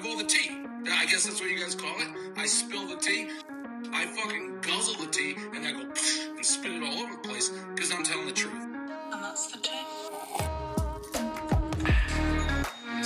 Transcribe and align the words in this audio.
have 0.00 0.10
all 0.10 0.16
the 0.16 0.24
tea. 0.24 0.50
I 0.90 1.04
guess 1.06 1.24
that's 1.24 1.40
what 1.40 1.50
you 1.50 1.60
guys 1.60 1.74
call 1.74 1.94
it. 2.00 2.08
I 2.36 2.46
spill 2.46 2.86
the 2.86 2.96
tea. 2.96 3.28
I 3.92 4.06
fucking 4.06 4.60
guzzle 4.62 4.94
the 4.94 5.10
tea 5.10 5.36
and 5.54 5.66
I 5.66 5.72
go 5.72 5.80
and 5.80 6.46
spit 6.46 6.72
it 6.72 6.82
all 6.82 7.02
over 7.02 7.12
the 7.12 7.28
place 7.28 7.50
because 7.74 7.92
I'm 7.92 8.02
telling 8.02 8.26
the 8.26 8.32
truth. 8.32 8.54
And 8.54 9.22
that's 9.22 9.48
the 9.48 9.58
tea. 9.58 9.70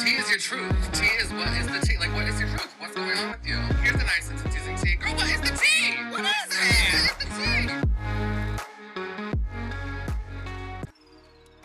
Tea 0.05 0.17
is 0.17 0.31
your 0.31 0.39
truth. 0.39 0.93
Tea 0.93 1.07
is 1.21 1.33
what 1.33 1.49
is 1.59 1.67
the 1.67 1.85
tea? 1.85 1.99
Like, 1.99 2.15
what 2.15 2.29
is 2.29 2.39
your 2.39 2.49
truth? 2.51 2.75
What's 2.79 2.95
going 2.95 3.19
on 3.19 3.31
with 3.31 3.47
you? 3.47 3.57
Here's 3.83 3.97
the 3.97 4.05
nice 4.05 4.31
and 4.31 4.53
teasing 4.53 4.77
tea. 4.77 4.97
Girl, 4.97 5.15
what 5.15 5.29
is 5.29 5.41
the 5.41 5.57
tea? 5.57 5.95
What 6.11 6.21
is 6.21 6.27
it? 6.51 7.11
What 7.11 7.23
is 7.23 7.73
the 7.73 7.81
tea? 7.81 7.94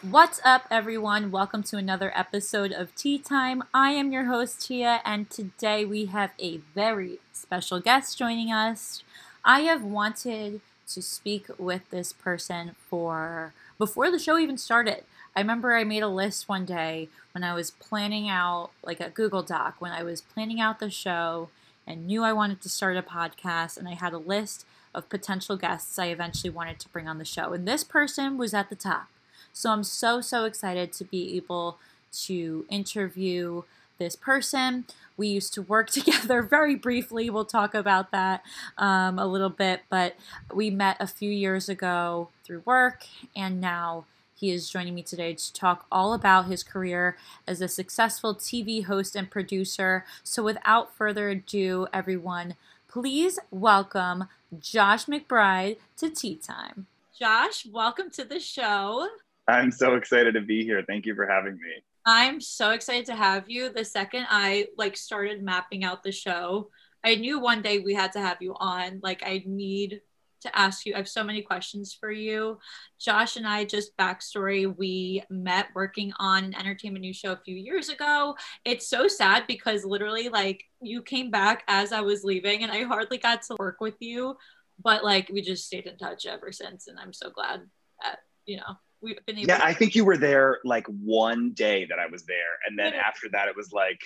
What's 0.09 0.41
up, 0.43 0.65
everyone? 0.71 1.29
Welcome 1.29 1.61
to 1.63 1.77
another 1.77 2.11
episode 2.15 2.71
of 2.71 2.95
Tea 2.95 3.19
Time. 3.19 3.63
I 3.75 3.91
am 3.91 4.11
your 4.11 4.25
host, 4.25 4.65
Tia, 4.65 5.01
and 5.05 5.29
today 5.29 5.85
we 5.85 6.07
have 6.07 6.31
a 6.39 6.57
very 6.73 7.19
special 7.31 7.79
guest 7.79 8.17
joining 8.17 8.51
us. 8.51 9.03
I 9.45 9.59
have 9.61 9.83
wanted 9.83 10.61
to 10.87 11.01
speak 11.03 11.45
with 11.59 11.87
this 11.91 12.11
person 12.11 12.75
for 12.89 13.53
before 13.77 14.09
the 14.09 14.17
show 14.17 14.39
even 14.39 14.57
started. 14.57 15.03
I 15.35 15.41
remember 15.41 15.75
I 15.75 15.83
made 15.83 16.01
a 16.01 16.07
list 16.07 16.49
one 16.49 16.65
day 16.65 17.09
when 17.33 17.43
I 17.43 17.53
was 17.53 17.69
planning 17.69 18.27
out, 18.27 18.71
like 18.83 18.99
a 18.99 19.11
Google 19.11 19.43
Doc, 19.43 19.75
when 19.77 19.91
I 19.91 20.01
was 20.01 20.21
planning 20.21 20.59
out 20.59 20.79
the 20.79 20.89
show 20.89 21.49
and 21.85 22.07
knew 22.07 22.23
I 22.23 22.33
wanted 22.33 22.61
to 22.61 22.69
start 22.69 22.97
a 22.97 23.03
podcast, 23.03 23.77
and 23.77 23.87
I 23.87 23.93
had 23.93 24.13
a 24.13 24.17
list 24.17 24.65
of 24.95 25.07
potential 25.07 25.55
guests 25.55 25.99
I 25.99 26.07
eventually 26.07 26.49
wanted 26.49 26.79
to 26.79 26.89
bring 26.89 27.07
on 27.07 27.19
the 27.19 27.25
show. 27.25 27.53
And 27.53 27.67
this 27.67 27.83
person 27.83 28.39
was 28.39 28.55
at 28.55 28.71
the 28.71 28.75
top. 28.75 29.09
So 29.53 29.71
I'm 29.71 29.83
so, 29.83 30.21
so 30.21 30.45
excited 30.45 30.91
to 30.93 31.03
be 31.03 31.35
able 31.35 31.77
to 32.11 32.65
interview 32.69 33.63
this 33.97 34.15
person. 34.15 34.85
We 35.17 35.27
used 35.27 35.53
to 35.55 35.61
work 35.61 35.89
together 35.91 36.41
very 36.41 36.75
briefly. 36.75 37.29
We'll 37.29 37.45
talk 37.45 37.75
about 37.75 38.11
that 38.11 38.43
um, 38.77 39.19
a 39.19 39.27
little 39.27 39.49
bit, 39.49 39.81
but 39.89 40.15
we 40.53 40.69
met 40.69 40.97
a 40.99 41.07
few 41.07 41.29
years 41.29 41.69
ago 41.69 42.29
through 42.43 42.63
work, 42.65 43.05
and 43.35 43.61
now 43.61 44.05
he 44.33 44.51
is 44.51 44.69
joining 44.69 44.95
me 44.95 45.03
today 45.03 45.33
to 45.33 45.53
talk 45.53 45.85
all 45.91 46.13
about 46.13 46.45
his 46.45 46.63
career 46.63 47.17
as 47.45 47.59
a 47.59 47.67
successful 47.67 48.33
TV 48.33 48.85
host 48.85 49.13
and 49.13 49.29
producer. 49.29 50.05
So 50.23 50.41
without 50.41 50.95
further 50.95 51.27
ado, 51.29 51.87
everyone, 51.93 52.55
please 52.87 53.37
welcome 53.51 54.29
Josh 54.57 55.07
McBride 55.07 55.77
to 55.97 56.09
Tea 56.09 56.35
Time. 56.37 56.87
Josh, 57.19 57.65
welcome 57.65 58.09
to 58.11 58.23
the 58.23 58.39
show. 58.39 59.09
I'm 59.49 59.71
so 59.71 59.95
excited 59.95 60.35
to 60.35 60.41
be 60.41 60.63
here. 60.63 60.83
Thank 60.87 61.05
you 61.05 61.15
for 61.15 61.25
having 61.27 61.53
me. 61.53 61.83
I'm 62.05 62.39
so 62.39 62.71
excited 62.71 63.05
to 63.07 63.15
have 63.15 63.49
you. 63.49 63.69
The 63.69 63.85
second 63.85 64.27
I 64.29 64.67
like 64.77 64.95
started 64.95 65.43
mapping 65.43 65.83
out 65.83 66.03
the 66.03 66.11
show, 66.11 66.69
I 67.03 67.15
knew 67.15 67.39
one 67.39 67.61
day 67.61 67.79
we 67.79 67.93
had 67.93 68.11
to 68.13 68.19
have 68.19 68.37
you 68.41 68.55
on. 68.59 68.99
Like 69.01 69.23
I 69.25 69.43
need 69.45 70.01
to 70.41 70.57
ask 70.57 70.85
you. 70.85 70.93
I 70.93 70.97
have 70.97 71.09
so 71.09 71.23
many 71.23 71.41
questions 71.41 71.93
for 71.99 72.11
you. 72.11 72.59
Josh 72.99 73.35
and 73.35 73.47
I 73.47 73.65
just 73.65 73.97
backstory. 73.97 74.73
We 74.77 75.23
met 75.29 75.67
working 75.75 76.13
on 76.17 76.45
an 76.45 76.55
entertainment 76.55 77.01
news 77.01 77.17
show 77.17 77.33
a 77.33 77.41
few 77.43 77.55
years 77.55 77.89
ago. 77.89 78.35
It's 78.63 78.87
so 78.87 79.07
sad 79.07 79.45
because 79.47 79.83
literally 79.83 80.29
like 80.29 80.63
you 80.81 81.01
came 81.01 81.29
back 81.29 81.63
as 81.67 81.91
I 81.91 82.01
was 82.01 82.23
leaving 82.23 82.63
and 82.63 82.71
I 82.71 82.83
hardly 82.83 83.17
got 83.17 83.41
to 83.43 83.55
work 83.59 83.81
with 83.81 83.95
you, 83.99 84.37
but 84.81 85.03
like 85.03 85.29
we 85.29 85.41
just 85.41 85.65
stayed 85.65 85.87
in 85.87 85.97
touch 85.97 86.25
ever 86.25 86.51
since 86.51 86.87
and 86.87 86.97
I'm 86.99 87.13
so 87.13 87.29
glad 87.29 87.61
that, 88.01 88.19
you 88.45 88.57
know, 88.57 88.77
we've 89.01 89.23
been 89.25 89.37
able 89.37 89.47
Yeah, 89.47 89.59
I 89.61 89.73
think 89.73 89.95
you 89.95 90.05
were 90.05 90.17
there 90.17 90.59
like 90.65 90.85
one 90.87 91.51
day 91.53 91.85
that 91.85 91.99
I 91.99 92.07
was 92.07 92.23
there. 92.25 92.57
And 92.67 92.77
then 92.77 92.93
Yeah. 92.93 93.01
after 93.01 93.27
that, 93.31 93.47
it 93.47 93.55
was 93.55 93.71
like, 93.71 93.99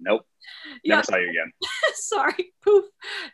nope, 0.00 0.26
Yeah. 0.84 0.96
never 0.96 1.04
saw 1.04 1.16
you 1.16 1.30
again. 1.30 1.50
sorry 1.94 2.52
poof 2.64 2.84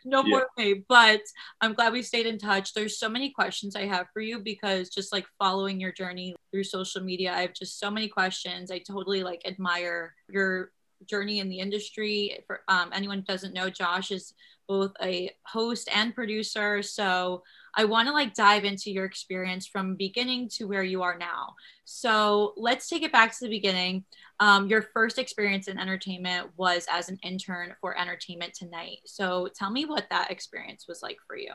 no 0.03 0.23
Yeah. 0.23 0.29
more 0.29 0.47
me 0.57 0.83
but 0.89 1.21
i'm 1.61 1.73
glad 1.73 1.93
we 1.93 2.01
stayed 2.01 2.25
in 2.25 2.37
touch 2.39 2.73
there's 2.73 2.97
so 2.97 3.07
many 3.07 3.29
questions 3.29 3.75
i 3.75 3.85
have 3.85 4.07
for 4.11 4.21
you 4.21 4.39
because 4.39 4.89
just 4.89 5.13
like 5.13 5.25
following 5.37 5.79
your 5.79 5.91
journey 5.91 6.35
through 6.51 6.63
social 6.63 7.01
media 7.01 7.31
i 7.31 7.41
have 7.41 7.53
just 7.53 7.79
so 7.79 7.91
many 7.91 8.07
questions 8.07 8.71
i 8.71 8.79
totally 8.79 9.23
like 9.23 9.41
admire 9.45 10.15
your 10.29 10.71
journey 11.07 11.39
in 11.39 11.49
the 11.49 11.59
industry 11.59 12.39
for 12.47 12.61
um, 12.67 12.89
anyone 12.93 13.23
doesn't 13.27 13.53
know 13.53 13.69
josh 13.69 14.11
is 14.11 14.33
both 14.67 14.91
a 15.01 15.29
host 15.45 15.89
and 15.93 16.15
producer 16.15 16.81
so 16.81 17.43
i 17.75 17.85
want 17.85 18.07
to 18.07 18.13
like 18.13 18.33
dive 18.33 18.65
into 18.65 18.91
your 18.91 19.05
experience 19.05 19.67
from 19.67 19.95
beginning 19.95 20.49
to 20.49 20.65
where 20.65 20.83
you 20.83 21.01
are 21.01 21.17
now 21.17 21.53
so 21.83 22.53
let's 22.57 22.89
take 22.89 23.03
it 23.03 23.11
back 23.11 23.31
to 23.31 23.45
the 23.45 23.49
beginning 23.49 24.03
um, 24.39 24.67
your 24.67 24.81
first 24.81 25.17
experience 25.17 25.67
in 25.67 25.79
entertainment 25.79 26.49
was 26.57 26.85
as 26.91 27.09
an 27.09 27.17
intern 27.23 27.73
for 27.79 27.97
Entertainment 27.97 28.53
Tonight. 28.53 28.99
So 29.05 29.47
tell 29.55 29.71
me 29.71 29.85
what 29.85 30.07
that 30.09 30.29
experience 30.29 30.85
was 30.87 31.01
like 31.01 31.17
for 31.25 31.37
you. 31.37 31.51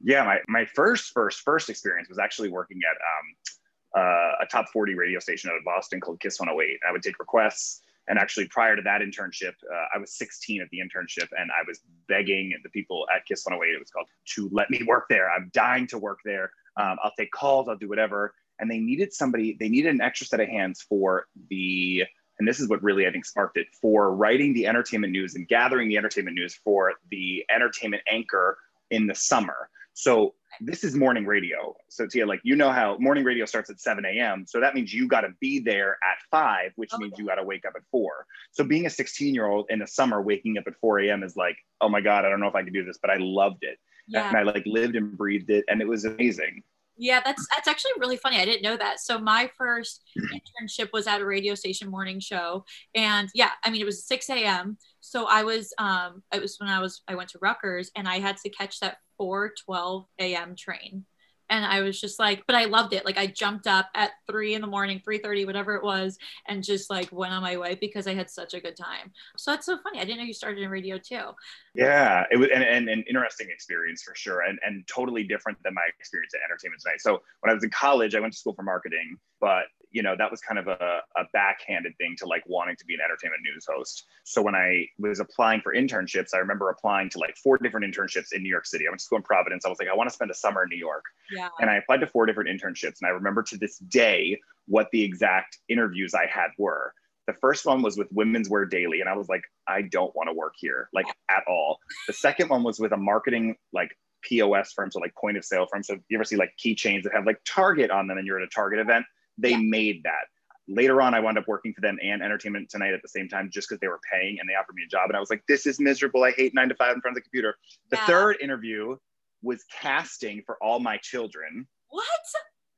Yeah, 0.00 0.24
my, 0.24 0.38
my 0.48 0.64
first, 0.64 1.12
first, 1.12 1.40
first 1.40 1.68
experience 1.68 2.08
was 2.08 2.18
actually 2.18 2.48
working 2.48 2.80
at 2.90 4.00
um, 4.00 4.02
uh, 4.02 4.44
a 4.44 4.46
top 4.50 4.68
40 4.72 4.94
radio 4.94 5.20
station 5.20 5.50
out 5.50 5.56
of 5.56 5.64
Boston 5.64 6.00
called 6.00 6.20
Kiss 6.20 6.40
108. 6.40 6.80
I 6.88 6.92
would 6.92 7.02
take 7.02 7.18
requests. 7.18 7.82
And 8.08 8.18
actually, 8.18 8.48
prior 8.48 8.74
to 8.74 8.82
that 8.82 9.00
internship, 9.00 9.52
uh, 9.72 9.86
I 9.94 9.98
was 9.98 10.12
16 10.14 10.60
at 10.60 10.68
the 10.70 10.78
internship, 10.78 11.28
and 11.38 11.50
I 11.52 11.62
was 11.66 11.80
begging 12.08 12.52
the 12.62 12.70
people 12.70 13.06
at 13.14 13.24
Kiss 13.26 13.44
108, 13.44 13.74
it 13.74 13.78
was 13.78 13.90
called, 13.90 14.08
to 14.34 14.48
let 14.52 14.70
me 14.70 14.82
work 14.86 15.06
there. 15.08 15.30
I'm 15.30 15.50
dying 15.54 15.86
to 15.88 15.98
work 15.98 16.18
there. 16.24 16.50
Um, 16.76 16.96
I'll 17.02 17.12
take 17.16 17.30
calls, 17.30 17.68
I'll 17.68 17.76
do 17.76 17.88
whatever. 17.88 18.34
And 18.58 18.70
they 18.70 18.78
needed 18.78 19.12
somebody, 19.12 19.56
they 19.58 19.68
needed 19.68 19.94
an 19.94 20.00
extra 20.00 20.26
set 20.26 20.40
of 20.40 20.48
hands 20.48 20.82
for 20.82 21.26
the, 21.48 22.04
and 22.38 22.48
this 22.48 22.60
is 22.60 22.68
what 22.68 22.82
really 22.82 23.06
I 23.06 23.12
think 23.12 23.24
sparked 23.24 23.56
it, 23.56 23.68
for 23.80 24.14
writing 24.14 24.52
the 24.52 24.66
entertainment 24.66 25.12
news 25.12 25.34
and 25.36 25.46
gathering 25.46 25.88
the 25.88 25.96
entertainment 25.96 26.36
news 26.36 26.58
for 26.64 26.94
the 27.10 27.44
entertainment 27.54 28.02
anchor 28.08 28.58
in 28.90 29.06
the 29.06 29.14
summer. 29.14 29.68
So 29.94 30.34
this 30.60 30.84
is 30.84 30.94
morning 30.94 31.26
radio. 31.26 31.74
So 31.88 32.06
Tia, 32.06 32.26
like 32.26 32.40
you 32.44 32.56
know 32.56 32.70
how 32.70 32.96
morning 32.98 33.24
radio 33.24 33.44
starts 33.46 33.70
at 33.70 33.80
7 33.80 34.04
a.m. 34.04 34.44
So 34.46 34.60
that 34.60 34.74
means 34.74 34.92
you 34.92 35.08
got 35.08 35.22
to 35.22 35.30
be 35.40 35.58
there 35.58 35.92
at 35.92 36.18
five, 36.30 36.72
which 36.76 36.92
means 36.98 37.14
you 37.18 37.26
got 37.26 37.36
to 37.36 37.44
wake 37.44 37.64
up 37.66 37.74
at 37.76 37.82
four. 37.90 38.26
So 38.52 38.64
being 38.64 38.86
a 38.86 38.90
16 38.90 39.34
year 39.34 39.46
old 39.46 39.66
in 39.70 39.80
the 39.80 39.86
summer, 39.86 40.20
waking 40.22 40.58
up 40.58 40.64
at 40.66 40.74
4 40.80 41.00
a.m. 41.00 41.22
is 41.22 41.36
like, 41.36 41.56
oh 41.80 41.88
my 41.88 42.00
God, 42.00 42.24
I 42.24 42.28
don't 42.28 42.40
know 42.40 42.48
if 42.48 42.54
I 42.54 42.62
can 42.62 42.72
do 42.72 42.84
this, 42.84 42.98
but 43.00 43.10
I 43.10 43.16
loved 43.18 43.62
it. 43.62 43.78
Yeah. 44.08 44.28
And 44.28 44.36
I 44.36 44.42
like 44.42 44.64
lived 44.66 44.96
and 44.96 45.16
breathed 45.16 45.50
it. 45.50 45.64
And 45.68 45.80
it 45.80 45.88
was 45.88 46.04
amazing. 46.04 46.62
Yeah, 46.96 47.20
that's 47.24 47.46
that's 47.54 47.68
actually 47.68 47.92
really 47.98 48.16
funny. 48.16 48.38
I 48.38 48.44
didn't 48.44 48.62
know 48.62 48.76
that. 48.76 49.00
So 49.00 49.18
my 49.18 49.50
first 49.56 50.02
internship 50.18 50.90
was 50.92 51.06
at 51.06 51.22
a 51.22 51.26
radio 51.26 51.54
station 51.54 51.90
morning 51.90 52.20
show, 52.20 52.64
and 52.94 53.30
yeah, 53.34 53.50
I 53.64 53.70
mean 53.70 53.80
it 53.80 53.86
was 53.86 54.06
6 54.06 54.28
a.m. 54.28 54.76
So 55.00 55.26
I 55.26 55.42
was 55.42 55.72
um 55.78 56.22
it 56.34 56.42
was 56.42 56.56
when 56.58 56.68
I 56.68 56.80
was 56.80 57.02
I 57.08 57.14
went 57.14 57.30
to 57.30 57.38
Rutgers, 57.40 57.90
and 57.96 58.06
I 58.06 58.18
had 58.18 58.36
to 58.38 58.50
catch 58.50 58.78
that 58.80 58.98
4:12 59.22 60.06
a.m. 60.18 60.56
train, 60.56 61.04
and 61.48 61.66
I 61.66 61.82
was 61.82 62.00
just 62.00 62.18
like, 62.18 62.42
but 62.46 62.56
I 62.56 62.64
loved 62.64 62.94
it. 62.94 63.04
Like 63.04 63.18
I 63.18 63.26
jumped 63.26 63.66
up 63.66 63.90
at 63.94 64.12
three 64.26 64.54
in 64.54 64.62
the 64.62 64.66
morning, 64.66 65.00
3:30, 65.06 65.46
whatever 65.46 65.74
it 65.76 65.84
was, 65.84 66.18
and 66.48 66.64
just 66.64 66.90
like 66.90 67.12
went 67.12 67.32
on 67.34 67.42
my 67.42 67.56
way 67.58 67.76
because 67.78 68.06
I 68.06 68.14
had 68.14 68.30
such 68.30 68.54
a 68.54 68.60
good 68.60 68.76
time. 68.76 69.12
So 69.36 69.50
that's 69.50 69.66
so 69.66 69.78
funny. 69.82 70.00
I 70.00 70.04
didn't 70.04 70.18
know 70.18 70.24
you 70.24 70.32
started 70.32 70.62
in 70.62 70.70
radio 70.70 70.98
too. 70.98 71.32
Yeah, 71.74 72.24
it 72.30 72.38
was 72.38 72.48
and, 72.54 72.64
and 72.64 72.88
an 72.88 73.04
interesting 73.08 73.48
experience 73.50 74.02
for 74.02 74.14
sure, 74.14 74.40
and 74.40 74.58
and 74.64 74.84
totally 74.88 75.24
different 75.24 75.58
than 75.62 75.74
my 75.74 75.86
experience 76.00 76.32
at 76.34 76.40
Entertainment 76.42 76.82
Tonight. 76.82 77.00
So 77.00 77.22
when 77.40 77.50
I 77.50 77.54
was 77.54 77.62
in 77.62 77.70
college, 77.70 78.14
I 78.14 78.20
went 78.20 78.32
to 78.32 78.38
school 78.38 78.54
for 78.54 78.62
marketing, 78.62 79.16
but 79.38 79.64
you 79.92 80.02
know 80.02 80.16
that 80.16 80.30
was 80.30 80.40
kind 80.40 80.58
of 80.58 80.66
a, 80.68 81.00
a 81.16 81.24
backhanded 81.32 81.96
thing 81.98 82.16
to 82.18 82.26
like 82.26 82.42
wanting 82.46 82.76
to 82.76 82.84
be 82.86 82.94
an 82.94 83.00
entertainment 83.04 83.42
news 83.44 83.66
host. 83.68 84.04
So 84.24 84.42
when 84.42 84.54
I 84.54 84.86
was 84.98 85.20
applying 85.20 85.60
for 85.60 85.74
internships, 85.74 86.34
I 86.34 86.38
remember 86.38 86.68
applying 86.70 87.10
to 87.10 87.18
like 87.18 87.36
four 87.36 87.58
different 87.58 87.86
internships 87.86 88.32
in 88.32 88.42
New 88.42 88.48
York 88.48 88.66
City. 88.66 88.86
I 88.86 88.90
went 88.90 89.00
to 89.00 89.04
school 89.04 89.18
in 89.18 89.22
Providence. 89.22 89.64
I 89.64 89.68
was 89.68 89.78
like, 89.78 89.88
I 89.88 89.94
want 89.94 90.08
to 90.08 90.14
spend 90.14 90.30
a 90.30 90.34
summer 90.34 90.62
in 90.64 90.70
New 90.70 90.78
York, 90.78 91.04
Yeah. 91.30 91.48
and 91.60 91.70
I 91.70 91.76
applied 91.76 92.00
to 92.00 92.06
four 92.06 92.26
different 92.26 92.48
internships. 92.50 92.98
And 93.00 93.06
I 93.06 93.10
remember 93.10 93.42
to 93.44 93.56
this 93.56 93.78
day 93.78 94.40
what 94.66 94.88
the 94.92 95.02
exact 95.02 95.58
interviews 95.68 96.14
I 96.14 96.26
had 96.26 96.48
were. 96.58 96.94
The 97.26 97.34
first 97.34 97.64
one 97.66 97.82
was 97.82 97.96
with 97.96 98.08
Women's 98.10 98.48
Wear 98.48 98.64
Daily, 98.64 99.00
and 99.00 99.08
I 99.08 99.16
was 99.16 99.28
like, 99.28 99.42
I 99.68 99.82
don't 99.82 100.14
want 100.16 100.28
to 100.28 100.32
work 100.32 100.54
here, 100.56 100.88
like 100.92 101.06
at 101.30 101.44
all. 101.46 101.78
The 102.08 102.12
second 102.12 102.48
one 102.48 102.64
was 102.64 102.80
with 102.80 102.92
a 102.92 102.96
marketing 102.96 103.56
like 103.72 103.96
POS 104.22 104.72
firm, 104.72 104.90
so 104.90 104.98
like 105.00 105.14
point 105.14 105.36
of 105.36 105.44
sale 105.44 105.66
firm. 105.70 105.82
So 105.82 105.94
you 106.08 106.16
ever 106.16 106.24
see 106.24 106.36
like 106.36 106.52
keychains 106.64 107.04
that 107.04 107.12
have 107.12 107.26
like 107.26 107.38
Target 107.44 107.90
on 107.90 108.06
them, 108.08 108.18
and 108.18 108.26
you're 108.26 108.38
at 108.38 108.44
a 108.44 108.48
Target 108.48 108.80
event? 108.80 109.04
They 109.38 109.50
Yeah. 109.50 109.58
made 109.58 110.02
that. 110.04 110.26
Later 110.68 111.02
on, 111.02 111.12
I 111.12 111.20
wound 111.20 111.38
up 111.38 111.48
working 111.48 111.74
for 111.74 111.80
them 111.80 111.98
and 112.02 112.22
Entertainment 112.22 112.70
Tonight 112.70 112.94
at 112.94 113.02
the 113.02 113.08
same 113.08 113.28
time, 113.28 113.50
just 113.50 113.68
because 113.68 113.80
they 113.80 113.88
were 113.88 114.00
paying 114.10 114.38
and 114.38 114.48
they 114.48 114.54
offered 114.54 114.74
me 114.76 114.84
a 114.84 114.88
job, 114.88 115.10
and 115.10 115.16
I 115.16 115.20
was 115.20 115.28
like, 115.30 115.42
this 115.48 115.66
is 115.66 115.80
miserable. 115.80 116.22
I 116.22 116.30
hate 116.32 116.54
nine 116.54 116.68
to 116.68 116.74
five 116.74 116.94
in 116.94 117.00
front 117.00 117.16
of 117.16 117.22
the 117.22 117.28
computer. 117.28 117.56
The 117.90 117.96
Yeah. 117.96 118.06
third 118.06 118.36
interview 118.40 118.96
was 119.42 119.64
casting 119.64 120.42
for 120.44 120.56
All 120.62 120.78
My 120.78 120.98
Children 120.98 121.66
What? 121.88 122.06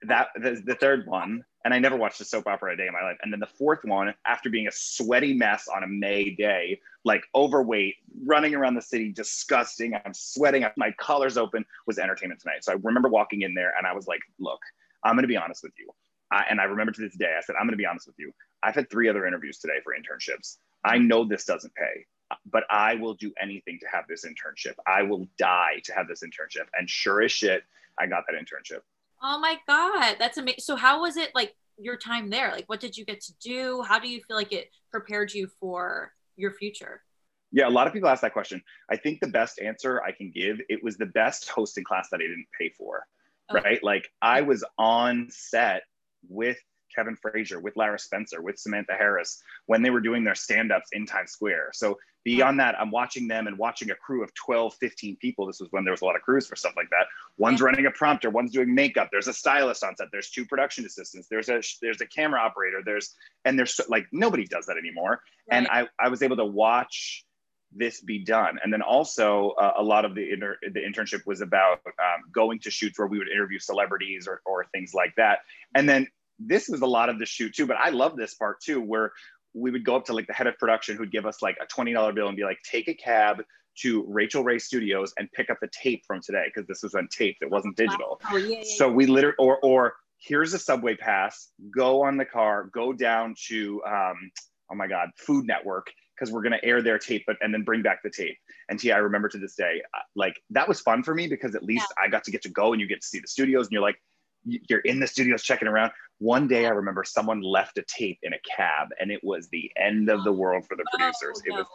that 0.02 0.28
the, 0.36 0.60
the 0.66 0.74
third 0.74 1.06
one 1.06 1.42
and 1.64 1.72
i 1.72 1.78
never 1.78 1.96
watched 1.96 2.20
a 2.20 2.24
soap 2.24 2.46
opera 2.46 2.74
a 2.74 2.76
day 2.76 2.86
in 2.86 2.92
my 2.92 3.02
life 3.02 3.16
and 3.22 3.32
then 3.32 3.40
the 3.40 3.46
fourth 3.46 3.78
one 3.84 4.12
after 4.26 4.50
being 4.50 4.66
a 4.66 4.72
sweaty 4.72 5.32
mess 5.32 5.66
on 5.74 5.82
a 5.82 5.86
may 5.86 6.28
day 6.30 6.78
like 7.04 7.24
overweight 7.34 7.94
running 8.24 8.54
around 8.54 8.74
the 8.74 8.82
city 8.82 9.10
disgusting 9.12 9.94
i'm 10.04 10.12
sweating 10.12 10.64
my 10.76 10.90
collar's 10.98 11.38
open 11.38 11.64
was 11.86 11.98
entertainment 11.98 12.38
tonight 12.40 12.62
so 12.62 12.72
i 12.72 12.76
remember 12.82 13.08
walking 13.08 13.42
in 13.42 13.54
there 13.54 13.72
and 13.78 13.86
i 13.86 13.92
was 13.94 14.06
like 14.06 14.20
look 14.38 14.60
i'm 15.04 15.14
going 15.14 15.22
to 15.22 15.28
be 15.28 15.36
honest 15.38 15.62
with 15.62 15.72
you 15.78 15.88
I, 16.34 16.44
and 16.50 16.60
i 16.60 16.64
remember 16.64 16.92
to 16.92 17.00
this 17.00 17.16
day 17.16 17.34
i 17.38 17.40
said 17.40 17.56
i'm 17.58 17.66
going 17.66 17.72
to 17.72 17.78
be 17.78 17.86
honest 17.86 18.06
with 18.06 18.16
you 18.18 18.32
i've 18.62 18.74
had 18.74 18.90
three 18.90 19.08
other 19.08 19.26
interviews 19.26 19.58
today 19.58 19.78
for 19.82 19.94
internships 19.94 20.56
i 20.84 20.98
know 20.98 21.24
this 21.24 21.44
doesn't 21.44 21.74
pay 21.74 22.04
but 22.50 22.64
I 22.70 22.94
will 22.94 23.14
do 23.14 23.32
anything 23.40 23.78
to 23.80 23.86
have 23.86 24.04
this 24.08 24.24
internship. 24.24 24.74
I 24.86 25.02
will 25.02 25.26
die 25.38 25.80
to 25.84 25.94
have 25.94 26.08
this 26.08 26.22
internship. 26.22 26.66
And 26.74 26.88
sure 26.88 27.22
as 27.22 27.32
shit, 27.32 27.62
I 27.98 28.06
got 28.06 28.24
that 28.28 28.36
internship. 28.36 28.80
Oh 29.22 29.38
my 29.38 29.58
God. 29.66 30.16
That's 30.18 30.38
amazing. 30.38 30.60
So, 30.60 30.76
how 30.76 31.00
was 31.00 31.16
it 31.16 31.30
like 31.34 31.54
your 31.78 31.96
time 31.96 32.30
there? 32.30 32.50
Like, 32.50 32.68
what 32.68 32.80
did 32.80 32.96
you 32.96 33.04
get 33.04 33.20
to 33.22 33.32
do? 33.40 33.82
How 33.82 33.98
do 33.98 34.08
you 34.08 34.20
feel 34.26 34.36
like 34.36 34.52
it 34.52 34.70
prepared 34.90 35.32
you 35.32 35.48
for 35.60 36.12
your 36.36 36.52
future? 36.52 37.02
Yeah, 37.52 37.68
a 37.68 37.70
lot 37.70 37.86
of 37.86 37.92
people 37.92 38.08
ask 38.08 38.22
that 38.22 38.32
question. 38.32 38.62
I 38.90 38.96
think 38.96 39.20
the 39.20 39.28
best 39.28 39.60
answer 39.60 40.02
I 40.02 40.10
can 40.10 40.32
give, 40.34 40.60
it 40.68 40.82
was 40.82 40.96
the 40.96 41.06
best 41.06 41.48
hosting 41.48 41.84
class 41.84 42.08
that 42.10 42.16
I 42.16 42.24
didn't 42.24 42.46
pay 42.58 42.70
for. 42.70 43.06
Okay. 43.50 43.62
Right? 43.62 43.84
Like 43.84 44.08
I 44.22 44.40
was 44.40 44.64
on 44.78 45.28
set 45.30 45.82
with 46.28 46.58
Kevin 46.94 47.16
Frazier, 47.16 47.60
with 47.60 47.76
Lara 47.76 47.98
Spencer, 47.98 48.40
with 48.40 48.58
Samantha 48.58 48.94
Harris 48.94 49.42
when 49.66 49.82
they 49.82 49.90
were 49.90 50.00
doing 50.00 50.24
their 50.24 50.34
stand-ups 50.34 50.90
in 50.92 51.06
Times 51.06 51.32
Square. 51.32 51.70
So 51.72 51.98
beyond 52.24 52.58
that, 52.60 52.78
I'm 52.80 52.90
watching 52.90 53.28
them 53.28 53.46
and 53.46 53.58
watching 53.58 53.90
a 53.90 53.94
crew 53.94 54.22
of 54.22 54.32
12, 54.34 54.74
15 54.74 55.16
people. 55.16 55.46
This 55.46 55.60
was 55.60 55.68
when 55.72 55.84
there 55.84 55.92
was 55.92 56.02
a 56.02 56.04
lot 56.04 56.16
of 56.16 56.22
crews 56.22 56.46
for 56.46 56.56
stuff 56.56 56.74
like 56.76 56.90
that. 56.90 57.06
One's 57.36 57.60
running 57.60 57.86
a 57.86 57.90
prompter, 57.90 58.30
one's 58.30 58.52
doing 58.52 58.74
makeup. 58.74 59.08
There's 59.10 59.28
a 59.28 59.32
stylist 59.32 59.84
on 59.84 59.96
set. 59.96 60.08
There's 60.12 60.30
two 60.30 60.46
production 60.46 60.84
assistants. 60.86 61.28
There's 61.28 61.48
a 61.48 61.60
there's 61.82 62.00
a 62.00 62.06
camera 62.06 62.40
operator. 62.40 62.82
There's 62.84 63.14
and 63.44 63.58
there's 63.58 63.80
like 63.88 64.06
nobody 64.12 64.44
does 64.44 64.66
that 64.66 64.76
anymore. 64.76 65.20
Right. 65.50 65.58
And 65.58 65.68
I 65.68 65.88
I 65.98 66.08
was 66.08 66.22
able 66.22 66.36
to 66.36 66.46
watch 66.46 67.24
this 67.74 68.00
be 68.00 68.18
done. 68.18 68.58
And 68.62 68.72
then 68.72 68.82
also 68.82 69.50
uh, 69.50 69.74
a 69.76 69.82
lot 69.82 70.04
of 70.04 70.14
the 70.14 70.32
inter- 70.32 70.58
the 70.62 70.80
internship 70.80 71.26
was 71.26 71.40
about 71.40 71.80
um, 71.86 72.30
going 72.32 72.60
to 72.60 72.70
shoots 72.70 72.98
where 72.98 73.08
we 73.08 73.18
would 73.18 73.28
interview 73.28 73.58
celebrities 73.58 74.26
or, 74.28 74.40
or 74.46 74.66
things 74.72 74.94
like 74.94 75.14
that. 75.16 75.40
And 75.74 75.88
then 75.88 76.06
this 76.38 76.68
was 76.68 76.80
a 76.82 76.86
lot 76.86 77.08
of 77.08 77.18
the 77.18 77.26
shoot 77.26 77.54
too, 77.54 77.66
but 77.66 77.76
I 77.76 77.90
love 77.90 78.16
this 78.16 78.34
part 78.34 78.60
too, 78.60 78.80
where 78.80 79.12
we 79.54 79.70
would 79.70 79.84
go 79.84 79.96
up 79.96 80.04
to 80.06 80.12
like 80.12 80.26
the 80.26 80.32
head 80.32 80.46
of 80.46 80.58
production 80.58 80.96
who'd 80.96 81.12
give 81.12 81.26
us 81.26 81.42
like 81.42 81.56
a 81.60 81.66
$20 81.66 82.14
bill 82.14 82.28
and 82.28 82.36
be 82.36 82.44
like, 82.44 82.58
take 82.64 82.88
a 82.88 82.94
cab 82.94 83.42
to 83.76 84.04
Rachael 84.08 84.44
Ray 84.44 84.58
Studios 84.58 85.12
and 85.18 85.30
pick 85.32 85.50
up 85.50 85.58
the 85.60 85.68
tape 85.68 86.04
from 86.06 86.20
today 86.22 86.44
because 86.46 86.66
this 86.66 86.82
was 86.82 86.94
on 86.94 87.08
tape, 87.08 87.36
it 87.40 87.50
wasn't 87.50 87.76
digital. 87.76 88.20
Oh, 88.30 88.36
yeah, 88.36 88.58
yeah, 88.58 88.62
so 88.76 88.90
we 88.90 89.06
literally, 89.06 89.36
or, 89.38 89.58
or 89.62 89.94
here's 90.18 90.54
a 90.54 90.58
subway 90.58 90.96
pass, 90.96 91.50
go 91.76 92.02
on 92.02 92.16
the 92.16 92.24
car, 92.24 92.70
go 92.72 92.92
down 92.92 93.34
to, 93.48 93.82
um, 93.86 94.30
oh 94.70 94.74
my 94.74 94.86
God, 94.86 95.10
Food 95.16 95.46
Network 95.46 95.88
because 96.14 96.32
we're 96.32 96.42
going 96.42 96.52
to 96.52 96.64
air 96.64 96.82
their 96.82 96.98
tape, 96.98 97.24
but 97.26 97.36
and 97.40 97.52
then 97.52 97.62
bring 97.62 97.82
back 97.82 98.02
the 98.02 98.10
tape. 98.10 98.36
And 98.68 98.78
T, 98.78 98.92
I 98.92 98.98
remember 98.98 99.28
to 99.28 99.38
this 99.38 99.54
day, 99.54 99.82
uh, 99.94 100.00
like 100.14 100.40
that 100.50 100.68
was 100.68 100.80
fun 100.80 101.02
for 101.02 101.14
me 101.14 101.26
because 101.26 101.54
at 101.54 101.62
least 101.62 101.86
yeah. 101.90 102.04
I 102.04 102.08
got 102.08 102.24
to 102.24 102.30
get 102.30 102.42
to 102.42 102.48
go 102.48 102.72
and 102.72 102.80
you 102.80 102.86
get 102.86 103.02
to 103.02 103.06
see 103.06 103.20
the 103.20 103.28
studios 103.28 103.66
and 103.66 103.72
you're 103.72 103.82
like, 103.82 104.00
you're 104.44 104.80
in 104.80 105.00
the 105.00 105.06
studios 105.06 105.42
checking 105.42 105.68
around. 105.68 105.92
One 106.18 106.46
day 106.46 106.66
I 106.66 106.70
remember 106.70 107.02
someone 107.04 107.40
left 107.40 107.78
a 107.78 107.82
tape 107.82 108.18
in 108.22 108.34
a 108.34 108.38
cab 108.56 108.88
and 109.00 109.10
it 109.10 109.22
was 109.24 109.48
the 109.48 109.70
end 109.76 110.10
of 110.10 110.22
the 110.24 110.32
world 110.32 110.66
for 110.66 110.76
the 110.76 110.84
oh, 110.86 110.96
producers. 110.96 111.42
Oh, 111.50 111.54
no. 111.54 111.56
It 111.56 111.58
was 111.58 111.66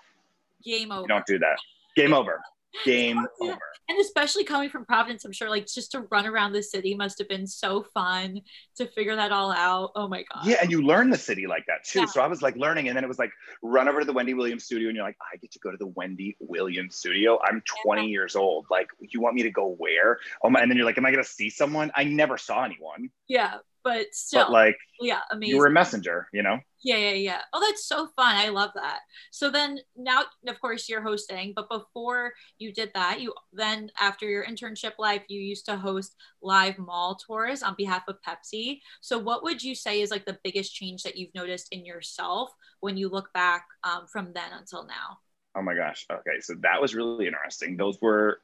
game 0.64 0.92
over. 0.92 1.08
Don't 1.08 1.26
do 1.26 1.40
that. 1.40 1.58
Game 1.96 2.14
over. 2.14 2.42
Game 2.86 3.26
over. 3.42 3.58
And 3.90 4.00
especially 4.00 4.44
coming 4.44 4.70
from 4.70 4.86
Providence, 4.86 5.26
I'm 5.26 5.32
sure 5.32 5.50
like 5.50 5.66
just 5.66 5.92
to 5.94 6.02
run 6.12 6.28
around 6.28 6.54
the 6.54 6.62
city 6.62 6.94
must 6.94 7.18
have 7.18 7.28
been 7.28 7.48
so 7.48 7.84
fun 7.94 8.42
to 8.78 8.86
figure 8.86 9.16
that 9.16 9.32
all 9.32 9.52
out. 9.52 9.92
Oh 9.96 10.08
my 10.08 10.24
God. 10.32 10.46
Yeah. 10.46 10.58
And 10.62 10.70
you 10.70 10.84
learn 10.84 11.10
the 11.10 11.18
city 11.18 11.48
like 11.48 11.66
that 11.66 11.84
too. 11.84 12.02
Yeah. 12.02 12.06
So 12.06 12.22
I 12.22 12.28
was 12.28 12.44
like 12.44 12.56
learning. 12.56 12.88
And 12.88 12.96
then 12.96 13.04
it 13.04 13.08
was 13.08 13.18
like 13.18 13.32
run 13.64 13.88
over 13.88 14.02
to 14.02 14.06
the 14.06 14.14
Wendy 14.14 14.36
Williams 14.36 14.66
studio 14.66 14.90
and 14.90 14.96
you're 14.96 15.06
like, 15.06 15.18
I 15.34 15.38
get 15.38 15.52
to 15.54 15.60
go 15.60 15.72
to 15.72 15.78
the 15.78 15.88
Wendy 15.88 16.38
Williams 16.40 16.98
studio. 16.98 17.40
I'm 17.44 17.64
20 17.84 18.04
yeah. 18.04 18.08
years 18.08 18.36
old. 18.36 18.68
Like, 18.70 18.90
you 19.00 19.22
want 19.22 19.36
me 19.36 19.44
to 19.44 19.52
go 19.52 19.76
where? 19.80 20.20
Oh 20.44 20.52
my. 20.52 20.62
And 20.62 20.70
then 20.70 20.78
you're 20.78 20.86
like, 20.86 21.00
am 21.00 21.06
I 21.06 21.12
going 21.12 21.24
to 21.24 21.30
see 21.30 21.50
someone? 21.50 21.92
I 21.96 22.04
never 22.04 22.38
saw 22.38 22.64
anyone. 22.64 23.10
Yeah 23.28 23.56
but 23.90 24.14
still 24.14 24.46
but 24.46 24.52
like 24.52 24.78
yeah 25.02 25.22
amazing 25.32 25.56
you 25.56 25.60
were 25.60 25.68
a 25.68 25.72
messenger 25.72 26.28
you 26.32 26.44
know? 26.44 26.60
Yeah 26.82 26.98
yeah 26.98 27.14
yeah. 27.14 27.42
Oh 27.52 27.60
that's 27.60 27.86
so 27.86 28.08
fun. 28.16 28.36
I 28.36 28.50
love 28.50 28.72
that. 28.76 29.00
So 29.32 29.50
then 29.50 29.80
now 29.98 30.24
of 30.48 30.62
course 30.62 30.88
you're 30.88 31.02
hosting 31.02 31.54
but 31.56 31.70
before 31.70 32.32
you 32.58 32.72
did 32.72 32.92
that 32.94 33.20
you 33.20 33.34
then 33.52 33.90
after 34.00 34.30
your 34.30 34.46
internship 34.46 34.94
life 34.98 35.24
you 35.28 35.42
used 35.42 35.66
to 35.66 35.76
host 35.76 36.16
live 36.42 36.78
mall 36.78 37.16
tours 37.16 37.64
on 37.64 37.76
behalf 37.78 38.04
of 38.08 38.18
pepsi. 38.26 38.80
So 39.02 39.18
what 39.18 39.44
would 39.44 39.62
you 39.62 39.76
say 39.76 40.02
is 40.02 40.12
like 40.12 40.26
the 40.26 40.40
biggest 40.44 40.74
change 40.74 41.04
that 41.04 41.18
you've 41.18 41.36
noticed 41.36 41.68
in 41.72 41.86
yourself 41.86 42.52
when 42.80 42.96
you 42.96 43.10
look 43.10 43.34
back 43.34 43.66
um, 43.84 44.08
from 44.08 44.32
then 44.34 44.52
until 44.58 44.86
now? 44.86 45.18
Oh 45.56 45.62
my 45.62 45.76
gosh. 45.76 46.06
Okay 46.10 46.40
so 46.40 46.54
that 46.62 46.82
was 46.82 46.96
really 46.96 47.26
interesting. 47.28 47.76
Those 47.76 47.98
were 48.02 48.40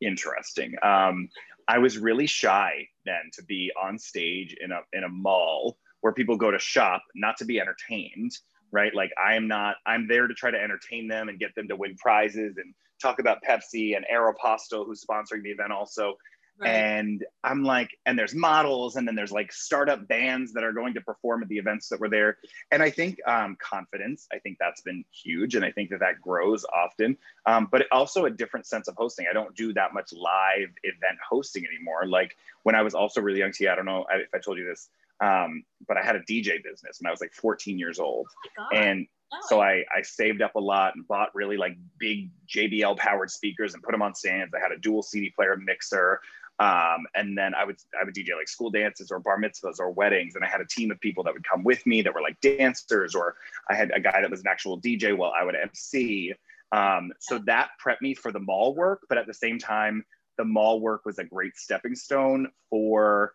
interesting. 0.00 0.74
Um, 0.82 1.28
I 1.68 1.78
was 1.78 1.98
really 1.98 2.26
shy 2.26 2.88
then 3.04 3.30
to 3.34 3.42
be 3.44 3.72
on 3.80 3.98
stage 3.98 4.56
in 4.60 4.72
a 4.72 4.80
in 4.92 5.04
a 5.04 5.08
mall 5.08 5.78
where 6.00 6.12
people 6.12 6.36
go 6.36 6.50
to 6.50 6.58
shop, 6.58 7.02
not 7.14 7.36
to 7.38 7.44
be 7.44 7.60
entertained, 7.60 8.32
right? 8.70 8.94
Like 8.94 9.10
I 9.22 9.34
am 9.34 9.48
not. 9.48 9.76
I'm 9.86 10.06
there 10.06 10.26
to 10.26 10.34
try 10.34 10.50
to 10.50 10.60
entertain 10.60 11.08
them 11.08 11.28
and 11.28 11.38
get 11.38 11.54
them 11.54 11.68
to 11.68 11.76
win 11.76 11.96
prizes 11.96 12.56
and 12.58 12.74
talk 13.00 13.18
about 13.18 13.42
Pepsi 13.42 13.96
and 13.96 14.06
Aeropostale, 14.12 14.86
who's 14.86 15.04
sponsoring 15.04 15.42
the 15.42 15.50
event 15.50 15.72
also. 15.72 16.14
Right. 16.58 16.70
And 16.70 17.24
I'm 17.44 17.64
like, 17.64 17.90
and 18.06 18.18
there's 18.18 18.34
models, 18.34 18.96
and 18.96 19.06
then 19.06 19.14
there's 19.14 19.32
like 19.32 19.52
startup 19.52 20.08
bands 20.08 20.52
that 20.54 20.64
are 20.64 20.72
going 20.72 20.94
to 20.94 21.00
perform 21.00 21.42
at 21.42 21.48
the 21.48 21.58
events 21.58 21.88
that 21.88 22.00
were 22.00 22.08
there. 22.08 22.38
And 22.70 22.82
I 22.82 22.90
think 22.90 23.18
um, 23.26 23.56
confidence, 23.60 24.26
I 24.32 24.38
think 24.38 24.56
that's 24.58 24.80
been 24.80 25.04
huge. 25.12 25.54
And 25.54 25.64
I 25.64 25.70
think 25.70 25.90
that 25.90 26.00
that 26.00 26.20
grows 26.20 26.64
often. 26.64 27.16
Um, 27.44 27.68
but 27.70 27.86
also 27.92 28.24
a 28.24 28.30
different 28.30 28.66
sense 28.66 28.88
of 28.88 28.94
hosting. 28.96 29.26
I 29.30 29.34
don't 29.34 29.54
do 29.54 29.74
that 29.74 29.92
much 29.92 30.12
live 30.12 30.70
event 30.82 31.18
hosting 31.28 31.64
anymore. 31.66 32.06
Like 32.06 32.36
when 32.62 32.74
I 32.74 32.82
was 32.82 32.94
also 32.94 33.20
really 33.20 33.40
young, 33.40 33.52
see, 33.52 33.68
I 33.68 33.74
don't 33.74 33.86
know 33.86 34.06
if 34.10 34.28
I 34.34 34.38
told 34.38 34.56
you 34.56 34.64
this, 34.64 34.88
um, 35.20 35.62
but 35.86 35.96
I 35.96 36.02
had 36.02 36.16
a 36.16 36.20
DJ 36.20 36.62
business 36.62 37.00
when 37.00 37.08
I 37.08 37.10
was 37.10 37.20
like 37.20 37.34
14 37.34 37.78
years 37.78 37.98
old. 37.98 38.28
Oh 38.58 38.74
and 38.74 39.06
Oh. 39.32 39.38
So 39.48 39.60
I, 39.60 39.84
I 39.94 40.02
saved 40.02 40.40
up 40.40 40.54
a 40.54 40.60
lot 40.60 40.94
and 40.94 41.06
bought 41.06 41.34
really 41.34 41.56
like 41.56 41.76
big 41.98 42.30
JBL 42.48 42.96
powered 42.96 43.30
speakers 43.30 43.74
and 43.74 43.82
put 43.82 43.92
them 43.92 44.02
on 44.02 44.14
stands. 44.14 44.54
I 44.54 44.60
had 44.60 44.72
a 44.72 44.78
dual 44.78 45.02
CD 45.02 45.30
player 45.30 45.56
mixer. 45.56 46.20
Um, 46.58 47.06
and 47.14 47.36
then 47.36 47.54
I 47.54 47.64
would 47.64 47.76
I 48.00 48.04
would 48.04 48.14
DJ 48.14 48.34
like 48.36 48.48
school 48.48 48.70
dances 48.70 49.10
or 49.10 49.18
bar 49.18 49.38
mitzvahs 49.38 49.78
or 49.78 49.90
weddings, 49.90 50.34
and 50.34 50.44
I 50.44 50.48
had 50.48 50.60
a 50.60 50.66
team 50.66 50.90
of 50.90 50.98
people 51.00 51.22
that 51.24 51.34
would 51.34 51.44
come 51.44 51.64
with 51.64 51.84
me 51.86 52.02
that 52.02 52.14
were 52.14 52.22
like 52.22 52.40
dancers, 52.40 53.14
or 53.14 53.36
I 53.68 53.74
had 53.74 53.90
a 53.94 54.00
guy 54.00 54.22
that 54.22 54.30
was 54.30 54.40
an 54.40 54.46
actual 54.48 54.80
DJ 54.80 55.16
while 55.16 55.32
I 55.38 55.44
would 55.44 55.54
MC. 55.54 56.34
Um, 56.72 57.12
so 57.20 57.38
that 57.46 57.70
prepped 57.84 58.00
me 58.00 58.14
for 58.14 58.32
the 58.32 58.40
mall 58.40 58.74
work, 58.74 59.02
but 59.08 59.18
at 59.18 59.26
the 59.26 59.34
same 59.34 59.58
time, 59.58 60.04
the 60.38 60.44
mall 60.44 60.80
work 60.80 61.04
was 61.04 61.18
a 61.18 61.24
great 61.24 61.56
stepping 61.56 61.94
stone 61.94 62.48
for 62.70 63.32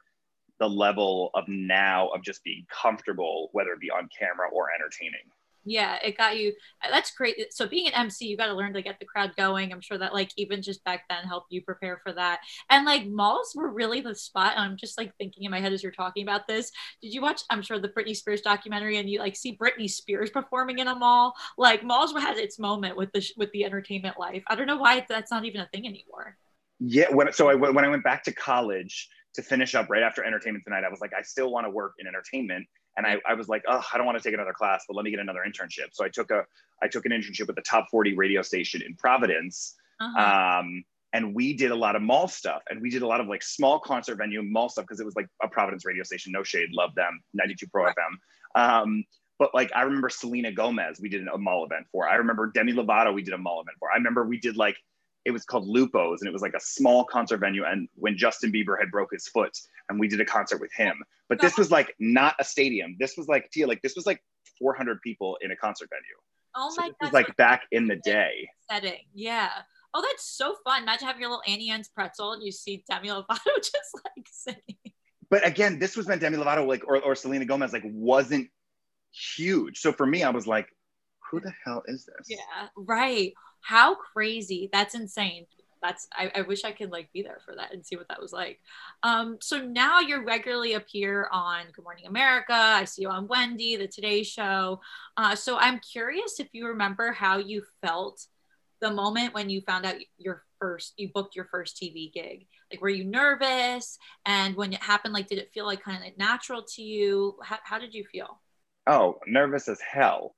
the 0.59 0.67
level 0.67 1.31
of 1.33 1.47
now 1.47 2.09
of 2.09 2.24
just 2.24 2.44
being 2.44 2.65
comfortable, 2.69 3.50
whether 3.53 3.71
it 3.71 3.79
be 3.79 3.89
on 3.89 4.09
camera 4.17 4.50
or 4.51 4.67
entertaining 4.74 5.21
yeah 5.63 5.97
it 6.03 6.17
got 6.17 6.37
you 6.37 6.53
uh, 6.83 6.89
that's 6.89 7.11
great 7.11 7.35
uh, 7.39 7.43
so 7.51 7.67
being 7.67 7.87
an 7.87 7.93
mc 7.93 8.25
you 8.25 8.37
got 8.37 8.47
to 8.47 8.53
learn 8.53 8.73
to 8.73 8.81
get 8.81 8.97
the 8.99 9.05
crowd 9.05 9.31
going 9.37 9.71
i'm 9.71 9.81
sure 9.81 9.97
that 9.97 10.13
like 10.13 10.31
even 10.38 10.62
just 10.62 10.83
back 10.83 11.03
then 11.09 11.24
helped 11.24 11.51
you 11.51 11.62
prepare 11.62 12.00
for 12.03 12.12
that 12.12 12.39
and 12.69 12.86
like 12.86 13.07
malls 13.07 13.53
were 13.55 13.71
really 13.71 14.01
the 14.01 14.15
spot 14.15 14.53
i'm 14.57 14.75
just 14.77 14.97
like 14.97 15.15
thinking 15.17 15.43
in 15.43 15.51
my 15.51 15.59
head 15.59 15.74
as 15.74 15.83
you're 15.83 15.91
talking 15.91 16.24
about 16.24 16.47
this 16.47 16.71
did 17.01 17.13
you 17.13 17.21
watch 17.21 17.41
i'm 17.50 17.62
sure 17.62 17.79
the 17.79 17.89
britney 17.89 18.15
spears 18.15 18.41
documentary 18.41 18.97
and 18.97 19.09
you 19.09 19.19
like 19.19 19.36
see 19.36 19.57
britney 19.57 19.89
spears 19.89 20.29
performing 20.29 20.79
in 20.79 20.88
a 20.88 20.95
mall 20.95 21.33
like 21.57 21.83
malls 21.83 22.13
had 22.13 22.38
its 22.38 22.59
moment 22.59 22.97
with 22.97 23.12
the 23.13 23.25
with 23.38 23.51
the 23.51 23.63
entertainment 23.63 24.19
life 24.19 24.43
i 24.47 24.55
don't 24.55 24.67
know 24.67 24.77
why 24.77 25.05
that's 25.07 25.31
not 25.31 25.45
even 25.45 25.62
a 25.62 25.67
thing 25.67 25.86
anymore. 25.88 26.38
Yeah 26.79 27.12
when 27.12 27.31
so 27.31 27.50
I, 27.50 27.55
when 27.55 27.86
i 27.86 27.88
went 27.88 28.03
back 28.03 28.24
to 28.24 28.33
college 28.33 29.09
to 29.36 29.41
finish 29.41 29.75
up 29.75 29.89
right 29.89 30.03
after 30.03 30.24
entertainment 30.24 30.63
tonight 30.63 30.83
i 30.83 30.89
was 30.89 31.00
like 31.00 31.13
i 31.17 31.21
still 31.21 31.51
want 31.51 31.65
to 31.65 31.69
work 31.69 31.93
in 32.00 32.07
entertainment 32.07 32.67
and 32.98 33.05
I, 33.05 33.17
I 33.27 33.33
was 33.33 33.48
like, 33.48 33.63
oh, 33.67 33.83
I 33.93 33.98
don't 33.98 34.05
want 34.05 34.17
to 34.17 34.24
take 34.24 34.33
another 34.33 34.53
class, 34.53 34.86
but 34.88 34.95
let 34.95 35.03
me 35.03 35.12
get 35.12 35.19
another 35.19 35.41
internship. 35.48 35.89
So 35.93 36.03
I 36.03 36.10
took 36.10 36.31
a 36.31 36.43
I 36.83 36.88
took 36.88 37.05
an 37.05 37.12
internship 37.12 37.48
with 37.48 37.55
the 37.55 37.62
top 37.62 37.88
40 37.89 38.15
radio 38.15 38.41
station 38.41 38.81
in 38.81 38.95
Providence. 38.95 39.75
Uh-huh. 40.00 40.60
Um, 40.60 40.83
and 41.13 41.36
we 41.36 41.53
did 41.53 41.71
a 41.71 41.75
lot 41.75 41.95
of 41.95 42.01
mall 42.01 42.27
stuff 42.27 42.62
and 42.69 42.81
we 42.81 42.89
did 42.89 43.01
a 43.01 43.07
lot 43.07 43.19
of 43.19 43.27
like 43.27 43.43
small 43.43 43.79
concert 43.79 44.15
venue 44.15 44.41
mall 44.41 44.69
stuff 44.69 44.86
because 44.86 45.00
it 45.00 45.05
was 45.05 45.15
like 45.15 45.27
a 45.43 45.48
Providence 45.48 45.86
radio 45.86 46.03
station, 46.03 46.31
no 46.31 46.43
shade, 46.43 46.69
love 46.71 46.95
them, 46.95 47.21
92 47.33 47.67
Pro 47.67 47.86
right. 47.86 47.95
FM. 48.55 48.83
Um, 48.83 49.03
but 49.38 49.53
like 49.53 49.71
I 49.75 49.81
remember 49.81 50.10
Selena 50.10 50.51
Gomez, 50.51 51.00
we 51.01 51.10
did 51.10 51.27
a 51.27 51.38
mall 51.38 51.65
event 51.65 51.88
for. 51.91 52.07
I 52.07 52.15
remember 52.15 52.51
Demi 52.53 52.74
Lovato, 52.74 53.13
we 53.13 53.24
did 53.24 53.33
a 53.33 53.38
mall 53.38 53.62
event 53.62 53.77
for. 53.79 53.91
I 53.91 53.95
remember 53.95 54.25
we 54.25 54.39
did 54.39 54.55
like 54.55 54.77
it 55.25 55.31
was 55.31 55.45
called 55.45 55.67
Lupo's 55.67 56.21
and 56.21 56.27
it 56.27 56.33
was 56.33 56.41
like 56.41 56.53
a 56.53 56.59
small 56.59 57.03
concert 57.05 57.37
venue. 57.37 57.63
And 57.63 57.87
when 57.95 58.17
Justin 58.17 58.51
Bieber 58.51 58.79
had 58.79 58.91
broke 58.91 59.09
his 59.11 59.27
foot 59.27 59.57
and 59.89 59.99
we 59.99 60.07
did 60.07 60.19
a 60.21 60.25
concert 60.25 60.59
with 60.59 60.73
him, 60.73 60.95
but 61.29 61.39
this 61.39 61.53
oh. 61.57 61.61
was 61.61 61.71
like 61.71 61.95
not 61.99 62.35
a 62.39 62.43
stadium. 62.43 62.95
This 62.99 63.15
was 63.17 63.27
like 63.27 63.49
Tia, 63.51 63.67
like 63.67 63.81
this 63.81 63.95
was 63.95 64.05
like 64.05 64.23
400 64.59 65.01
people 65.01 65.37
in 65.41 65.51
a 65.51 65.55
concert 65.55 65.89
venue. 65.89 66.17
Oh 66.55 66.73
my 66.77 66.87
so 66.87 66.95
god! 66.99 67.07
was 67.07 67.13
like 67.13 67.35
back 67.37 67.63
in 67.71 67.87
the 67.87 67.95
day. 67.97 68.49
Setting, 68.69 68.99
yeah. 69.13 69.49
Oh, 69.93 70.01
that's 70.01 70.25
so 70.25 70.55
fun. 70.63 70.83
Imagine 70.83 71.07
having 71.07 71.21
your 71.21 71.29
little 71.29 71.43
Auntie 71.47 71.69
Anne's 71.69 71.89
pretzel 71.89 72.33
and 72.33 72.43
you 72.43 72.51
see 72.51 72.83
Demi 72.89 73.09
Lovato 73.09 73.39
just 73.57 73.99
like 74.03 74.27
singing. 74.31 74.93
But 75.29 75.45
again, 75.45 75.79
this 75.79 75.95
was 75.95 76.07
when 76.07 76.19
Demi 76.19 76.37
Lovato 76.37 76.67
like 76.67 76.83
or, 76.87 76.99
or 77.01 77.15
Selena 77.15 77.45
Gomez 77.45 77.73
like 77.73 77.83
wasn't 77.85 78.49
huge. 79.11 79.79
So 79.79 79.91
for 79.91 80.05
me, 80.05 80.23
I 80.23 80.29
was 80.29 80.47
like, 80.47 80.67
who 81.29 81.39
the 81.39 81.53
hell 81.63 81.83
is 81.87 82.05
this? 82.05 82.27
Yeah, 82.27 82.67
right. 82.75 83.33
How 83.62 83.96
crazy. 83.96 84.70
That's 84.72 84.96
insane. 84.96 85.46
that's 85.82 86.08
I, 86.13 86.32
I 86.36 86.41
wish 86.41 86.63
I 86.63 86.72
could 86.72 86.91
like 86.91 87.12
be 87.13 87.22
there 87.22 87.39
for 87.46 87.56
that 87.56 87.74
and 87.74 87.86
see 87.86 87.96
what 87.96 88.08
that 88.10 88.22
was 88.22 88.34
like. 88.34 88.60
Um, 89.03 89.38
so 89.41 89.60
now 89.60 90.00
you 90.00 90.24
regularly 90.24 90.74
appear 90.74 91.27
on 91.32 91.65
Good 91.74 91.84
Morning 91.84 92.06
America. 92.08 92.53
I 92.53 92.86
see 92.86 93.03
you 93.03 93.10
on 93.10 93.27
Wendy, 93.27 93.75
the 93.75 93.88
Today 93.88 94.24
Show. 94.24 94.82
Uh, 95.18 95.36
so 95.36 95.58
I'm 95.58 95.80
curious 95.80 96.39
if 96.39 96.50
you 96.53 96.68
remember 96.68 97.12
how 97.12 97.38
you 97.38 97.63
felt 97.82 98.25
the 98.82 98.91
moment 98.91 99.34
when 99.34 99.50
you 99.50 99.62
found 99.62 99.86
out 99.86 99.96
your 100.18 100.44
first 100.60 100.94
you 100.98 101.10
booked 101.13 101.36
your 101.36 101.46
first 101.46 101.77
TV 101.77 102.13
gig. 102.13 102.48
Like, 102.72 102.82
were 102.82 102.89
you 102.89 103.03
nervous? 103.03 103.98
And 104.25 104.56
when 104.56 104.74
it 104.74 104.82
happened, 104.82 105.13
like, 105.13 105.27
did 105.27 105.39
it 105.39 105.51
feel 105.53 105.65
like 105.65 105.84
kind 105.84 106.06
of 106.06 106.18
natural 106.18 106.63
to 106.75 106.82
you? 106.82 107.38
How, 107.44 107.58
how 107.63 107.80
did 107.80 107.94
you 107.94 108.06
feel? 108.06 108.39
Oh, 108.88 109.20
nervous 109.27 109.68
as 109.68 109.80
hell. 109.82 110.36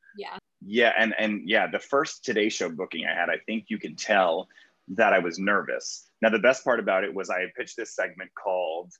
Yeah. 0.65 0.93
And 0.98 1.13
and 1.17 1.48
yeah, 1.48 1.67
the 1.67 1.79
first 1.79 2.24
Today 2.24 2.50
Show 2.50 2.70
booking 2.70 3.05
I 3.05 3.13
had, 3.13 3.29
I 3.29 3.38
think 3.46 3.65
you 3.67 3.77
can 3.77 3.96
tell 3.96 4.48
that 4.89 5.13
I 5.13 5.20
was 5.20 5.39
nervous. 5.39 6.10
Now, 6.22 6.29
the 6.29 6.39
best 6.39 6.63
part 6.63 6.79
about 6.79 7.03
it 7.03 7.13
was 7.13 7.29
I 7.29 7.41
had 7.41 7.53
pitched 7.53 7.77
this 7.77 7.96
segment 7.96 8.32
called, 8.36 8.91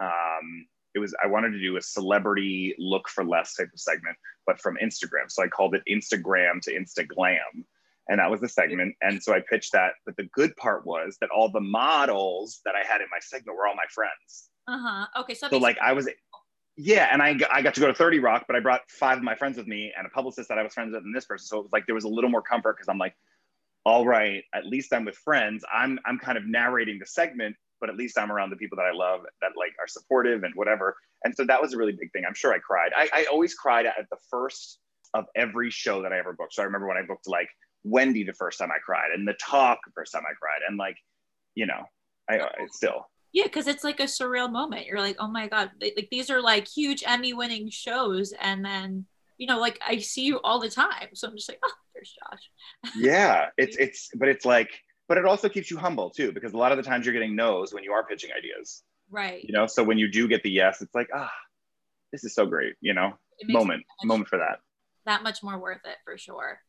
um, 0.00 0.66
it 0.94 0.98
was, 0.98 1.14
I 1.22 1.26
wanted 1.26 1.50
to 1.50 1.60
do 1.60 1.76
a 1.76 1.82
celebrity 1.82 2.74
look 2.78 3.08
for 3.08 3.24
less 3.24 3.54
type 3.54 3.70
of 3.72 3.80
segment, 3.80 4.16
but 4.46 4.60
from 4.60 4.78
Instagram. 4.82 5.28
So 5.28 5.42
I 5.42 5.48
called 5.48 5.74
it 5.74 5.82
Instagram 5.90 6.60
to 6.62 6.72
Instaglam. 6.72 7.64
And 8.08 8.20
that 8.20 8.30
was 8.30 8.40
the 8.40 8.48
segment. 8.48 8.94
And 9.02 9.22
so 9.22 9.34
I 9.34 9.40
pitched 9.40 9.72
that. 9.72 9.92
But 10.06 10.16
the 10.16 10.28
good 10.32 10.56
part 10.56 10.86
was 10.86 11.18
that 11.20 11.28
all 11.30 11.50
the 11.50 11.60
models 11.60 12.60
that 12.64 12.74
I 12.74 12.86
had 12.90 13.02
in 13.02 13.06
my 13.10 13.18
segment 13.20 13.56
were 13.56 13.66
all 13.66 13.74
my 13.74 13.84
friends. 13.90 14.48
Uh 14.66 14.78
huh. 14.78 15.06
Okay. 15.20 15.34
So, 15.34 15.48
So, 15.50 15.58
like, 15.58 15.78
I 15.78 15.92
was, 15.92 16.08
yeah. 16.78 17.08
And 17.12 17.20
I, 17.20 17.36
I 17.52 17.60
got 17.60 17.74
to 17.74 17.80
go 17.80 17.88
to 17.88 17.94
30 17.94 18.20
Rock, 18.20 18.44
but 18.46 18.56
I 18.56 18.60
brought 18.60 18.82
five 18.88 19.18
of 19.18 19.24
my 19.24 19.34
friends 19.34 19.58
with 19.58 19.66
me 19.66 19.92
and 19.96 20.06
a 20.06 20.10
publicist 20.10 20.48
that 20.48 20.58
I 20.58 20.62
was 20.62 20.72
friends 20.72 20.94
with 20.94 21.02
and 21.02 21.14
this 21.14 21.26
person. 21.26 21.46
So 21.46 21.58
it 21.58 21.64
was 21.64 21.72
like, 21.72 21.86
there 21.86 21.94
was 21.94 22.04
a 22.04 22.08
little 22.08 22.30
more 22.30 22.40
comfort 22.40 22.76
because 22.76 22.88
I'm 22.88 22.98
like, 22.98 23.14
all 23.84 24.06
right, 24.06 24.44
at 24.54 24.66
least 24.66 24.92
I'm 24.92 25.04
with 25.04 25.16
friends. 25.16 25.64
I'm 25.72 25.98
I'm 26.04 26.18
kind 26.18 26.36
of 26.36 26.46
narrating 26.46 26.98
the 26.98 27.06
segment, 27.06 27.56
but 27.80 27.88
at 27.88 27.96
least 27.96 28.18
I'm 28.18 28.30
around 28.30 28.50
the 28.50 28.56
people 28.56 28.76
that 28.76 28.84
I 28.84 28.92
love 28.92 29.22
that 29.40 29.52
like 29.56 29.72
are 29.80 29.86
supportive 29.88 30.44
and 30.44 30.54
whatever. 30.54 30.96
And 31.24 31.34
so 31.34 31.44
that 31.46 31.60
was 31.60 31.72
a 31.72 31.78
really 31.78 31.92
big 31.92 32.12
thing. 32.12 32.24
I'm 32.26 32.34
sure 32.34 32.52
I 32.52 32.58
cried. 32.58 32.92
I, 32.94 33.08
I 33.12 33.24
always 33.32 33.54
cried 33.54 33.86
at 33.86 33.94
the 34.10 34.18
first 34.30 34.78
of 35.14 35.24
every 35.34 35.70
show 35.70 36.02
that 36.02 36.12
I 36.12 36.18
ever 36.18 36.34
booked. 36.34 36.54
So 36.54 36.62
I 36.62 36.66
remember 36.66 36.86
when 36.86 36.98
I 36.98 37.02
booked 37.02 37.26
like 37.26 37.48
Wendy 37.82 38.24
the 38.24 38.34
first 38.34 38.58
time 38.58 38.70
I 38.70 38.78
cried, 38.84 39.10
and 39.14 39.26
the 39.26 39.34
talk 39.34 39.78
the 39.86 39.92
first 39.94 40.12
time 40.12 40.24
I 40.28 40.34
cried, 40.38 40.60
and 40.68 40.76
like, 40.76 40.98
you 41.54 41.66
know, 41.66 41.82
I, 42.28 42.40
I 42.40 42.50
still. 42.72 43.06
Yeah, 43.32 43.44
because 43.44 43.66
it's 43.66 43.84
like 43.84 44.00
a 44.00 44.04
surreal 44.04 44.50
moment. 44.50 44.86
You're 44.86 45.00
like, 45.00 45.16
oh 45.18 45.28
my 45.28 45.48
god, 45.48 45.70
like 45.80 46.08
these 46.10 46.30
are 46.30 46.40
like 46.40 46.66
huge 46.66 47.04
Emmy-winning 47.06 47.70
shows, 47.70 48.32
and 48.40 48.64
then 48.64 49.06
you 49.36 49.46
know, 49.46 49.60
like 49.60 49.80
I 49.86 49.98
see 49.98 50.24
you 50.24 50.40
all 50.40 50.58
the 50.60 50.70
time, 50.70 51.08
so 51.14 51.28
I'm 51.28 51.36
just 51.36 51.48
like, 51.48 51.60
oh, 51.64 51.72
there's 51.94 52.12
Josh. 52.12 52.94
Yeah, 52.96 53.46
it's 53.58 53.76
it's 53.76 54.10
but 54.14 54.28
it's 54.28 54.44
like 54.44 54.70
but 55.08 55.18
it 55.18 55.24
also 55.24 55.48
keeps 55.48 55.70
you 55.70 55.78
humble 55.78 56.10
too 56.10 56.32
because 56.32 56.52
a 56.52 56.56
lot 56.56 56.70
of 56.70 56.76
the 56.76 56.84
times 56.84 57.06
you're 57.06 57.14
getting 57.14 57.34
no's 57.34 57.72
when 57.72 57.82
you 57.82 57.92
are 57.92 58.04
pitching 58.04 58.30
ideas. 58.36 58.82
Right. 59.10 59.42
You 59.42 59.52
know, 59.52 59.66
so 59.66 59.82
when 59.82 59.98
you 59.98 60.10
do 60.10 60.28
get 60.28 60.42
the 60.42 60.50
yes, 60.50 60.82
it's 60.82 60.94
like, 60.94 61.08
ah, 61.14 61.32
this 62.12 62.24
is 62.24 62.34
so 62.34 62.46
great, 62.46 62.74
you 62.80 62.94
know. 62.94 63.14
Moment, 63.44 63.84
moment 64.04 64.28
for 64.28 64.38
that. 64.38 64.58
That 65.06 65.22
much 65.22 65.42
more 65.42 65.58
worth 65.58 65.80
it 65.84 65.96
for 66.04 66.18
sure. 66.18 66.60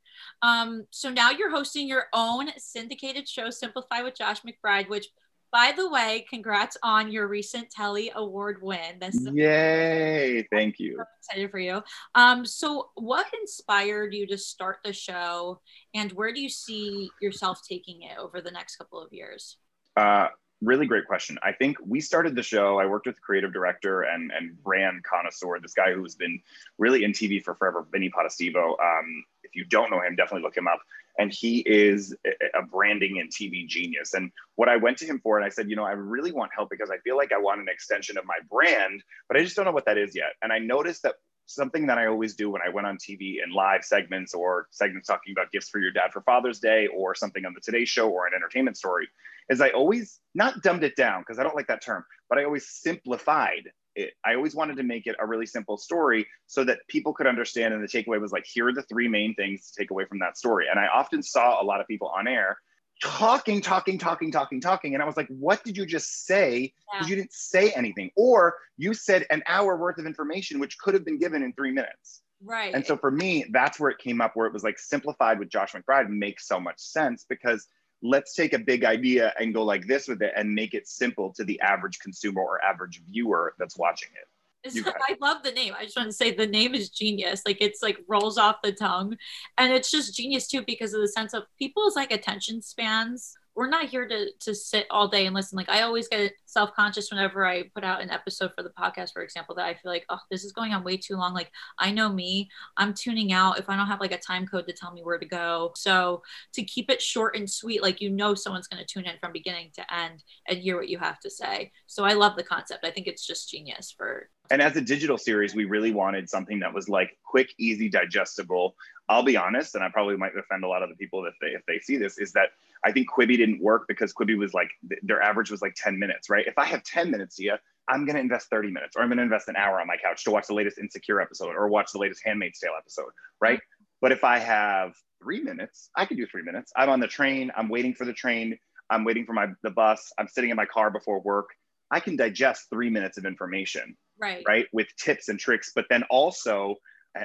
Um, 0.42 0.86
so 0.92 1.10
now 1.10 1.32
you're 1.32 1.50
hosting 1.50 1.88
your 1.88 2.06
own 2.14 2.50
syndicated 2.58 3.28
show, 3.28 3.50
Simplify 3.50 4.02
with 4.02 4.18
Josh 4.18 4.42
McBride, 4.44 4.88
which, 4.88 5.08
by 5.52 5.74
the 5.76 5.90
way, 5.90 6.26
congrats 6.30 6.78
on 6.84 7.12
your 7.12 7.28
recent 7.28 7.70
Telly 7.70 8.12
Award 8.16 8.62
win. 8.62 9.00
This 9.00 9.16
is 9.16 9.30
Yay, 9.34 10.48
thank 10.52 10.80
you. 10.80 10.98
I'm 11.00 11.06
excited 11.20 11.52
for 11.52 11.60
you. 11.60 11.82
Um, 12.16 12.46
so 12.46 12.90
what 12.96 13.26
inspired 13.42 14.14
you 14.14 14.28
to 14.28 14.38
start 14.38 14.78
the 14.84 14.94
show 14.94 15.62
and 15.94 16.12
where 16.14 16.34
do 16.34 16.42
you 16.42 16.50
see 16.50 17.10
yourself 17.22 17.62
taking 17.68 18.04
it 18.04 18.18
over 18.18 18.42
the 18.42 18.52
next 18.52 18.76
couple 18.78 19.02
of 19.02 19.12
years? 19.12 19.58
Uh, 19.98 20.28
really 20.62 20.86
great 20.86 21.06
question. 21.08 21.38
I 21.44 21.52
think 21.52 21.78
we 21.86 22.02
started 22.02 22.36
the 22.36 22.44
show. 22.44 22.80
I 22.80 22.86
worked 22.86 23.08
with 23.08 23.16
the 23.16 23.22
creative 23.22 23.54
director 23.54 24.04
and 24.04 24.32
and 24.32 24.62
brand 24.64 25.04
connoisseur, 25.04 25.60
this 25.60 25.74
guy 25.74 25.94
who's 25.94 26.16
been 26.16 26.40
really 26.78 27.04
in 27.04 27.12
TV 27.12 27.44
for 27.44 27.56
forever, 27.56 27.86
Vinny 27.92 28.10
Potestivo. 28.10 28.72
Um, 28.80 29.24
if 29.44 29.56
you 29.56 29.66
don't 29.66 29.90
know 29.90 30.02
him, 30.02 30.16
definitely 30.16 30.44
look 30.44 30.58
him 30.58 30.68
up. 30.68 30.80
And 31.20 31.32
he 31.32 31.60
is 31.60 32.16
a- 32.26 32.64
branding 32.64 33.20
and 33.20 33.30
TV 33.30 33.68
genius. 33.68 34.14
And 34.16 34.32
what 34.56 34.70
I 34.70 34.78
went 34.78 34.98
to 35.00 35.06
him 35.06 35.20
for, 35.20 35.38
and 35.38 35.46
I 35.46 35.50
said, 35.50 35.70
you 35.70 35.76
know, 35.76 35.84
I 35.84 35.92
really 35.92 36.32
want 36.32 36.52
help 36.56 36.70
because 36.72 36.90
I 36.90 36.98
feel 37.00 37.18
like 37.18 37.32
I 37.32 37.38
want 37.38 37.62
an 37.62 37.68
extension 37.70 38.18
of 38.18 38.26
my 38.26 38.40
brand, 38.50 39.04
but 39.28 39.38
I 39.38 39.44
just 39.44 39.56
don't 39.56 39.66
know 39.66 39.72
what 39.72 39.86
that 39.86 39.98
is 39.98 40.16
yet. 40.16 40.34
And 40.42 40.52
I 40.52 40.60
noticed 40.60 41.04
that 41.04 41.16
something 41.46 41.88
that 41.88 41.98
I 41.98 42.06
always 42.06 42.36
do 42.36 42.50
when 42.50 42.62
I 42.66 42.70
went 42.70 42.88
on 42.88 42.98
TV 42.98 43.44
in 43.44 43.52
live 43.52 43.84
segments 43.84 44.34
or 44.34 44.68
segments 44.72 45.08
talking 45.08 45.34
about 45.34 45.52
gifts 45.52 45.70
for 45.70 45.80
your 45.80 45.92
dad 45.92 46.12
for 46.14 46.22
Father's 46.22 46.60
Day 46.60 46.88
or 46.88 47.16
something 47.16 47.46
on 47.46 47.54
the 47.54 47.62
Today 47.62 47.86
Show 47.86 48.10
or 48.10 48.28
an 48.28 48.34
entertainment 48.36 48.78
story 48.78 49.08
is 49.50 49.62
I 49.62 49.70
always 49.70 50.20
not 50.36 50.62
dumbed 50.62 50.84
it 50.84 50.96
down 50.96 51.22
because 51.22 51.40
I 51.40 51.44
don't 51.44 51.56
like 51.56 51.68
that 51.68 51.84
term, 51.84 52.06
but 52.30 52.38
I 52.38 52.44
always 52.44 52.70
simplified 52.70 53.72
it. 54.00 54.14
I 54.26 54.36
always 54.36 54.56
wanted 54.56 54.78
to 54.78 54.84
make 54.84 55.08
it 55.08 55.16
a 55.20 55.26
really 55.26 55.46
simple 55.46 55.78
story 55.78 56.28
so 56.48 56.64
that 56.64 56.80
people 56.88 57.14
could 57.14 57.28
understand. 57.28 57.74
And 57.74 57.84
the 57.84 57.88
takeaway 57.88 58.20
was 58.20 58.32
like, 58.32 58.46
here 58.46 58.68
are 58.68 58.74
the 58.74 58.84
three 58.84 59.08
main 59.08 59.36
things 59.36 59.70
to 59.70 59.82
take 59.82 59.92
away 59.92 60.06
from 60.06 60.20
that 60.20 60.38
story. 60.38 60.66
And 60.70 60.80
I 60.80 60.88
often 60.88 61.22
saw 61.22 61.62
a 61.62 61.66
lot 61.66 61.82
of 61.82 61.88
people 61.88 62.08
on 62.08 62.28
air 62.28 62.58
talking, 63.02 63.62
talking, 63.62 63.98
talking, 63.98 64.32
talking, 64.32 64.60
talking. 64.62 64.94
And 64.94 65.02
I 65.02 65.06
was 65.06 65.18
like, 65.18 65.28
what 65.28 65.64
did 65.64 65.78
you 65.78 65.86
just 65.86 66.26
say? 66.26 66.60
Yeah. 66.60 66.70
Because 66.94 67.10
you 67.10 67.16
didn't 67.16 67.34
say 67.34 67.72
anything. 67.72 68.12
Or 68.16 68.56
you 68.78 68.94
said 68.94 69.26
an 69.30 69.44
hour 69.48 69.78
worth 69.78 69.98
of 69.98 70.06
information, 70.06 70.60
which 70.60 70.78
could 70.80 70.94
have 70.94 71.06
been 71.06 71.20
given 71.20 71.44
in 71.44 71.54
three 71.54 71.72
minutes. 71.72 72.22
Right. 72.44 72.74
And 72.74 72.86
so 72.86 72.98
for 72.98 73.12
me, 73.12 73.46
that's 73.52 73.80
where 73.80 73.92
it 73.92 73.98
came 73.98 74.22
up, 74.22 74.36
where 74.36 74.48
it 74.48 74.54
was 74.54 74.64
like 74.64 74.80
simplified 74.80 75.40
with 75.40 75.50
Josh 75.50 75.74
McBride 75.74 76.10
makes 76.10 76.48
so 76.48 76.60
much 76.60 76.80
sense 76.80 77.26
because 77.28 77.68
let's 78.02 78.34
take 78.34 78.54
a 78.54 78.60
big 78.60 78.86
idea 78.86 79.34
and 79.40 79.54
go 79.54 79.64
like 79.64 79.88
this 79.88 80.08
with 80.08 80.22
it 80.22 80.32
and 80.36 80.54
make 80.54 80.74
it 80.74 80.88
simple 80.88 81.34
to 81.34 81.44
the 81.44 81.60
average 81.62 82.00
consumer 82.00 82.42
or 82.42 82.64
average 82.64 83.02
viewer 83.08 83.54
that's 83.60 83.78
watching 83.78 84.10
it. 84.14 84.28
So 84.68 84.84
I 84.86 85.16
love 85.22 85.42
the 85.44 85.52
name. 85.52 85.74
I 85.78 85.86
just 85.86 85.96
want 85.96 86.10
to 86.10 86.14
say 86.14 86.32
the 86.32 86.48
name 86.48 86.76
is 86.76 86.90
genius. 86.90 87.44
Like 87.46 87.58
it's 87.62 87.82
like 87.82 87.98
rolls 88.08 88.38
off 88.38 88.58
the 88.62 88.74
tongue. 88.74 89.16
And 89.58 89.72
it's 89.72 89.90
just 89.90 90.16
genius 90.16 90.48
too 90.48 90.64
because 90.66 90.94
of 90.94 91.02
the 91.02 91.08
sense 91.08 91.34
of 91.34 91.44
people's 91.58 91.96
like 91.96 92.12
attention 92.12 92.62
spans. 92.62 93.36
We're 93.60 93.68
not 93.68 93.90
here 93.90 94.08
to 94.08 94.32
to 94.40 94.56
sit 94.56 94.88
all 94.90 95.10
day 95.10 95.26
and 95.26 95.36
listen. 95.36 95.58
Like 95.58 95.68
I 95.68 95.82
always 95.82 96.08
get 96.08 96.32
self-conscious 96.46 97.12
whenever 97.12 97.46
I 97.46 97.64
put 97.76 97.84
out 97.84 98.02
an 98.02 98.10
episode 98.10 98.52
for 98.56 98.64
the 98.64 98.70
podcast, 98.70 99.12
for 99.12 99.22
example, 99.22 99.54
that 99.56 99.66
I 99.66 99.74
feel 99.74 99.92
like, 99.92 100.06
oh, 100.08 100.20
this 100.32 100.46
is 100.46 100.54
going 100.54 100.74
on 100.74 100.82
way 100.82 100.96
too 100.96 101.18
long. 101.18 101.34
Like 101.34 101.52
I 101.78 101.92
know 101.92 102.08
me, 102.08 102.50
I'm 102.78 102.94
tuning 102.94 103.34
out 103.34 103.60
if 103.60 103.70
I 103.70 103.76
don't 103.76 103.88
have 103.88 104.00
like 104.00 104.14
a 104.14 104.18
time 104.18 104.48
code 104.48 104.66
to 104.68 104.74
tell 104.74 104.94
me 104.94 105.04
where 105.04 105.18
to 105.20 105.26
go. 105.26 105.74
So 105.76 106.24
to 106.54 106.64
keep 106.64 106.90
it 106.90 107.02
short 107.02 107.36
and 107.36 107.52
sweet, 107.52 107.84
like 107.84 108.00
you 108.00 108.10
know 108.10 108.34
someone's 108.34 108.70
gonna 108.70 108.86
tune 108.86 109.04
in 109.04 109.18
from 109.20 109.34
beginning 109.34 109.72
to 109.76 109.94
end 109.94 110.24
and 110.48 110.58
hear 110.58 110.78
what 110.78 110.88
you 110.88 110.98
have 110.98 111.20
to 111.20 111.30
say. 111.30 111.74
So 111.86 112.06
I 112.06 112.14
love 112.14 112.38
the 112.38 112.44
concept. 112.44 112.86
I 112.86 112.92
think 112.92 113.08
it's 113.08 113.28
just 113.28 113.50
genius 113.50 113.92
for 113.92 114.30
And 114.52 114.62
as 114.62 114.78
a 114.78 114.82
digital 114.82 115.18
series, 115.18 115.54
we 115.54 115.66
really 115.66 115.92
wanted 115.92 116.30
something 116.30 116.60
that 116.60 116.74
was 116.74 116.88
like 116.88 117.18
quick, 117.26 117.50
easy, 117.58 117.90
digestible. 117.90 118.78
I'll 119.10 119.24
be 119.24 119.36
honest, 119.36 119.76
and 119.76 119.84
I 119.84 119.90
probably 119.90 120.16
might 120.16 120.32
offend 120.38 120.64
a 120.64 120.68
lot 120.70 120.82
of 120.82 120.88
the 120.88 120.96
people 120.96 121.26
if 121.26 121.34
they 121.42 121.48
if 121.48 121.66
they 121.68 121.80
see 121.80 121.98
this, 121.98 122.20
is 122.20 122.32
that 122.34 122.52
I 122.86 122.92
think 122.92 123.08
Quibi 123.10 123.38
didn't 123.38 123.62
work 123.62 123.86
because 123.88 124.14
Quibi 124.14 124.38
was 124.38 124.54
like 124.54 124.70
th- 124.88 125.02
their 125.04 125.22
average 125.22 125.52
was 125.52 125.62
like 125.62 125.76
10 125.76 126.00
minutes, 126.00 126.30
right? 126.30 126.48
If 126.48 126.58
I 126.58 126.66
have 126.66 126.84
10 126.84 127.12
minutes 127.12 127.38
here, 127.38 127.60
I'm 127.90 128.06
gonna 128.06 128.20
invest 128.20 128.50
30 128.50 128.72
minutes, 128.72 128.96
or 128.96 129.04
I'm 129.04 129.10
gonna 129.10 129.24
invest 129.24 129.48
an 129.48 129.56
hour 129.56 129.82
on 129.82 129.88
my 129.88 129.98
couch 129.98 130.24
to 130.26 130.32
watch 130.32 130.48
the 130.48 130.54
latest 130.54 130.78
Insecure 130.78 131.20
episode 131.20 131.56
or 131.56 131.68
watch 131.68 131.92
the 131.92 132.00
latest 132.00 132.22
Handmaid's 132.24 132.60
Tale 132.60 132.74
episode, 132.78 133.12
right? 133.42 133.60
But 134.02 134.12
if 134.12 134.24
I 134.24 134.40
have 134.40 134.94
three 135.22 135.42
minutes, 135.42 135.90
I 135.96 136.06
can 136.06 136.16
do 136.16 136.26
three 136.26 136.44
minutes. 136.44 136.72
I'm 136.78 136.90
on 136.90 137.00
the 137.00 137.08
train, 137.08 137.52
I'm 137.58 137.68
waiting 137.68 137.94
for 137.94 138.06
the 138.06 138.14
train, 138.14 138.58
I'm 138.90 139.04
waiting 139.04 139.26
for 139.26 139.34
my 139.34 139.48
the 139.64 139.72
bus, 139.72 140.12
I'm 140.18 140.28
sitting 140.28 140.50
in 140.50 140.56
my 140.56 140.66
car 140.66 140.92
before 140.92 141.20
work. 141.22 141.50
I 141.92 142.00
can 142.00 142.16
digest 142.16 142.68
three 142.70 142.90
minutes 142.90 143.18
of 143.18 143.26
information 143.26 143.98
right. 144.20 144.44
right 144.48 144.68
with 144.72 144.88
tips 144.98 145.30
and 145.30 145.40
tricks 145.40 145.72
but 145.74 145.86
then 145.90 146.04
also 146.10 146.76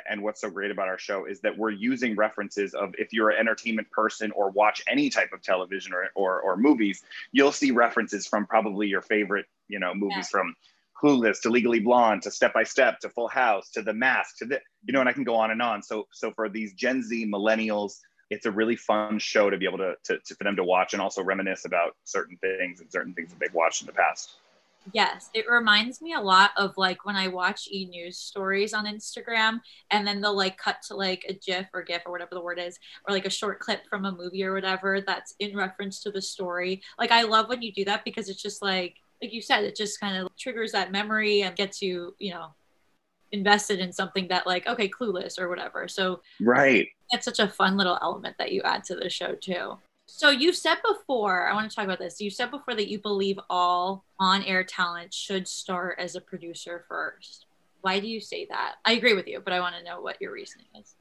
and 0.09 0.23
what's 0.23 0.41
so 0.41 0.51
great 0.51 0.71
about 0.71 0.89
our 0.89 0.99
show 0.99 1.27
is 1.27 1.41
that 1.41 1.57
we're 1.57 1.71
using 1.71 2.17
references 2.17 2.75
of 2.75 2.95
if 2.99 3.13
you're 3.13 3.31
an 3.31 3.39
entertainment 3.39 3.91
person 3.91 4.31
or 4.33 4.51
watch 4.51 4.83
any 4.89 5.11
type 5.11 5.33
of 5.33 5.43
television 5.43 5.93
or, 5.93 6.11
or, 6.15 6.41
or 6.41 6.57
movies 6.57 7.03
you'll 7.33 7.53
see 7.53 7.71
references 7.71 8.27
from 8.27 8.47
probably 8.47 8.87
your 8.87 9.03
favorite 9.03 9.47
you 9.69 9.79
know 9.79 9.95
movies 9.95 10.17
Yeah. 10.33 10.41
from 10.41 10.55
clueless 11.03 11.41
to 11.43 11.51
legally 11.51 11.81
blonde 11.81 12.23
to 12.23 12.31
step 12.31 12.55
by 12.55 12.63
step 12.63 12.99
to 13.01 13.09
full 13.09 13.29
house 13.29 13.71
to 13.71 13.83
the 13.83 13.93
mask 13.93 14.39
to 14.39 14.47
the 14.47 14.61
you 14.87 14.93
know 14.93 15.01
and 15.01 15.09
i 15.09 15.13
can 15.13 15.25
go 15.25 15.35
on 15.35 15.51
and 15.51 15.61
on 15.61 15.83
so 15.83 16.07
so 16.13 16.31
for 16.33 16.49
these 16.49 16.73
gen 16.75 17.03
z 17.03 17.27
millennials 17.27 17.99
it's 18.31 18.47
a 18.47 18.51
really 18.51 18.77
fun 18.77 19.19
show 19.19 19.51
to 19.51 19.59
be 19.59 19.67
able 19.67 19.79
to, 19.79 19.95
to, 20.03 20.19
to 20.25 20.35
for 20.35 20.45
them 20.45 20.57
to 20.57 20.65
watch 20.65 20.95
and 20.95 21.03
also 21.03 21.23
reminisce 21.23 21.67
about 21.67 21.95
certain 22.05 22.39
things 22.39 22.81
and 22.81 22.91
certain 22.91 23.13
things 23.13 23.31
that 23.31 23.39
they've 23.39 23.55
watched 23.55 23.83
in 23.83 23.87
the 23.87 23.93
past 23.93 24.37
Yes, 24.93 25.31
it 25.35 25.49
reminds 25.49 26.03
me 26.03 26.13
a 26.13 26.21
lot 26.21 26.51
of 26.57 26.77
like 26.77 27.05
when 27.05 27.17
I 27.17 27.29
watch 27.29 27.69
e 27.71 27.87
news 27.87 28.19
stories 28.19 28.75
on 28.75 28.87
Instagram 28.87 29.61
and 29.91 30.07
then 30.07 30.21
they'll 30.21 30.37
like 30.37 30.59
cut 30.59 30.83
to 30.89 30.97
like 30.97 31.25
a 31.29 31.35
GIF 31.35 31.69
or 31.73 31.83
GIF 31.83 32.03
or 32.07 32.13
whatever 32.13 32.35
the 32.35 32.43
word 32.43 32.59
is, 32.59 32.79
or 33.09 33.15
like 33.15 33.27
a 33.27 33.31
short 33.31 33.61
clip 33.61 33.87
from 33.89 34.05
a 34.05 34.13
movie 34.13 34.45
or 34.45 34.53
whatever 34.53 35.01
that's 35.01 35.35
in 35.39 35.57
reference 35.57 36.03
to 36.03 36.11
the 36.11 36.23
story. 36.23 36.83
Like, 36.99 37.11
I 37.11 37.23
love 37.23 37.49
when 37.49 37.63
you 37.63 37.73
do 37.73 37.85
that 37.87 38.05
because 38.05 38.29
it's 38.29 38.43
just 38.43 38.63
like, 38.63 38.97
like 39.23 39.33
you 39.33 39.41
said, 39.41 39.65
it 39.65 39.77
just 39.77 40.01
kind 40.01 40.17
of 40.17 40.29
triggers 40.37 40.73
that 40.73 40.93
memory 40.93 41.43
and 41.43 41.57
gets 41.57 41.81
you, 41.81 42.15
you 42.19 42.33
know, 42.33 42.49
invested 43.33 43.81
in 43.81 43.93
something 43.93 44.29
that 44.29 44.47
like, 44.47 44.67
okay, 44.67 44.89
clueless 44.89 45.39
or 45.39 45.49
whatever. 45.49 45.89
So 45.89 46.21
right 46.41 46.89
it's 47.11 47.25
such 47.25 47.39
a 47.39 47.49
fun 47.49 47.77
little 47.77 47.99
element 48.03 48.37
that 48.39 48.53
you 48.53 48.63
add 48.63 48.85
to 48.85 48.97
the 48.97 49.09
show 49.09 49.35
too. 49.35 49.79
So 50.17 50.31
you 50.31 50.53
said 50.53 50.77
before, 50.89 51.49
I 51.49 51.55
want 51.55 51.69
to 51.69 51.75
talk 51.75 51.85
about 51.85 51.99
this. 51.99 52.21
You 52.21 52.31
said 52.31 52.53
before 52.53 52.77
that 52.77 52.89
you 52.89 53.01
believe 53.01 53.37
all 53.51 54.05
on-air 54.21 54.63
talent 54.63 55.13
should 55.13 55.49
start 55.49 55.99
as 55.99 56.15
a 56.15 56.21
producer 56.21 56.85
first. 56.89 57.47
Why 57.81 57.99
do 57.99 58.07
you 58.07 58.21
say 58.21 58.47
that? 58.49 58.77
I 58.85 58.93
agree 58.93 59.15
with 59.15 59.27
you, 59.27 59.41
but 59.41 59.53
I 59.53 59.59
want 59.59 59.75
to 59.75 59.83
know 59.83 60.01
what 60.01 60.23
your 60.23 60.31
reasoning 60.31 60.69
is. 60.81 60.95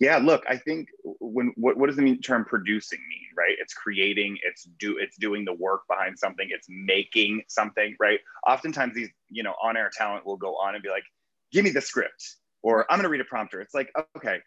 Yeah, 0.00 0.18
look, 0.18 0.42
I 0.48 0.56
think 0.56 0.88
when 1.20 1.52
what, 1.54 1.76
what 1.76 1.86
does 1.86 1.96
the 1.96 2.16
term 2.16 2.44
producing 2.44 2.98
mean, 3.08 3.28
right? 3.38 3.54
It's 3.60 3.72
creating, 3.72 4.36
it's 4.42 4.64
do 4.80 4.98
it's 4.98 5.16
doing 5.16 5.44
the 5.44 5.54
work 5.54 5.82
behind 5.88 6.18
something, 6.18 6.48
it's 6.50 6.66
making 6.68 7.44
something, 7.46 7.94
right? 8.00 8.18
Oftentimes 8.48 8.96
these, 8.96 9.10
you 9.28 9.44
know, 9.44 9.54
on-air 9.62 9.92
talent 9.96 10.26
will 10.26 10.36
go 10.36 10.56
on 10.56 10.74
and 10.74 10.82
be 10.82 10.90
like, 10.90 11.04
give 11.52 11.62
me 11.62 11.70
the 11.70 11.80
script, 11.80 12.34
or 12.62 12.84
I'm 12.90 12.98
gonna 12.98 13.10
read 13.10 13.20
a 13.20 13.24
prompter. 13.24 13.60
It's 13.60 13.74
like, 13.74 13.92
okay, 14.16 14.40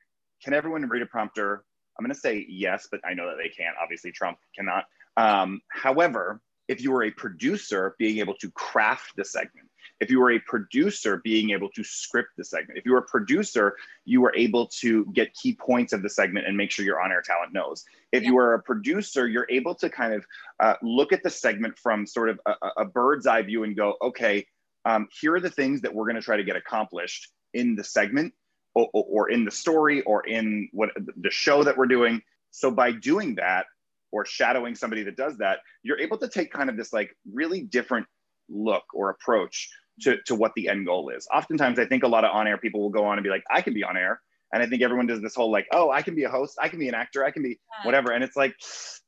can 0.43 0.53
everyone 0.53 0.85
read 0.89 1.03
a 1.03 1.07
prompter? 1.07 1.63
I'm 1.99 2.05
going 2.05 2.15
to 2.15 2.19
say 2.19 2.45
yes, 2.47 2.87
but 2.89 3.01
I 3.05 3.13
know 3.13 3.27
that 3.27 3.35
they 3.37 3.49
can't. 3.49 3.75
Obviously, 3.81 4.13
Trump 4.13 4.37
cannot. 4.55 4.85
Um, 5.17 5.61
however, 5.67 6.39
if 6.69 6.81
you 6.81 6.91
were 6.91 7.03
a 7.03 7.11
producer, 7.11 7.93
being 7.99 8.19
able 8.19 8.35
to 8.35 8.49
craft 8.51 9.17
the 9.17 9.25
segment, 9.25 9.67
if 9.99 10.09
you 10.09 10.21
were 10.21 10.31
a 10.31 10.39
producer, 10.39 11.19
being 11.25 11.49
able 11.49 11.67
to 11.71 11.83
script 11.83 12.29
the 12.37 12.45
segment, 12.45 12.79
if 12.79 12.85
you 12.85 12.93
were 12.93 12.99
a 12.99 13.05
producer, 13.05 13.75
you 14.05 14.21
were 14.21 14.33
able 14.33 14.67
to 14.67 15.03
get 15.07 15.33
key 15.33 15.53
points 15.53 15.91
of 15.91 16.01
the 16.01 16.09
segment 16.09 16.47
and 16.47 16.55
make 16.55 16.71
sure 16.71 16.85
your 16.85 17.01
on 17.01 17.11
air 17.11 17.21
talent 17.21 17.51
knows. 17.51 17.83
If 18.13 18.23
yeah. 18.23 18.29
you 18.29 18.37
are 18.37 18.53
a 18.53 18.61
producer, 18.61 19.27
you're 19.27 19.47
able 19.49 19.75
to 19.75 19.89
kind 19.89 20.13
of 20.13 20.25
uh, 20.61 20.75
look 20.81 21.11
at 21.11 21.21
the 21.21 21.29
segment 21.29 21.77
from 21.77 22.05
sort 22.05 22.29
of 22.29 22.39
a, 22.45 22.53
a 22.77 22.85
bird's 22.85 23.27
eye 23.27 23.41
view 23.41 23.65
and 23.65 23.75
go, 23.75 23.95
okay, 24.01 24.45
um, 24.85 25.09
here 25.19 25.35
are 25.35 25.41
the 25.41 25.49
things 25.49 25.81
that 25.81 25.93
we're 25.93 26.05
going 26.05 26.15
to 26.15 26.21
try 26.21 26.37
to 26.37 26.45
get 26.45 26.55
accomplished 26.55 27.29
in 27.53 27.75
the 27.75 27.83
segment 27.83 28.33
or, 28.75 28.89
or 28.93 29.29
in 29.29 29.45
the 29.45 29.51
story 29.51 30.01
or 30.01 30.25
in 30.25 30.69
what 30.71 30.89
the 30.95 31.31
show 31.31 31.63
that 31.63 31.77
we're 31.77 31.87
doing. 31.87 32.21
So 32.51 32.71
by 32.71 32.91
doing 32.91 33.35
that 33.35 33.65
or 34.11 34.25
shadowing 34.25 34.75
somebody 34.75 35.03
that 35.03 35.15
does 35.15 35.37
that, 35.37 35.59
you're 35.83 35.99
able 35.99 36.17
to 36.17 36.27
take 36.27 36.51
kind 36.51 36.69
of 36.69 36.77
this 36.77 36.93
like 36.93 37.15
really 37.31 37.61
different 37.61 38.07
look 38.49 38.83
or 38.93 39.09
approach 39.09 39.69
to, 40.01 40.17
to 40.25 40.35
what 40.35 40.53
the 40.55 40.69
end 40.69 40.85
goal 40.85 41.09
is. 41.09 41.27
Oftentimes, 41.33 41.77
I 41.79 41.85
think 41.85 42.03
a 42.03 42.07
lot 42.07 42.23
of 42.23 42.31
on 42.33 42.47
air 42.47 42.57
people 42.57 42.81
will 42.81 42.89
go 42.89 43.05
on 43.05 43.17
and 43.17 43.23
be 43.23 43.29
like, 43.29 43.43
I 43.51 43.61
can 43.61 43.73
be 43.73 43.83
on 43.83 43.97
air. 43.97 44.21
And 44.51 44.63
I 44.63 44.65
think 44.65 44.81
everyone 44.81 45.05
does 45.05 45.21
this 45.21 45.35
whole 45.35 45.51
like, 45.51 45.67
oh, 45.71 45.91
I 45.91 46.01
can 46.01 46.15
be 46.15 46.23
a 46.23 46.29
host, 46.29 46.57
I 46.59 46.69
can 46.69 46.79
be 46.79 46.87
an 46.87 46.95
actor, 46.95 47.23
I 47.23 47.29
can 47.29 47.43
be 47.43 47.59
whatever. 47.83 48.11
And 48.11 48.23
it's 48.23 48.35
like, 48.35 48.55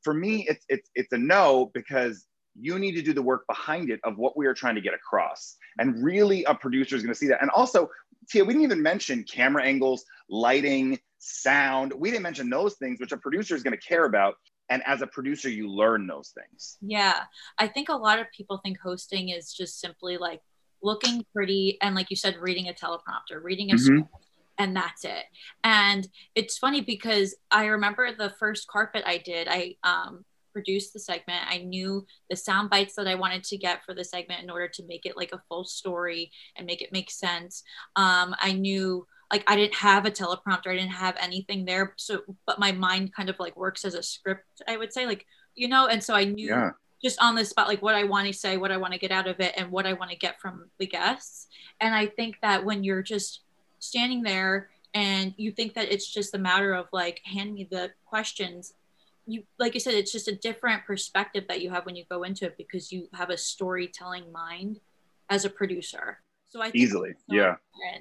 for 0.04 0.14
me, 0.14 0.46
it's 0.48 0.64
it's 0.70 0.90
it's 0.94 1.12
a 1.14 1.18
no 1.18 1.72
because 1.74 2.28
you 2.60 2.80
need 2.80 2.94
to 2.94 3.02
do 3.02 3.14
the 3.14 3.22
work 3.22 3.46
behind 3.48 3.90
it 3.90 4.00
of 4.04 4.18
what 4.18 4.36
we 4.38 4.46
are 4.46 4.54
trying 4.54 4.76
to 4.76 4.82
get 4.82 4.94
across. 4.94 5.56
And 5.80 6.04
really, 6.04 6.44
a 6.46 6.54
producer 6.54 6.96
is 6.96 7.04
going 7.04 7.14
to 7.14 7.18
see 7.18 7.28
that. 7.28 7.42
And 7.42 7.50
also, 7.52 7.90
Tia, 8.30 8.44
we 8.44 8.54
didn't 8.54 8.64
even 8.64 8.82
mention 8.82 9.24
camera 9.24 9.64
angles, 9.64 10.04
lighting, 10.30 11.00
sound. 11.18 11.94
We 11.94 12.12
didn't 12.12 12.24
mention 12.24 12.50
those 12.50 12.76
things, 12.76 13.00
which 13.00 13.12
a 13.12 13.18
producer 13.18 13.56
is 13.56 13.64
going 13.64 13.78
to 13.78 13.82
care 13.82 14.06
about. 14.06 14.36
And 14.70 14.82
as 14.86 15.02
a 15.02 15.08
producer, 15.08 15.50
you 15.50 15.70
learn 15.70 16.08
those 16.08 16.30
things. 16.30 16.78
Yeah. 16.82 17.22
I 17.58 17.68
think 17.68 17.90
a 17.90 17.96
lot 17.96 18.20
of 18.20 18.28
people 18.36 18.60
think 18.64 18.80
hosting 18.80 19.30
is 19.30 19.54
just 19.54 19.80
simply 19.80 20.18
like 20.18 20.42
looking 20.82 21.26
pretty 21.34 21.78
and, 21.82 21.94
like 21.94 22.10
you 22.10 22.16
said, 22.16 22.38
reading 22.38 22.70
a 22.70 22.74
teleprompter, 22.74 23.42
reading 23.44 23.72
a 23.72 23.76
mm-hmm. 23.76 23.84
script, 23.84 24.10
and 24.58 24.76
that's 24.76 25.04
it. 25.04 25.26
And 25.64 26.08
it's 26.36 26.58
funny 26.58 26.82
because 26.82 27.36
I 27.50 27.66
remember 27.66 28.14
the 28.16 28.34
first 28.40 28.68
carpet 28.68 29.04
I 29.06 29.18
did, 29.18 29.48
I 29.50 29.76
um, 29.84 30.24
produce 30.52 30.92
the 30.92 31.00
segment. 31.00 31.44
I 31.50 31.60
knew 31.60 32.06
the 32.30 32.36
sound 32.36 32.70
bites 32.70 32.96
that 32.96 33.08
I 33.08 33.16
wanted 33.16 33.44
to 33.46 33.58
get 33.58 33.84
for 33.86 33.94
the 33.94 34.04
segment 34.04 34.44
in 34.44 34.50
order 34.50 34.68
to 34.68 34.86
make 34.88 35.06
it 35.06 35.18
like 35.18 35.32
a 35.34 35.42
full 35.48 35.64
story 35.64 36.32
and 36.56 36.66
make 36.66 36.82
it 36.82 36.92
make 36.92 37.12
sense. 37.12 37.64
Um, 37.96 38.36
I 38.40 38.54
knew 38.54 39.06
like 39.32 39.44
I 39.48 39.56
didn't 39.56 39.76
have 39.76 40.06
a 40.06 40.12
teleprompter, 40.12 40.68
I 40.68 40.76
didn't 40.76 40.90
have 40.90 41.16
anything 41.20 41.66
there. 41.66 41.94
So, 41.98 42.22
but 42.46 42.60
my 42.60 42.72
mind 42.72 43.14
kind 43.16 43.30
of 43.30 43.40
like 43.40 43.56
works 43.56 43.86
as 43.86 43.96
a 43.96 44.04
script, 44.04 44.46
I 44.68 44.78
would 44.78 44.92
say, 44.92 45.06
like, 45.06 45.26
you 45.56 45.68
know, 45.68 45.88
and 45.88 46.04
so 46.04 46.14
I 46.14 46.26
knew 46.26 46.50
yeah. 46.50 46.72
just 47.02 47.22
on 47.22 47.36
the 47.36 47.46
spot, 47.46 47.68
like 47.68 47.82
what 47.82 47.96
I 47.96 48.04
want 48.04 48.28
to 48.28 48.34
say, 48.34 48.58
what 48.58 48.72
I 48.72 48.78
want 48.78 48.94
to 48.94 49.00
get 49.00 49.12
out 49.12 49.28
of 49.28 49.40
it, 49.40 49.54
and 49.56 49.72
what 49.72 49.88
I 49.88 49.94
want 49.94 50.12
to 50.12 50.18
get 50.18 50.40
from 50.42 50.70
the 50.80 50.88
guests. 50.88 51.48
And 51.80 51.96
I 51.96 52.08
think 52.08 52.38
that 52.42 52.66
when 52.66 52.84
you're 52.84 53.02
just 53.02 53.42
standing 53.80 54.22
there 54.22 54.70
and 54.94 55.34
you 55.38 55.52
think 55.52 55.74
that 55.76 55.92
it's 55.92 56.12
just 56.12 56.36
a 56.36 56.38
matter 56.38 56.74
of 56.74 56.88
like 56.92 57.22
hand 57.26 57.54
me 57.54 57.68
the 57.72 57.92
questions 58.06 58.74
you 59.32 59.44
like 59.60 59.74
you 59.74 59.80
said 59.80 59.94
it's 59.94 60.12
just 60.12 60.28
a 60.28 60.36
different 60.36 60.86
perspective 60.86 61.46
that 61.48 61.62
you 61.62 61.70
have 61.70 61.86
when 61.86 61.96
you 61.96 62.04
go 62.10 62.24
into 62.24 62.46
it 62.46 62.58
because 62.58 62.92
you 62.92 63.08
have 63.14 63.30
a 63.30 63.38
storytelling 63.38 64.32
mind 64.32 64.80
as 65.30 65.46
a 65.46 65.50
producer. 65.50 66.20
So 66.48 66.62
i 66.62 66.66
think 66.66 66.76
easily 66.76 67.14
so 67.30 67.36
yeah. 67.36 67.56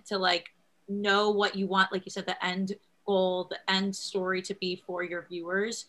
to 0.09 0.19
like 0.19 0.49
know 0.89 1.31
what 1.31 1.55
you 1.55 1.69
want 1.69 1.93
like 1.93 2.05
you 2.05 2.11
said 2.11 2.27
the 2.27 2.45
end 2.45 2.75
goal 3.07 3.45
the 3.49 3.59
end 3.73 3.95
story 3.95 4.43
to 4.43 4.55
be 4.55 4.83
for 4.85 5.05
your 5.05 5.25
viewers 5.31 5.87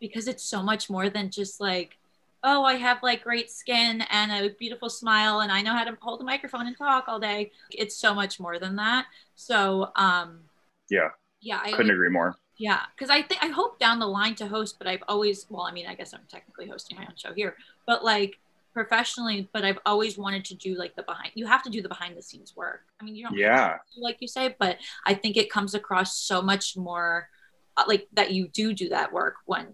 because 0.00 0.26
it's 0.26 0.42
so 0.42 0.62
much 0.62 0.88
more 0.88 1.10
than 1.10 1.30
just 1.30 1.60
like 1.60 1.98
oh 2.42 2.64
i 2.64 2.74
have 2.74 3.02
like 3.02 3.22
great 3.22 3.50
skin 3.50 4.02
and 4.10 4.32
a 4.32 4.48
beautiful 4.54 4.88
smile 4.88 5.40
and 5.40 5.52
i 5.52 5.60
know 5.60 5.74
how 5.74 5.84
to 5.84 5.96
hold 6.00 6.22
a 6.22 6.24
microphone 6.24 6.66
and 6.66 6.76
talk 6.78 7.04
all 7.06 7.20
day. 7.20 7.50
It's 7.70 7.96
so 7.96 8.14
much 8.14 8.40
more 8.40 8.58
than 8.58 8.76
that. 8.76 9.04
So 9.34 9.90
um 9.94 10.40
yeah. 10.88 11.10
yeah 11.42 11.60
i 11.62 11.70
couldn't 11.72 11.92
agree 11.92 12.08
more 12.08 12.34
yeah, 12.60 12.80
because 12.94 13.08
I 13.08 13.22
think 13.22 13.42
I 13.42 13.46
hope 13.46 13.78
down 13.78 13.98
the 13.98 14.06
line 14.06 14.34
to 14.34 14.46
host, 14.46 14.76
but 14.78 14.86
I've 14.86 15.02
always 15.08 15.46
well, 15.48 15.62
I 15.62 15.72
mean, 15.72 15.86
I 15.86 15.94
guess 15.94 16.12
I'm 16.12 16.20
technically 16.28 16.68
hosting 16.68 16.98
my 16.98 17.04
own 17.04 17.16
show 17.16 17.32
here, 17.32 17.56
but 17.86 18.04
like 18.04 18.38
professionally, 18.74 19.48
but 19.54 19.64
I've 19.64 19.78
always 19.86 20.18
wanted 20.18 20.44
to 20.44 20.54
do 20.54 20.76
like 20.76 20.94
the 20.94 21.02
behind. 21.02 21.30
You 21.34 21.46
have 21.46 21.62
to 21.62 21.70
do 21.70 21.80
the 21.80 21.88
behind 21.88 22.18
the 22.18 22.22
scenes 22.22 22.54
work. 22.54 22.82
I 23.00 23.04
mean, 23.04 23.16
you 23.16 23.24
don't 23.24 23.34
yeah, 23.34 23.78
to, 23.94 24.00
like 24.00 24.18
you 24.20 24.28
say, 24.28 24.54
but 24.58 24.76
I 25.06 25.14
think 25.14 25.38
it 25.38 25.50
comes 25.50 25.74
across 25.74 26.18
so 26.18 26.42
much 26.42 26.76
more 26.76 27.30
uh, 27.78 27.84
like 27.88 28.06
that 28.12 28.32
you 28.32 28.48
do 28.48 28.74
do 28.74 28.90
that 28.90 29.10
work 29.10 29.36
when 29.46 29.68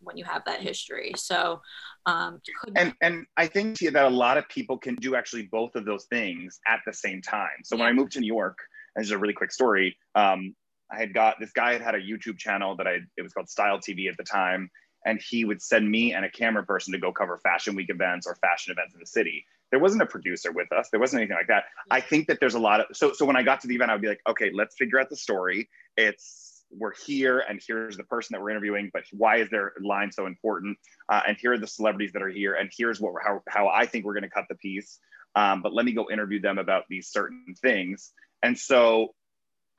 when 0.00 0.16
you 0.16 0.24
have 0.24 0.42
that 0.46 0.62
history. 0.62 1.12
So, 1.16 1.60
um, 2.06 2.40
and 2.74 2.94
and 3.02 3.26
I 3.36 3.48
think 3.48 3.80
that 3.80 3.96
a 3.96 4.08
lot 4.08 4.38
of 4.38 4.48
people 4.48 4.78
can 4.78 4.94
do 4.94 5.14
actually 5.14 5.42
both 5.52 5.74
of 5.74 5.84
those 5.84 6.06
things 6.06 6.58
at 6.66 6.80
the 6.86 6.94
same 6.94 7.20
time. 7.20 7.64
So 7.64 7.76
yeah. 7.76 7.82
when 7.82 7.90
I 7.90 7.92
moved 7.92 8.12
to 8.12 8.20
New 8.20 8.32
York, 8.32 8.56
and 8.96 9.02
this 9.02 9.08
is 9.08 9.12
a 9.12 9.18
really 9.18 9.34
quick 9.34 9.52
story. 9.52 9.94
Um, 10.14 10.54
I 10.92 10.98
had 10.98 11.14
got 11.14 11.38
this 11.40 11.52
guy 11.52 11.72
had 11.72 11.82
had 11.82 11.94
a 11.94 12.00
YouTube 12.00 12.38
channel 12.38 12.76
that 12.76 12.86
I 12.86 12.98
it 13.16 13.22
was 13.22 13.32
called 13.32 13.48
Style 13.48 13.78
TV 13.78 14.08
at 14.08 14.16
the 14.16 14.24
time, 14.24 14.70
and 15.04 15.20
he 15.20 15.44
would 15.44 15.62
send 15.62 15.88
me 15.90 16.12
and 16.12 16.24
a 16.24 16.30
camera 16.30 16.64
person 16.64 16.92
to 16.92 16.98
go 16.98 17.12
cover 17.12 17.38
fashion 17.38 17.74
week 17.74 17.90
events 17.90 18.26
or 18.26 18.36
fashion 18.36 18.72
events 18.72 18.94
in 18.94 19.00
the 19.00 19.06
city. 19.06 19.44
There 19.70 19.78
wasn't 19.78 20.02
a 20.02 20.06
producer 20.06 20.50
with 20.52 20.72
us. 20.72 20.88
There 20.90 20.98
wasn't 20.98 21.20
anything 21.20 21.36
like 21.36 21.46
that. 21.46 21.64
I 21.90 22.00
think 22.00 22.26
that 22.26 22.40
there's 22.40 22.54
a 22.54 22.58
lot 22.58 22.80
of 22.80 22.86
so 22.92 23.12
so 23.12 23.24
when 23.24 23.36
I 23.36 23.42
got 23.42 23.60
to 23.60 23.68
the 23.68 23.74
event, 23.74 23.90
I 23.90 23.94
would 23.94 24.02
be 24.02 24.08
like, 24.08 24.20
okay, 24.28 24.50
let's 24.52 24.76
figure 24.76 24.98
out 24.98 25.10
the 25.10 25.16
story. 25.16 25.68
It's 25.96 26.64
we're 26.72 26.94
here 27.06 27.40
and 27.40 27.60
here's 27.66 27.96
the 27.96 28.04
person 28.04 28.34
that 28.34 28.42
we're 28.42 28.50
interviewing, 28.50 28.90
but 28.92 29.02
why 29.12 29.38
is 29.38 29.50
their 29.50 29.72
line 29.80 30.12
so 30.12 30.26
important? 30.26 30.78
Uh, 31.08 31.20
and 31.26 31.36
here 31.36 31.52
are 31.52 31.58
the 31.58 31.66
celebrities 31.66 32.12
that 32.12 32.22
are 32.22 32.28
here, 32.28 32.54
and 32.54 32.70
here's 32.76 33.00
what 33.00 33.14
how 33.24 33.42
how 33.48 33.68
I 33.68 33.86
think 33.86 34.04
we're 34.04 34.14
going 34.14 34.24
to 34.24 34.30
cut 34.30 34.46
the 34.48 34.56
piece. 34.56 34.98
Um, 35.36 35.62
but 35.62 35.72
let 35.72 35.84
me 35.84 35.92
go 35.92 36.10
interview 36.10 36.40
them 36.40 36.58
about 36.58 36.84
these 36.88 37.08
certain 37.08 37.54
things. 37.62 38.12
And 38.42 38.58
so 38.58 39.14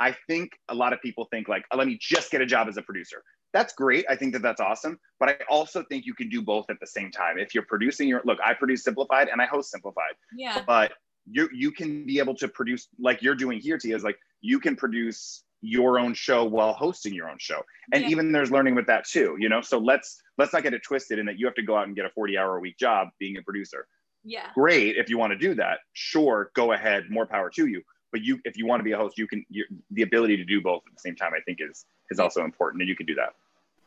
I 0.02 0.16
think 0.28 0.58
a 0.68 0.74
lot 0.74 0.94
of 0.94 1.02
people 1.02 1.28
think 1.30 1.48
like, 1.48 1.64
oh, 1.72 1.78
let 1.78 1.86
me 1.86 1.96
just 2.02 2.32
get 2.32 2.42
a 2.42 2.46
job 2.46 2.68
as 2.68 2.76
a 2.76 2.82
producer. 2.82 3.22
That's 3.54 3.72
great. 3.74 4.04
I 4.10 4.16
think 4.16 4.34
that 4.34 4.42
that's 4.42 4.60
awesome. 4.60 5.00
But 5.20 5.30
I 5.30 5.36
also 5.48 5.84
think 5.84 6.08
you 6.08 6.16
can 6.16 6.28
do 6.28 6.42
both 6.42 6.66
at 6.72 6.78
the 6.82 6.88
same 6.88 7.12
time. 7.12 7.38
If 7.38 7.54
you're 7.54 7.66
producing 7.70 8.08
your 8.08 8.24
look, 8.26 8.40
I 8.44 8.56
produce 8.56 8.84
Simplified 8.84 9.28
and 9.28 9.40
I 9.40 9.46
host 9.46 9.70
Simplified. 9.70 10.16
Yeah. 10.36 10.64
But 10.66 10.94
you 11.30 11.48
you 11.54 11.72
can 11.72 12.04
be 12.08 12.18
able 12.18 12.34
to 12.38 12.48
produce 12.48 12.88
like 13.00 13.22
you're 13.22 13.36
doing 13.36 13.60
here, 13.60 13.78
Tia, 13.78 13.96
is 13.96 14.04
like 14.04 14.18
you 14.42 14.60
can 14.60 14.76
produce 14.76 15.44
your 15.62 16.00
own 16.00 16.16
show 16.16 16.46
while 16.46 16.74
hosting 16.74 17.14
your 17.14 17.30
own 17.30 17.38
show. 17.40 17.62
And 17.94 18.02
yeah. 18.02 18.10
even 18.10 18.32
there's 18.32 18.50
learning 18.50 18.74
with 18.74 18.88
that 18.88 19.06
too, 19.08 19.36
you 19.38 19.50
know. 19.50 19.62
So 19.62 19.78
let's 19.78 20.20
let's 20.40 20.52
not 20.52 20.64
get 20.64 20.74
it 20.74 20.82
twisted 20.84 21.20
in 21.20 21.28
that 21.28 21.38
you 21.38 21.46
have 21.46 21.56
to 21.56 21.64
go 21.64 21.78
out 21.78 21.86
and 21.86 21.96
get 21.96 22.06
a 22.06 22.10
40 22.16 22.40
hour 22.40 22.58
a 22.58 22.60
week 22.60 22.80
job 22.80 23.10
being 23.20 23.38
a 23.38 23.44
producer. 23.44 23.86
Yeah. 24.24 24.48
Great 24.56 24.96
if 24.98 25.10
you 25.10 25.20
want 25.20 25.32
to 25.34 25.38
do 25.38 25.54
that. 25.56 25.78
Sure, 25.94 26.50
go 26.56 26.72
ahead, 26.72 27.04
more 27.12 27.28
power 27.28 27.52
to 27.52 27.68
you 27.68 27.84
but 28.12 28.22
you 28.22 28.40
if 28.46 28.58
you 28.58 28.66
want 28.66 28.80
to 28.80 28.84
be 28.84 28.92
a 28.92 28.98
host 28.98 29.18
you 29.18 29.28
can 29.28 29.46
the 29.92 30.02
ability 30.02 30.38
to 30.38 30.44
do 30.44 30.62
both 30.62 30.84
at 30.88 30.94
the 30.94 31.00
same 31.00 31.16
time 31.16 31.32
i 31.36 31.42
think 31.42 31.60
is 31.62 31.86
is 32.10 32.20
also 32.20 32.44
important 32.44 32.82
and 32.82 32.90
you 32.90 32.96
can 32.96 33.06
do 33.06 33.16
that. 33.16 33.34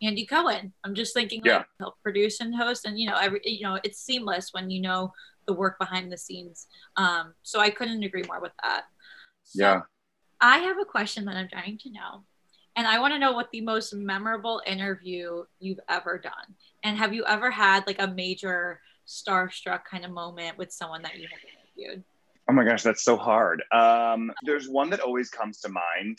Andy 0.02 0.26
cohen 0.26 0.72
i'm 0.82 0.94
just 0.94 1.14
thinking 1.14 1.40
like 1.40 1.46
yeah. 1.46 1.62
help 1.78 1.94
produce 2.02 2.40
and 2.40 2.54
host 2.54 2.84
and 2.84 2.98
you 2.98 3.08
know 3.08 3.16
every 3.16 3.40
you 3.44 3.62
know 3.62 3.78
it's 3.84 4.00
seamless 4.00 4.52
when 4.52 4.70
you 4.70 4.80
know 4.80 5.12
the 5.46 5.52
work 5.52 5.78
behind 5.78 6.10
the 6.10 6.16
scenes. 6.16 6.66
Um 6.96 7.34
so 7.42 7.60
i 7.60 7.70
couldn't 7.70 8.02
agree 8.02 8.24
more 8.26 8.40
with 8.40 8.52
that. 8.62 8.84
So 9.44 9.62
yeah. 9.62 9.80
I 10.40 10.58
have 10.58 10.78
a 10.78 10.84
question 10.84 11.24
that 11.26 11.36
i'm 11.36 11.48
trying 11.48 11.78
to 11.78 11.90
know 11.90 12.24
and 12.76 12.86
i 12.86 12.98
want 12.98 13.14
to 13.14 13.18
know 13.18 13.32
what 13.32 13.50
the 13.50 13.60
most 13.60 13.94
memorable 13.94 14.62
interview 14.66 15.44
you've 15.60 15.80
ever 15.88 16.18
done. 16.18 16.54
And 16.82 16.98
have 16.98 17.14
you 17.14 17.24
ever 17.26 17.50
had 17.50 17.86
like 17.86 18.00
a 18.02 18.08
major 18.08 18.80
starstruck 19.06 19.84
kind 19.84 20.04
of 20.04 20.10
moment 20.10 20.58
with 20.58 20.72
someone 20.72 21.02
that 21.02 21.18
you 21.18 21.28
have 21.30 21.40
interviewed 21.86 22.04
Oh 22.48 22.52
my 22.52 22.64
gosh, 22.64 22.82
that's 22.82 23.02
so 23.02 23.16
hard. 23.16 23.62
Um, 23.72 24.30
there's 24.42 24.68
one 24.68 24.90
that 24.90 25.00
always 25.00 25.30
comes 25.30 25.60
to 25.60 25.68
mind, 25.68 26.18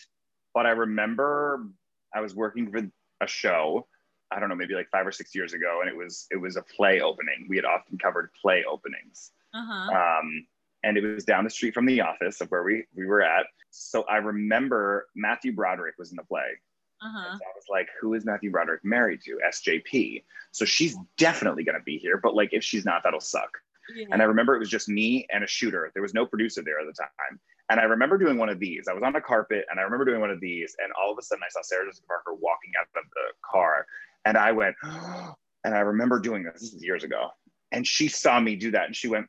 but 0.53 0.65
I 0.65 0.71
remember 0.71 1.67
I 2.13 2.21
was 2.21 2.35
working 2.35 2.71
for 2.71 2.81
a 3.21 3.27
show. 3.27 3.87
I 4.31 4.39
don't 4.39 4.49
know, 4.49 4.55
maybe 4.55 4.73
like 4.73 4.89
five 4.89 5.05
or 5.05 5.11
six 5.11 5.35
years 5.35 5.53
ago, 5.53 5.81
and 5.81 5.89
it 5.89 5.95
was 5.95 6.25
it 6.31 6.37
was 6.37 6.55
a 6.55 6.63
play 6.63 6.99
opening. 7.01 7.45
We 7.47 7.57
had 7.57 7.65
often 7.65 7.97
covered 7.97 8.31
play 8.41 8.63
openings, 8.69 9.31
uh-huh. 9.53 9.91
um, 9.91 10.47
and 10.83 10.97
it 10.97 11.03
was 11.03 11.25
down 11.25 11.43
the 11.43 11.49
street 11.49 11.73
from 11.75 11.85
the 11.85 12.01
office 12.01 12.41
of 12.41 12.49
where 12.49 12.63
we 12.63 12.85
we 12.95 13.05
were 13.05 13.21
at. 13.21 13.45
So 13.69 14.03
I 14.03 14.17
remember 14.17 15.07
Matthew 15.15 15.53
Broderick 15.53 15.95
was 15.99 16.09
in 16.09 16.15
the 16.15 16.23
play, 16.23 16.57
Uh-huh. 17.01 17.37
So 17.37 17.45
I 17.45 17.53
was 17.55 17.65
like, 17.69 17.89
who 17.99 18.13
is 18.13 18.25
Matthew 18.25 18.51
Broderick 18.51 18.83
married 18.83 19.21
to? 19.25 19.39
SJP. 19.47 20.23
So 20.51 20.65
she's 20.65 20.95
definitely 21.17 21.63
going 21.63 21.77
to 21.77 21.83
be 21.83 21.97
here. 21.97 22.17
But 22.17 22.35
like, 22.35 22.49
if 22.53 22.63
she's 22.63 22.85
not, 22.85 23.03
that'll 23.03 23.19
suck. 23.19 23.57
Yeah. 23.93 24.07
And 24.11 24.21
I 24.21 24.25
remember 24.25 24.55
it 24.55 24.59
was 24.59 24.69
just 24.69 24.89
me 24.89 25.27
and 25.31 25.43
a 25.43 25.47
shooter. 25.47 25.91
There 25.93 26.01
was 26.01 26.13
no 26.13 26.25
producer 26.25 26.61
there 26.63 26.79
at 26.79 26.87
the 26.87 26.93
time. 26.93 27.39
And 27.69 27.79
I 27.79 27.83
remember 27.83 28.17
doing 28.17 28.37
one 28.37 28.49
of 28.49 28.59
these. 28.59 28.87
I 28.89 28.93
was 28.93 29.03
on 29.03 29.15
a 29.15 29.21
carpet 29.21 29.65
and 29.69 29.79
I 29.79 29.83
remember 29.83 30.05
doing 30.05 30.21
one 30.21 30.31
of 30.31 30.39
these. 30.39 30.75
And 30.83 30.91
all 30.93 31.11
of 31.11 31.17
a 31.17 31.21
sudden 31.21 31.43
I 31.43 31.49
saw 31.49 31.61
Sarah 31.61 31.85
Jessica 31.85 32.07
Parker 32.07 32.33
walking 32.33 32.71
out 32.79 32.87
of 32.95 33.09
the 33.13 33.33
car. 33.49 33.85
And 34.25 34.37
I 34.37 34.51
went, 34.51 34.75
and 34.83 35.75
I 35.75 35.79
remember 35.79 36.19
doing 36.19 36.43
this. 36.43 36.61
This 36.61 36.73
is 36.73 36.83
years 36.83 37.03
ago. 37.03 37.29
And 37.71 37.85
she 37.85 38.07
saw 38.07 38.39
me 38.39 38.55
do 38.55 38.71
that 38.71 38.85
and 38.85 38.95
she 38.95 39.07
went, 39.07 39.27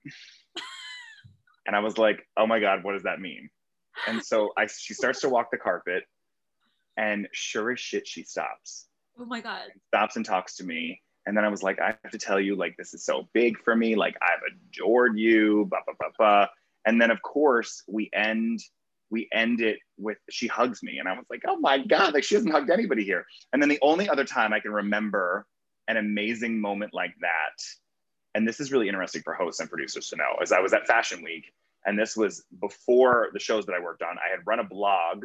and 1.66 1.74
I 1.74 1.80
was 1.80 1.98
like, 1.98 2.26
oh 2.36 2.46
my 2.46 2.60
God, 2.60 2.84
what 2.84 2.92
does 2.92 3.04
that 3.04 3.20
mean? 3.20 3.48
And 4.06 4.22
so 4.22 4.52
I 4.58 4.66
she 4.66 4.94
starts 4.94 5.20
to 5.22 5.28
walk 5.28 5.50
the 5.50 5.56
carpet. 5.56 6.04
And 6.98 7.28
sure 7.32 7.72
as 7.72 7.80
shit, 7.80 8.06
she 8.06 8.22
stops 8.22 8.86
oh 9.20 9.24
my 9.24 9.40
god. 9.40 9.64
stops 9.88 10.16
and 10.16 10.24
talks 10.24 10.56
to 10.56 10.64
me. 10.64 11.00
And 11.26 11.36
then 11.36 11.44
I 11.44 11.48
was 11.48 11.62
like, 11.62 11.80
I 11.80 11.96
have 12.02 12.12
to 12.12 12.18
tell 12.18 12.40
you, 12.40 12.54
like, 12.54 12.76
this 12.78 12.94
is 12.94 13.04
so 13.04 13.28
big 13.34 13.58
for 13.58 13.74
me. 13.74 13.96
Like, 13.96 14.16
I've 14.22 14.40
adored 14.52 15.18
you, 15.18 15.66
blah, 15.68 15.80
blah, 15.84 15.94
blah, 15.98 16.10
blah. 16.16 16.46
And 16.86 17.00
then, 17.00 17.10
of 17.10 17.20
course, 17.22 17.82
we 17.88 18.08
end, 18.12 18.60
we 19.10 19.28
end 19.32 19.60
it 19.60 19.78
with 19.98 20.18
she 20.30 20.46
hugs 20.46 20.82
me. 20.84 20.98
And 20.98 21.08
I 21.08 21.12
was 21.14 21.26
like, 21.28 21.42
oh 21.48 21.58
my 21.58 21.78
God, 21.78 22.14
like, 22.14 22.22
she 22.22 22.36
hasn't 22.36 22.52
hugged 22.52 22.70
anybody 22.70 23.04
here. 23.04 23.26
And 23.52 23.60
then 23.60 23.68
the 23.68 23.80
only 23.82 24.08
other 24.08 24.24
time 24.24 24.52
I 24.52 24.60
can 24.60 24.72
remember 24.72 25.46
an 25.88 25.96
amazing 25.96 26.60
moment 26.60 26.94
like 26.94 27.14
that, 27.20 27.62
and 28.34 28.46
this 28.46 28.60
is 28.60 28.70
really 28.70 28.88
interesting 28.88 29.22
for 29.22 29.34
hosts 29.34 29.60
and 29.60 29.68
producers 29.68 30.08
to 30.10 30.16
know, 30.16 30.36
is 30.42 30.52
I 30.52 30.60
was 30.60 30.72
at 30.72 30.86
Fashion 30.86 31.24
Week. 31.24 31.52
And 31.86 31.98
this 31.98 32.16
was 32.16 32.44
before 32.60 33.30
the 33.32 33.38
shows 33.38 33.64
that 33.66 33.74
I 33.74 33.80
worked 33.80 34.02
on. 34.02 34.16
I 34.18 34.30
had 34.30 34.40
run 34.44 34.58
a 34.58 34.64
blog 34.64 35.24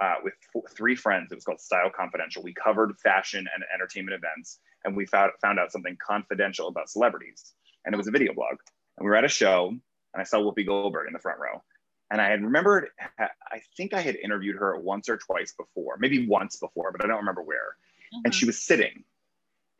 uh, 0.00 0.14
with 0.22 0.34
four, 0.52 0.62
three 0.74 0.94
friends. 0.94 1.32
It 1.32 1.36
was 1.36 1.44
called 1.44 1.60
Style 1.60 1.90
Confidential. 1.94 2.42
We 2.42 2.54
covered 2.54 2.96
fashion 2.98 3.46
and 3.54 3.64
entertainment 3.72 4.14
events, 4.14 4.60
and 4.84 4.96
we 4.96 5.06
found 5.06 5.32
found 5.40 5.58
out 5.58 5.72
something 5.72 5.96
confidential 6.04 6.68
about 6.68 6.88
celebrities. 6.88 7.52
And 7.84 7.94
it 7.94 7.98
was 7.98 8.08
a 8.08 8.10
video 8.10 8.34
blog. 8.34 8.56
And 8.98 9.04
we 9.04 9.10
were 9.10 9.16
at 9.16 9.24
a 9.24 9.28
show, 9.28 9.68
and 9.68 10.20
I 10.20 10.24
saw 10.24 10.38
Whoopi 10.38 10.66
Goldberg 10.66 11.06
in 11.06 11.12
the 11.12 11.18
front 11.18 11.38
row. 11.38 11.62
And 12.10 12.20
I 12.20 12.28
had 12.28 12.42
remembered, 12.42 12.88
I 13.18 13.60
think 13.76 13.92
I 13.92 14.00
had 14.00 14.16
interviewed 14.16 14.56
her 14.56 14.78
once 14.78 15.08
or 15.08 15.16
twice 15.16 15.52
before, 15.52 15.96
maybe 15.98 16.26
once 16.26 16.56
before, 16.56 16.92
but 16.92 17.04
I 17.04 17.08
don't 17.08 17.18
remember 17.18 17.42
where. 17.42 17.76
And 18.24 18.32
she 18.32 18.46
was 18.46 18.62
sitting, 18.62 19.02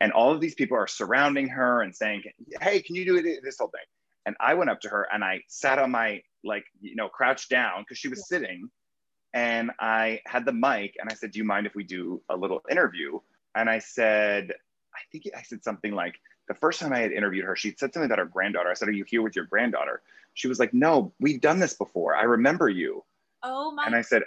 and 0.01 0.11
all 0.11 0.33
of 0.33 0.41
these 0.41 0.53
people 0.53 0.77
are 0.77 0.87
surrounding 0.87 1.47
her 1.49 1.81
and 1.81 1.95
saying, 1.95 2.23
"Hey, 2.61 2.81
can 2.81 2.95
you 2.95 3.05
do? 3.05 3.21
This 3.21 3.57
whole 3.57 3.69
thing. 3.69 3.85
And 4.25 4.35
I 4.41 4.55
went 4.55 4.69
up 4.69 4.81
to 4.81 4.89
her 4.89 5.07
and 5.11 5.23
I 5.23 5.41
sat 5.47 5.79
on 5.79 5.91
my 5.91 6.21
like 6.43 6.65
you 6.81 6.95
know 6.95 7.07
crouched 7.07 7.49
down 7.49 7.81
because 7.81 7.97
she 7.97 8.09
was 8.09 8.27
sitting 8.27 8.69
and 9.37 9.69
I 9.79 10.21
had 10.25 10.45
the 10.45 10.51
mic 10.51 10.95
and 10.99 11.11
I 11.11 11.13
said, 11.13 11.29
Do 11.29 11.37
you 11.37 11.45
mind 11.45 11.67
if 11.67 11.75
we 11.75 11.83
do 11.83 12.19
a 12.27 12.35
little 12.35 12.63
interview? 12.71 13.19
And 13.53 13.69
I 13.69 13.77
said, 13.77 14.51
I 14.95 14.99
think 15.11 15.25
I 15.37 15.43
said 15.43 15.63
something 15.63 15.93
like, 15.93 16.15
the 16.47 16.55
first 16.55 16.79
time 16.79 16.91
I 16.91 16.99
had 16.99 17.11
interviewed 17.11 17.45
her, 17.45 17.55
she 17.55 17.69
said 17.69 17.93
something 17.93 18.05
about 18.05 18.17
her 18.17 18.25
granddaughter. 18.25 18.71
I 18.71 18.73
said, 18.73 18.87
Are 18.87 18.93
you 18.93 19.03
here 19.03 19.21
with 19.21 19.35
your 19.35 19.45
granddaughter? 19.45 20.01
She 20.33 20.47
was 20.47 20.57
like, 20.57 20.73
No, 20.73 21.13
we've 21.19 21.39
done 21.39 21.59
this 21.59 21.75
before. 21.75 22.15
I 22.15 22.23
remember 22.23 22.67
you. 22.67 23.03
Oh 23.43 23.71
my 23.71 23.83
god. 23.83 23.87
And 23.87 23.95
I 23.95 24.01
said, 24.01 24.23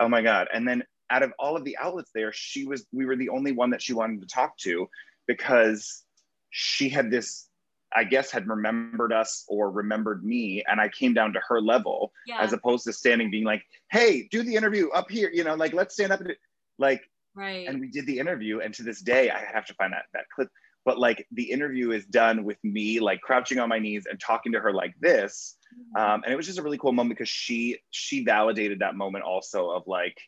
Oh 0.00 0.08
my 0.08 0.20
God. 0.20 0.48
And 0.52 0.68
then 0.68 0.82
out 1.08 1.22
of 1.22 1.32
all 1.38 1.56
of 1.56 1.64
the 1.64 1.78
outlets 1.78 2.10
there, 2.14 2.30
she 2.34 2.66
was, 2.66 2.84
we 2.92 3.06
were 3.06 3.16
the 3.16 3.30
only 3.30 3.52
one 3.52 3.70
that 3.70 3.80
she 3.80 3.94
wanted 3.94 4.20
to 4.20 4.26
talk 4.26 4.58
to 4.58 4.86
because 5.26 6.02
she 6.50 6.90
had 6.90 7.10
this, 7.10 7.48
I 7.94 8.04
guess, 8.04 8.30
had 8.30 8.48
remembered 8.48 9.12
us 9.12 9.44
or 9.48 9.70
remembered 9.70 10.24
me. 10.24 10.62
And 10.68 10.80
I 10.80 10.88
came 10.88 11.14
down 11.14 11.32
to 11.32 11.40
her 11.48 11.60
level 11.60 12.12
yeah. 12.26 12.40
as 12.40 12.52
opposed 12.52 12.84
to 12.84 12.92
standing 12.92 13.30
being 13.30 13.44
like, 13.44 13.62
hey, 13.90 14.28
do 14.30 14.42
the 14.42 14.54
interview 14.54 14.88
up 14.90 15.10
here, 15.10 15.30
you 15.32 15.44
know, 15.44 15.54
like 15.54 15.72
let's 15.72 15.94
stand 15.94 16.12
up 16.12 16.20
and 16.20 16.34
like 16.78 17.02
right. 17.34 17.66
and 17.68 17.80
we 17.80 17.90
did 17.90 18.06
the 18.06 18.18
interview 18.18 18.60
and 18.60 18.72
to 18.74 18.82
this 18.82 19.00
day 19.00 19.30
I 19.30 19.44
have 19.52 19.66
to 19.66 19.74
find 19.74 19.92
that 19.92 20.04
that 20.14 20.24
clip. 20.34 20.48
But 20.84 20.98
like 20.98 21.26
the 21.30 21.50
interview 21.50 21.92
is 21.92 22.04
done 22.06 22.44
with 22.44 22.58
me 22.64 22.98
like 22.98 23.20
crouching 23.20 23.58
on 23.58 23.68
my 23.68 23.78
knees 23.78 24.06
and 24.10 24.18
talking 24.18 24.52
to 24.52 24.60
her 24.60 24.72
like 24.72 24.94
this. 25.00 25.56
Um, 25.96 26.22
and 26.24 26.32
it 26.32 26.36
was 26.36 26.46
just 26.46 26.58
a 26.58 26.62
really 26.62 26.78
cool 26.78 26.92
moment 26.92 27.16
because 27.16 27.28
she 27.28 27.78
she 27.90 28.24
validated 28.24 28.80
that 28.80 28.96
moment 28.96 29.24
also 29.24 29.70
of 29.70 29.84
like, 29.86 30.18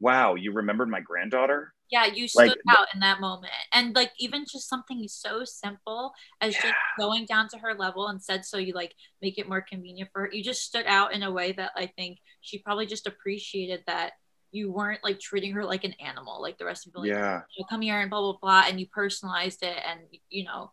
wow, 0.00 0.34
you 0.34 0.52
remembered 0.52 0.88
my 0.88 1.00
granddaughter? 1.00 1.74
yeah, 1.90 2.06
you 2.06 2.26
stood 2.26 2.48
like, 2.48 2.76
out 2.76 2.88
in 2.92 3.00
that 3.00 3.20
moment. 3.20 3.52
And 3.72 3.94
like 3.94 4.10
even 4.18 4.44
just 4.50 4.68
something 4.68 5.06
so 5.06 5.44
simple 5.44 6.12
as 6.40 6.54
just 6.54 6.74
going 6.98 7.24
down 7.26 7.48
to 7.50 7.58
her 7.58 7.74
level 7.74 8.08
and 8.08 8.20
said 8.22 8.44
so 8.44 8.58
you 8.58 8.72
like 8.72 8.94
make 9.22 9.38
it 9.38 9.48
more 9.48 9.60
convenient 9.60 10.10
for 10.12 10.22
her. 10.22 10.30
You 10.32 10.42
just 10.42 10.62
stood 10.62 10.86
out 10.86 11.14
in 11.14 11.22
a 11.22 11.30
way 11.30 11.52
that 11.52 11.70
I 11.76 11.86
think 11.86 12.18
she 12.40 12.58
probably 12.58 12.86
just 12.86 13.06
appreciated 13.06 13.84
that 13.86 14.12
you 14.50 14.72
weren't 14.72 15.04
like 15.04 15.20
treating 15.20 15.52
her 15.52 15.64
like 15.64 15.84
an 15.84 15.94
animal 16.00 16.40
like 16.40 16.58
the 16.58 16.64
rest 16.64 16.86
of 16.86 16.92
the 16.92 17.00
like, 17.00 17.10
Yeah. 17.10 17.42
"Oh, 17.60 17.64
come 17.68 17.82
here 17.82 18.00
and 18.00 18.10
blah 18.10 18.20
blah 18.20 18.38
blah 18.40 18.64
and 18.68 18.80
you 18.80 18.86
personalized 18.86 19.62
it 19.62 19.78
and 19.86 20.00
you 20.30 20.44
know 20.44 20.72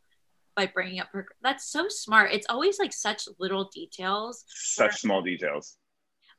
by 0.56 0.68
bringing 0.68 1.00
up 1.00 1.08
her 1.12 1.26
that's 1.42 1.72
so 1.72 1.88
smart 1.88 2.32
it's 2.32 2.46
always 2.50 2.78
like 2.78 2.94
such 2.94 3.28
little 3.40 3.70
details 3.74 4.44
Such 4.48 5.02
small 5.02 5.22
details. 5.22 5.78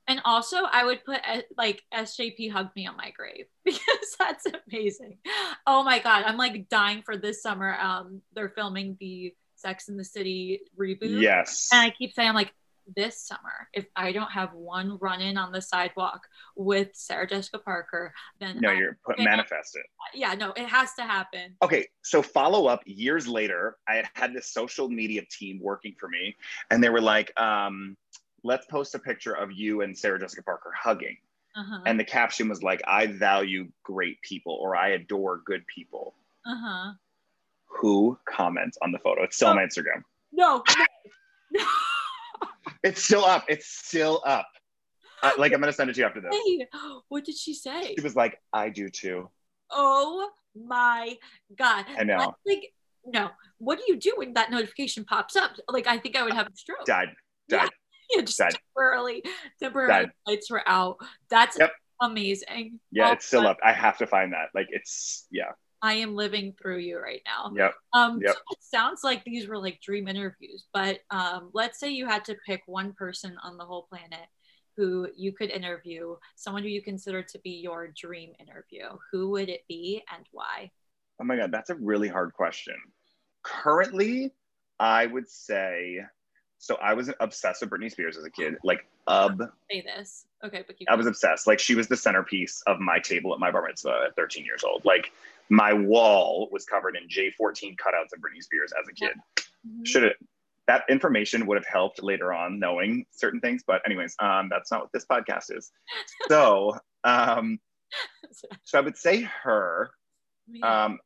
And 0.08 0.20
also 0.24 0.56
i 0.72 0.84
would 0.84 1.04
put 1.04 1.20
uh, 1.28 1.40
like 1.56 1.82
sjp 1.94 2.50
hugged 2.50 2.74
me 2.76 2.86
on 2.86 2.96
my 2.96 3.10
grave 3.10 3.46
because 3.64 4.16
that's 4.18 4.46
amazing 4.68 5.18
oh 5.66 5.82
my 5.82 5.98
god 5.98 6.24
i'm 6.26 6.36
like 6.36 6.68
dying 6.68 7.02
for 7.02 7.16
this 7.16 7.42
summer 7.42 7.74
um 7.80 8.20
they're 8.34 8.48
filming 8.48 8.96
the 9.00 9.34
sex 9.56 9.88
in 9.88 9.96
the 9.96 10.04
city 10.04 10.60
reboot 10.78 11.20
Yes. 11.20 11.68
and 11.72 11.80
i 11.80 11.90
keep 11.90 12.12
saying 12.12 12.28
i'm 12.30 12.34
like 12.34 12.52
this 12.96 13.16
summer 13.20 13.68
if 13.72 13.86
i 13.94 14.10
don't 14.10 14.32
have 14.32 14.52
one 14.54 14.98
run-in 15.00 15.36
on 15.38 15.52
the 15.52 15.62
sidewalk 15.62 16.26
with 16.56 16.88
sarah 16.94 17.28
jessica 17.28 17.58
parker 17.60 18.12
then 18.40 18.58
No, 18.60 18.70
I- 18.70 18.74
you're 18.74 18.98
put 19.06 19.20
manifest 19.20 19.76
it. 19.76 19.86
yeah 20.18 20.34
no 20.34 20.50
it 20.56 20.66
has 20.66 20.92
to 20.94 21.02
happen 21.02 21.54
Okay, 21.62 21.86
so 22.02 22.22
follow 22.22 22.66
up 22.66 22.80
years 22.86 23.28
later, 23.28 23.76
I 23.88 23.94
had 23.94 24.08
had 24.14 24.34
this 24.34 24.52
social 24.52 24.88
media 24.88 25.22
team 25.30 25.60
working 25.62 25.94
for 26.00 26.08
me, 26.08 26.34
and 26.72 26.82
they 26.82 26.88
were 26.90 27.00
like, 27.00 27.32
um, 27.40 27.96
let's 28.44 28.66
post 28.66 28.94
a 28.94 28.98
picture 28.98 29.35
of 29.35 29.52
you 29.52 29.83
and 29.83 29.96
Sarah 29.96 30.18
Jessica 30.18 30.42
Parker 30.42 30.72
hugging. 30.76 31.16
uh-huh 31.57 31.83
And 31.87 31.98
the 31.98 32.05
caption 32.05 32.48
was 32.48 32.62
like, 32.62 32.81
I 32.87 33.07
value 33.07 33.68
great 33.83 34.20
people 34.22 34.59
or 34.61 34.76
I 34.76 34.90
adore 34.90 35.42
good 35.44 35.66
people. 35.66 36.14
uh-huh 36.46 36.92
Who 37.81 38.18
comments 38.24 38.78
on 38.83 38.92
the 38.92 38.98
photo? 38.98 39.22
It's 39.22 39.37
still 39.37 39.48
on 39.48 39.57
my 39.57 39.64
Instagram. 39.64 40.02
no 40.33 40.62
no 41.52 41.64
It's 42.83 43.02
still 43.02 43.24
up. 43.24 43.44
It's 43.48 43.66
still 43.66 44.22
up. 44.26 44.48
Uh, 45.22 45.31
like, 45.38 45.52
I'm 45.52 45.61
going 45.61 45.70
to 45.70 45.76
send 45.76 45.88
it 45.88 45.94
to 45.94 46.00
you 46.00 46.07
after 46.07 46.20
this. 46.20 46.33
Hey, 46.33 46.66
what 47.09 47.24
did 47.24 47.37
she 47.37 47.55
say? 47.55 47.94
She 47.94 48.02
was 48.02 48.16
like, 48.16 48.40
I 48.52 48.70
do 48.70 48.88
too. 48.88 49.31
Oh 49.70 50.28
my 50.57 51.16
god! 51.57 51.87
I 51.96 52.02
know. 52.02 52.18
That's 52.18 52.33
Like, 52.44 52.72
no. 53.07 53.31
What 53.59 53.78
do 53.78 53.85
you 53.87 53.96
do 53.96 54.14
when 54.16 54.33
that 54.35 54.50
notification 54.50 55.05
pops 55.05 55.37
up? 55.37 55.52
Like, 55.68 55.87
I 55.87 55.98
think 55.98 56.16
I 56.16 56.24
would 56.24 56.33
have 56.33 56.48
a 56.48 56.57
stroke. 56.57 56.85
Died. 56.85 57.11
Died. 57.48 57.62
Yeah, 57.62 57.68
just 58.25 58.38
Died. 58.38 58.55
temporarily, 58.75 59.22
temporarily 59.61 60.05
Died. 60.07 60.11
lights 60.27 60.51
were 60.51 60.62
out. 60.68 60.96
That's 61.31 61.59
Yep. 61.59 61.72
amazing. 62.01 62.81
Yeah, 62.90 63.09
Oh 63.11 63.12
it's 63.12 63.27
still 63.27 63.46
up. 63.46 63.59
I 63.64 63.72
have 63.72 63.98
to 63.98 64.07
find 64.07 64.33
that. 64.33 64.48
Like, 64.55 64.68
it's, 64.70 65.27
yeah. 65.31 65.53
I 65.85 65.94
am 65.94 66.14
living 66.14 66.55
through 66.61 66.79
you 66.79 66.98
right 67.01 67.22
now. 67.27 67.53
Yep. 67.57 67.75
Um, 67.92 68.20
Yep. 68.22 68.35
so 68.35 68.40
it 68.53 68.59
sounds 68.61 69.01
like 69.03 69.25
these 69.25 69.48
were 69.48 69.59
like 69.59 69.81
dream 69.81 70.07
interviews, 70.07 70.66
but 70.72 71.01
um, 71.11 71.51
let's 71.55 71.81
say 71.81 71.90
you 71.90 72.07
had 72.07 72.25
to 72.27 72.37
pick 72.46 72.62
one 72.66 72.92
person 72.92 73.37
on 73.42 73.57
the 73.57 73.64
whole 73.64 73.87
planet 73.90 74.29
who 74.77 75.09
you 75.16 75.33
could 75.33 75.51
interview, 75.51 76.16
someone 76.37 76.62
who 76.62 76.68
you 76.68 76.83
consider 76.83 77.22
to 77.22 77.38
be 77.40 77.51
your 77.51 77.88
dream 77.88 78.33
interview. 78.40 78.85
Who 79.11 79.31
would 79.31 79.48
it 79.48 79.62
be 79.68 80.03
and 80.14 80.25
why? 80.31 80.70
Oh 81.20 81.25
my 81.25 81.37
God, 81.37 81.51
that's 81.53 81.70
a 81.70 81.75
really 81.75 82.09
hard 82.09 82.33
question. 82.33 82.77
Currently, 83.42 84.33
I 84.79 85.07
would 85.07 85.29
say, 85.29 85.98
so 86.62 86.77
I 86.77 86.94
was 86.94 87.11
obsessed 87.18 87.61
with 87.61 87.70
Britney 87.70 87.90
Spears 87.90 88.16
as 88.16 88.25
a 88.25 88.31
kid, 88.31 88.57
like 88.62 88.87
ob. 89.09 89.42
Say 89.68 89.81
this, 89.81 90.27
okay, 90.44 90.62
but 90.64 90.77
keep 90.79 90.88
I 90.88 90.94
was 90.94 91.09
obsessed. 91.09 91.48
Like 91.48 91.59
she 91.59 91.75
was 91.75 91.88
the 91.88 91.96
centerpiece 91.96 92.62
of 92.68 92.79
my 92.79 93.01
table 93.01 93.35
at 93.35 93.40
my 93.40 93.51
bar 93.51 93.64
mitzvah 93.66 94.05
at 94.07 94.14
13 94.14 94.44
years 94.44 94.62
old. 94.62 94.85
Like 94.85 95.11
my 95.48 95.72
wall 95.72 96.48
was 96.53 96.64
covered 96.64 96.94
in 96.96 97.09
J14 97.09 97.75
cutouts 97.77 98.12
of 98.14 98.20
Britney 98.20 98.40
Spears 98.40 98.72
as 98.81 98.87
a 98.88 98.92
kid. 98.92 99.16
Mhm. 99.66 99.85
Should 99.85 100.05
it? 100.05 100.16
That 100.68 100.85
information 100.88 101.46
would 101.46 101.57
have 101.57 101.66
helped 101.66 102.01
later 102.01 102.33
on 102.33 102.61
knowing 102.61 103.07
certain 103.11 103.40
things, 103.40 103.64
but 103.66 103.83
anyways, 103.85 104.14
um, 104.20 104.48
that's 104.48 104.70
not 104.70 104.83
what 104.83 104.92
this 104.92 105.05
podcast 105.05 105.57
is. 105.57 105.72
So, 106.29 106.79
um, 107.03 107.59
so 108.62 108.79
I 108.79 108.83
would 108.83 108.96
say 108.96 109.22
her. 109.42 109.90
Um, 110.62 111.01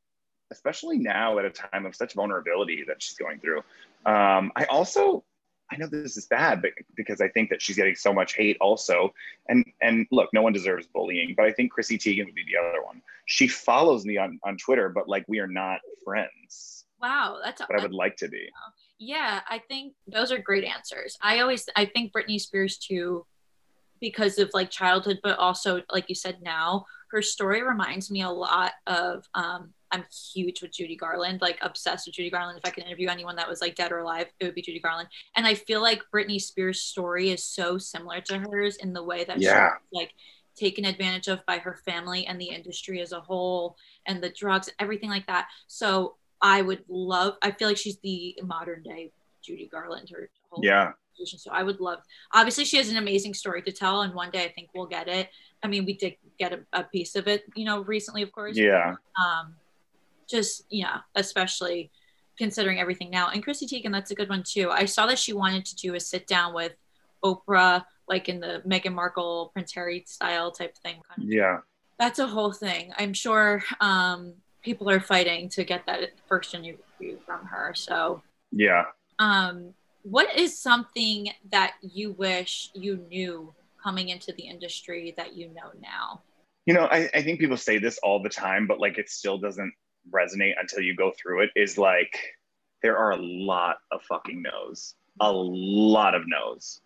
especially 0.50 0.98
now 0.98 1.38
at 1.38 1.44
a 1.44 1.50
time 1.50 1.86
of 1.86 1.96
such 1.96 2.14
vulnerability 2.14 2.84
that 2.86 3.02
she's 3.02 3.16
going 3.16 3.40
through. 3.40 3.58
Um, 4.04 4.52
I 4.54 4.66
also, 4.68 5.24
I 5.72 5.76
know 5.76 5.86
this 5.86 6.16
is 6.16 6.26
bad, 6.26 6.62
but 6.62 6.70
because 6.94 7.20
I 7.20 7.28
think 7.28 7.50
that 7.50 7.60
she's 7.60 7.76
getting 7.76 7.96
so 7.96 8.12
much 8.12 8.34
hate 8.34 8.56
also. 8.60 9.12
And 9.48 9.64
and 9.82 10.06
look, 10.12 10.30
no 10.32 10.42
one 10.42 10.52
deserves 10.52 10.86
bullying, 10.86 11.34
but 11.36 11.46
I 11.46 11.52
think 11.52 11.72
Chrissy 11.72 11.98
Teigen 11.98 12.26
would 12.26 12.34
be 12.34 12.44
the 12.50 12.58
other 12.58 12.82
one. 12.84 13.02
She 13.26 13.48
follows 13.48 14.04
me 14.04 14.16
on, 14.16 14.38
on 14.44 14.56
Twitter, 14.56 14.88
but 14.88 15.08
like 15.08 15.24
we 15.28 15.40
are 15.40 15.48
not 15.48 15.80
friends. 16.04 16.84
wow, 17.02 17.38
that's 17.42 17.60
But 17.68 17.78
I 17.80 17.82
would 17.82 17.92
like 17.92 18.16
to 18.18 18.28
be. 18.28 18.48
yeah. 18.98 19.40
I 19.48 19.58
think 19.68 19.94
those 20.06 20.30
are 20.30 20.38
great 20.38 20.64
answers. 20.64 21.18
I 21.20 21.40
always 21.40 21.68
I 21.74 21.86
think 21.86 22.12
Britney 22.12 22.40
Spears 22.40 22.78
too, 22.78 23.26
because 24.00 24.38
of 24.38 24.50
like 24.54 24.70
childhood, 24.70 25.18
but 25.22 25.38
also 25.38 25.82
like 25.92 26.08
you 26.08 26.14
said 26.14 26.38
now, 26.42 26.84
her 27.10 27.22
story 27.22 27.62
reminds 27.62 28.10
me 28.10 28.22
a 28.22 28.30
lot 28.30 28.72
of 28.86 29.24
um, 29.34 29.72
I'm 29.92 30.04
huge 30.34 30.62
with 30.62 30.72
Judy 30.72 30.96
Garland, 30.96 31.40
like 31.40 31.58
obsessed 31.62 32.06
with 32.06 32.14
Judy 32.16 32.30
Garland. 32.30 32.58
If 32.58 32.68
I 32.68 32.70
could 32.72 32.84
interview 32.84 33.08
anyone 33.08 33.36
that 33.36 33.48
was 33.48 33.60
like 33.60 33.74
dead 33.76 33.92
or 33.92 33.98
alive, 33.98 34.26
it 34.40 34.44
would 34.44 34.54
be 34.54 34.62
Judy 34.62 34.80
Garland. 34.80 35.08
And 35.36 35.46
I 35.46 35.54
feel 35.54 35.80
like 35.80 36.02
Britney 36.12 36.40
Spears' 36.40 36.80
story 36.80 37.30
is 37.30 37.42
so 37.44 37.78
similar 37.78 38.20
to 38.22 38.38
hers 38.38 38.76
in 38.76 38.92
the 38.92 39.02
way 39.02 39.24
that 39.24 39.38
Yeah. 39.40 39.70
she's 39.74 39.88
like 39.92 40.12
taken 40.56 40.84
advantage 40.84 41.28
of 41.28 41.44
by 41.46 41.58
her 41.58 41.74
family 41.84 42.26
and 42.26 42.40
the 42.40 42.48
industry 42.48 43.00
as 43.00 43.12
a 43.12 43.20
whole 43.20 43.76
and 44.06 44.22
the 44.22 44.30
drugs, 44.30 44.70
everything 44.78 45.10
like 45.10 45.26
that. 45.26 45.46
So 45.66 46.16
I 46.40 46.62
would 46.62 46.82
love, 46.88 47.36
I 47.42 47.50
feel 47.52 47.68
like 47.68 47.76
she's 47.76 47.98
the 47.98 48.38
modern 48.42 48.82
day 48.82 49.12
Judy 49.42 49.68
Garland, 49.70 50.10
her 50.10 50.28
whole 50.50 50.64
Yeah. 50.64 50.92
So 51.24 51.50
I 51.50 51.62
would 51.62 51.80
love, 51.80 52.00
obviously, 52.34 52.66
she 52.66 52.76
has 52.76 52.90
an 52.90 52.98
amazing 52.98 53.32
story 53.32 53.62
to 53.62 53.72
tell. 53.72 54.02
And 54.02 54.12
one 54.12 54.30
day 54.30 54.44
I 54.44 54.48
think 54.52 54.68
we'll 54.74 54.84
get 54.86 55.08
it. 55.08 55.30
I 55.62 55.66
mean, 55.66 55.86
we 55.86 55.94
did 55.94 56.16
get 56.38 56.52
a, 56.52 56.60
a 56.74 56.84
piece 56.84 57.16
of 57.16 57.26
it, 57.26 57.44
you 57.54 57.64
know, 57.64 57.80
recently, 57.84 58.20
of 58.20 58.32
course 58.32 58.56
Yeah. 58.56 58.96
um, 59.18 59.54
just 60.28 60.64
yeah, 60.70 60.98
especially 61.14 61.90
considering 62.38 62.78
everything 62.80 63.10
now. 63.10 63.28
And 63.30 63.42
Chrissy 63.42 63.66
Teigen, 63.66 63.92
that's 63.92 64.10
a 64.10 64.14
good 64.14 64.28
one 64.28 64.42
too. 64.42 64.70
I 64.70 64.84
saw 64.84 65.06
that 65.06 65.18
she 65.18 65.32
wanted 65.32 65.64
to 65.66 65.76
do 65.76 65.94
a 65.94 66.00
sit 66.00 66.26
down 66.26 66.52
with 66.54 66.72
Oprah, 67.24 67.84
like 68.08 68.28
in 68.28 68.40
the 68.40 68.62
Meghan 68.66 68.92
Markle, 68.94 69.50
Prince 69.52 69.72
Harry 69.74 70.04
style 70.06 70.50
type 70.50 70.76
thing. 70.78 71.00
Kind 71.08 71.28
of. 71.28 71.32
Yeah. 71.32 71.58
That's 71.98 72.18
a 72.18 72.26
whole 72.26 72.52
thing. 72.52 72.92
I'm 72.98 73.14
sure 73.14 73.62
um, 73.80 74.34
people 74.62 74.90
are 74.90 75.00
fighting 75.00 75.48
to 75.50 75.64
get 75.64 75.86
that 75.86 76.10
first 76.28 76.54
interview 76.54 77.18
from 77.24 77.46
her. 77.46 77.72
So, 77.74 78.22
Yeah. 78.52 78.84
um, 79.18 79.72
what 80.02 80.36
is 80.38 80.58
something 80.58 81.30
that 81.50 81.74
you 81.80 82.12
wish 82.12 82.70
you 82.74 82.98
knew 83.08 83.54
coming 83.82 84.10
into 84.10 84.32
the 84.32 84.42
industry 84.42 85.14
that 85.16 85.34
you 85.34 85.48
know 85.48 85.70
now? 85.80 86.20
You 86.66 86.74
know, 86.74 86.84
I, 86.84 87.08
I 87.14 87.22
think 87.22 87.40
people 87.40 87.56
say 87.56 87.78
this 87.78 87.98
all 88.02 88.22
the 88.22 88.28
time, 88.28 88.66
but 88.66 88.78
like 88.78 88.98
it 88.98 89.08
still 89.08 89.38
doesn't 89.38 89.72
resonate 90.12 90.54
until 90.60 90.80
you 90.80 90.94
go 90.94 91.12
through 91.20 91.42
it. 91.42 91.50
Is 91.56 91.78
like 91.78 92.18
there 92.82 92.96
are 92.96 93.12
a 93.12 93.16
lot 93.16 93.78
of 93.90 94.02
fucking 94.02 94.42
no's, 94.42 94.94
a 95.20 95.30
lot 95.32 96.14
of 96.14 96.22
no's. 96.26 96.80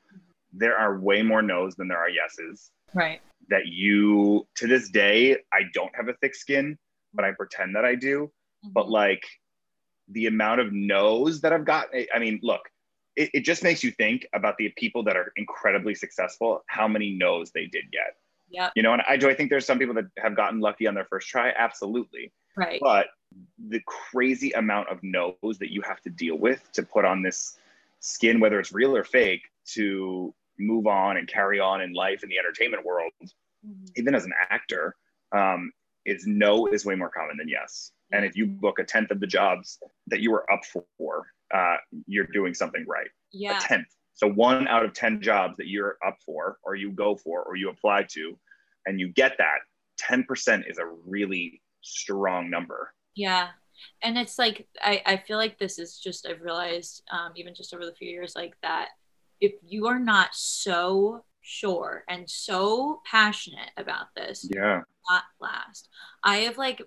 There 0.53 0.77
are 0.77 0.99
way 0.99 1.23
more 1.23 1.43
no's 1.43 1.77
than 1.77 1.89
there 1.89 1.99
are 1.99 2.09
yeses. 2.09 2.71
Right. 2.95 3.21
That 3.49 3.67
you, 3.67 4.47
to 4.57 4.67
this 4.67 4.89
day, 4.89 5.37
I 5.53 5.63
don't 5.75 5.95
have 5.95 6.09
a 6.09 6.15
thick 6.15 6.35
skin, 6.35 6.79
but 7.15 7.25
I 7.25 7.33
pretend 7.33 7.77
that 7.77 7.85
I 7.85 7.95
do. 7.95 8.31
Mm-hmm. 8.65 8.73
But 8.73 8.89
like 8.89 9.25
the 10.09 10.27
amount 10.27 10.61
of 10.61 10.73
no's 10.73 11.41
that 11.43 11.53
I've 11.53 11.65
got, 11.65 11.87
I- 11.95 12.09
I 12.15 12.19
mean, 12.19 12.41
look, 12.43 12.63
it, 13.17 13.31
it 13.35 13.41
just 13.45 13.63
makes 13.63 13.85
you 13.85 13.91
think 13.93 14.27
about 14.33 14.57
the 14.57 14.73
people 14.77 15.03
that 15.05 15.17
are 15.17 15.33
incredibly 15.37 15.95
successful, 15.95 16.63
how 16.67 16.89
many 16.89 17.13
no's 17.13 17.51
they 17.53 17.67
did 17.67 17.91
get. 17.93 18.17
Yeah. 18.51 18.71
You 18.75 18.83
know, 18.83 18.93
and 18.93 19.03
I 19.09 19.17
do 19.17 19.29
I 19.29 19.35
think 19.35 19.51
there's 19.51 19.67
some 19.67 19.79
people 19.79 19.95
that 19.95 20.07
have 20.19 20.37
gotten 20.37 20.61
lucky 20.61 20.87
on 20.87 20.95
their 20.95 21.05
first 21.05 21.29
try? 21.29 21.53
Absolutely. 21.57 22.33
Right. 22.57 22.81
But 22.81 23.09
the 23.59 23.81
crazy 23.87 24.51
amount 24.53 24.89
of 24.89 24.99
no's 25.03 25.59
that 25.59 25.73
you 25.73 25.83
have 25.83 26.01
to 26.03 26.11
deal 26.11 26.37
with 26.37 26.71
to 26.73 26.83
put 26.83 27.05
on 27.05 27.23
this 27.23 27.59
skin, 28.01 28.41
whether 28.41 28.59
it's 28.59 28.73
real 28.73 28.97
or 28.97 29.05
fake, 29.05 29.43
to 29.75 30.35
move 30.59 30.87
on 30.87 31.17
and 31.17 31.29
carry 31.29 31.61
on 31.61 31.81
in 31.81 31.93
life 31.93 32.23
in 32.23 32.29
the 32.29 32.39
entertainment 32.39 32.85
world, 32.85 33.13
Mhm. 33.65 33.91
even 33.97 34.15
as 34.15 34.25
an 34.25 34.33
actor, 34.51 34.97
um, 35.33 35.73
is 36.05 36.27
no 36.27 36.67
is 36.67 36.85
way 36.85 36.95
more 36.95 37.11
common 37.11 37.37
than 37.37 37.49
yes. 37.49 37.93
And 38.11 38.25
if 38.25 38.37
you 38.37 38.47
book 38.47 38.79
a 38.79 38.85
tenth 38.85 39.11
of 39.11 39.21
the 39.21 39.27
jobs 39.27 39.79
that 40.09 40.21
you 40.21 40.31
were 40.33 40.51
up 40.53 40.63
for, 40.65 41.27
uh, 41.53 41.77
you're 42.07 42.27
doing 42.27 42.55
something 42.55 42.85
right. 42.87 43.11
Yeah. 43.33 43.59
A 43.59 43.61
tenth. 43.61 43.95
So 44.15 44.27
one 44.27 44.67
out 44.67 44.85
of 44.85 44.93
10 44.93 45.23
jobs 45.23 45.57
that 45.59 45.69
you're 45.69 45.97
up 46.05 46.19
for, 46.25 46.59
or 46.63 46.75
you 46.75 46.91
go 46.91 47.17
for, 47.17 47.43
or 47.45 47.57
you 47.57 47.71
apply 47.71 48.05
to, 48.11 48.39
and 48.87 48.99
you 48.99 49.09
get 49.09 49.39
that, 49.39 49.61
10% 49.99 50.67
is 50.69 50.79
a 50.79 50.87
really 50.87 51.63
strong 51.83 52.51
number. 52.51 52.93
Yeah. 53.15 53.49
And 54.03 54.19
it's 54.19 54.39
like, 54.39 54.69
I, 54.83 55.03
I 55.07 55.17
feel 55.17 55.39
like 55.39 55.59
this 55.59 55.79
is 55.79 55.99
just, 55.99 56.27
I've 56.27 56.43
realized, 56.43 57.03
um, 57.11 57.33
even 57.37 57.55
just 57.55 57.75
over 57.75 57.87
the 57.87 57.95
few 57.95 58.09
years, 58.11 58.35
like 58.37 58.55
that 58.63 58.89
if 59.41 59.53
you 59.67 59.87
are 59.87 59.99
not 59.99 60.31
so 60.35 61.25
sure 61.41 62.05
and 62.09 62.29
so 62.29 63.01
passionate 63.11 63.71
about 63.77 64.15
this, 64.15 64.47
Yeah. 64.55 64.83
not 65.11 65.25
last. 65.41 65.89
I 66.23 66.39
have 66.39 66.59
like 66.59 66.83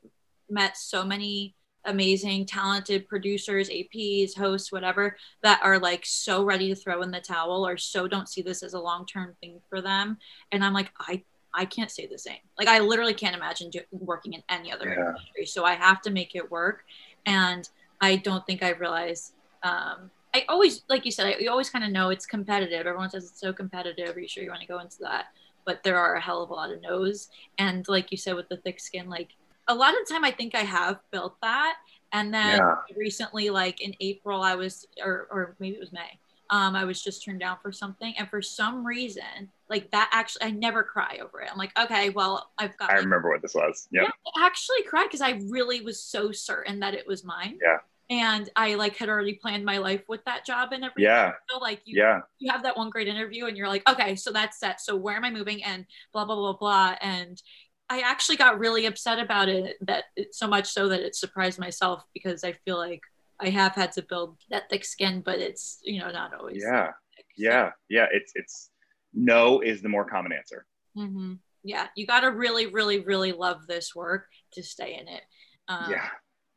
met 0.50 0.78
so 0.78 1.04
many 1.04 1.56
amazing, 1.86 2.46
talented 2.46 3.08
producers, 3.08 3.70
APs, 3.70 4.38
hosts, 4.38 4.72
whatever, 4.72 5.18
that 5.42 5.60
are 5.64 5.80
like 5.80 6.06
so 6.06 6.44
ready 6.44 6.70
to 6.70 6.76
throw 6.76 7.02
in 7.02 7.12
the 7.12 7.20
towel 7.20 7.68
or 7.68 7.76
so 7.76 8.08
don't 8.08 8.30
see 8.30 8.42
this 8.42 8.64
as 8.64 8.74
a 8.74 8.80
long 8.80 9.06
term 9.06 9.36
thing 9.42 9.60
for 9.68 9.82
them. 9.82 10.18
And 10.52 10.64
I'm 10.64 10.74
like, 10.74 10.92
I 11.00 11.24
I 11.56 11.66
can't 11.66 11.92
say 11.92 12.08
the 12.08 12.18
same. 12.18 12.40
Like 12.58 12.68
I 12.68 12.80
literally 12.80 13.14
can't 13.14 13.36
imagine 13.36 13.70
do, 13.70 13.82
working 13.92 14.34
in 14.34 14.44
any 14.50 14.72
other 14.72 14.90
Yeah. 14.90 15.08
industry. 15.08 15.46
So 15.46 15.66
I 15.66 15.74
have 15.76 16.02
to 16.02 16.12
make 16.12 16.36
it 16.36 16.52
work. 16.52 16.84
And 17.26 17.68
I 18.02 18.18
don't 18.18 18.46
think 18.46 18.64
I 18.64 18.72
realized. 18.72 19.34
Um, 19.64 20.12
I 20.36 20.46
always, 20.50 20.82
like 20.90 21.06
you 21.06 21.12
said, 21.12 21.28
I, 21.28 21.38
you 21.38 21.50
always 21.50 21.70
kind 21.70 21.86
of 21.86 21.92
know 21.92 22.10
it's 22.10 22.26
competitive. 22.26 22.88
Everyone 22.88 23.10
says 23.10 23.26
it's 23.30 23.40
so 23.40 23.54
competitive. 23.54 24.16
Are 24.16 24.20
you 24.20 24.28
sure 24.28 24.44
you 24.44 24.50
want 24.50 24.62
to 24.62 24.68
go 24.68 24.80
into 24.80 24.98
that? 25.02 25.26
But 25.66 25.84
there 25.84 25.98
are 25.98 26.16
a 26.16 26.22
hell 26.22 26.42
of 26.42 26.50
a 26.50 26.54
lot 26.54 26.72
of 26.72 26.82
no's. 26.82 27.30
And 27.58 27.88
like 27.88 28.12
you 28.12 28.18
said, 28.18 28.36
with 28.36 28.50
the 28.50 28.58
thick 28.58 28.80
skin, 28.80 29.10
like 29.10 29.30
a 29.68 29.76
lot 29.76 29.94
of 29.94 30.00
the 30.06 30.14
time, 30.14 30.26
I 30.26 30.32
think 30.32 30.56
I 30.56 30.64
have 30.64 31.00
built 31.12 31.36
that. 31.42 31.76
And 32.12 32.34
then 32.34 32.58
Yeah. 32.58 32.76
recently, 32.98 33.50
like 33.50 33.80
in 33.80 33.94
April, 34.00 34.42
I 34.42 34.56
was, 34.56 34.86
or, 35.02 35.28
or 35.32 35.56
maybe 35.60 35.78
it 35.78 35.80
was 35.80 35.94
May, 35.94 36.20
um, 36.54 36.76
I 36.76 36.86
was 36.86 37.02
just 37.02 37.26
turned 37.26 37.40
down 37.40 37.58
for 37.64 37.72
something. 37.72 38.14
And 38.16 38.30
for 38.30 38.40
some 38.40 38.86
reason, 38.86 39.50
like 39.72 39.90
that 39.90 40.08
actually, 40.14 40.44
I 40.46 40.52
never 40.52 40.84
cry 40.84 41.18
over 41.20 41.42
it. 41.42 41.50
I'm 41.52 41.58
like, 41.58 41.72
okay, 41.80 42.12
well, 42.12 42.52
I've 42.60 42.78
got 42.78 42.92
I 42.92 42.98
like, 42.98 43.06
remember 43.06 43.30
what 43.32 43.42
this 43.42 43.56
was. 43.56 43.88
Yep. 43.92 44.04
yeah, 44.04 44.12
I 44.44 44.46
actually 44.46 44.84
cried 44.84 45.06
because 45.06 45.22
I 45.22 45.42
really 45.50 45.82
was 45.82 46.00
so 46.00 46.32
certain 46.32 46.80
that 46.82 46.94
it 46.94 47.08
was 47.08 47.24
mine. 47.24 47.58
Yeah. 47.60 47.78
And 48.12 48.48
I 48.56 48.76
like 48.76 48.96
had 48.98 49.10
already 49.10 49.34
planned 49.34 49.66
my 49.66 49.80
life 49.80 50.04
with 50.08 50.24
that 50.26 50.46
job 50.46 50.74
and 50.74 50.84
everything. 50.84 51.06
Yeah. 51.06 51.32
So 51.50 51.58
like 51.58 51.82
you, 51.86 52.00
Yeah. 52.00 52.20
you 52.38 52.52
have 52.52 52.62
that 52.64 52.78
one 52.78 52.92
great 52.92 53.08
interview 53.08 53.48
and 53.48 53.58
you're 53.58 53.68
like, 53.68 53.90
okay, 53.90 54.16
so 54.16 54.32
that's 54.32 54.60
set. 54.60 54.80
So 54.80 54.96
where 54.96 55.16
am 55.16 55.26
I 55.26 55.32
moving? 55.32 55.64
And 55.64 55.88
blah 56.12 56.26
blah 56.26 56.36
blah 56.36 56.54
blah. 56.54 56.96
And 57.02 57.42
I 57.90 58.02
actually 58.02 58.38
got 58.38 58.60
really 58.60 58.86
upset 58.86 59.18
about 59.18 59.50
it. 59.50 59.78
That 59.82 60.04
so 60.32 60.48
much 60.48 60.68
so 60.70 60.88
that 60.90 61.00
it 61.00 61.16
surprised 61.16 61.58
myself 61.58 62.06
because 62.14 62.44
I 62.44 62.52
feel 62.52 62.78
like 62.78 63.02
I 63.40 63.50
have 63.50 63.74
had 63.76 63.92
to 63.94 64.02
build 64.02 64.38
that 64.50 64.70
thick 64.70 64.86
skin, 64.86 65.22
but 65.26 65.40
it's 65.40 65.80
you 65.84 66.00
know 66.00 66.12
not 66.12 66.34
always. 66.34 66.64
Yeah. 66.66 66.92
thick. 67.16 67.26
Yeah. 67.38 67.72
Yeah. 67.90 68.08
It's, 68.12 68.32
it's, 68.36 68.70
no 69.14 69.60
is 69.62 69.82
the 69.82 69.90
more 69.90 70.06
common 70.06 70.32
answer. 70.34 70.66
hmm 70.96 71.34
Yeah, 71.64 71.88
you 71.96 72.08
got 72.08 72.22
to 72.22 72.32
really, 72.32 72.66
really, 72.68 73.00
really 73.00 73.32
love 73.32 73.68
this 73.68 73.94
work 73.96 74.26
to 74.54 74.64
stay 74.64 74.98
in 75.00 75.08
it. 75.08 75.22
Um, 75.68 75.92
yeah. 75.92 76.08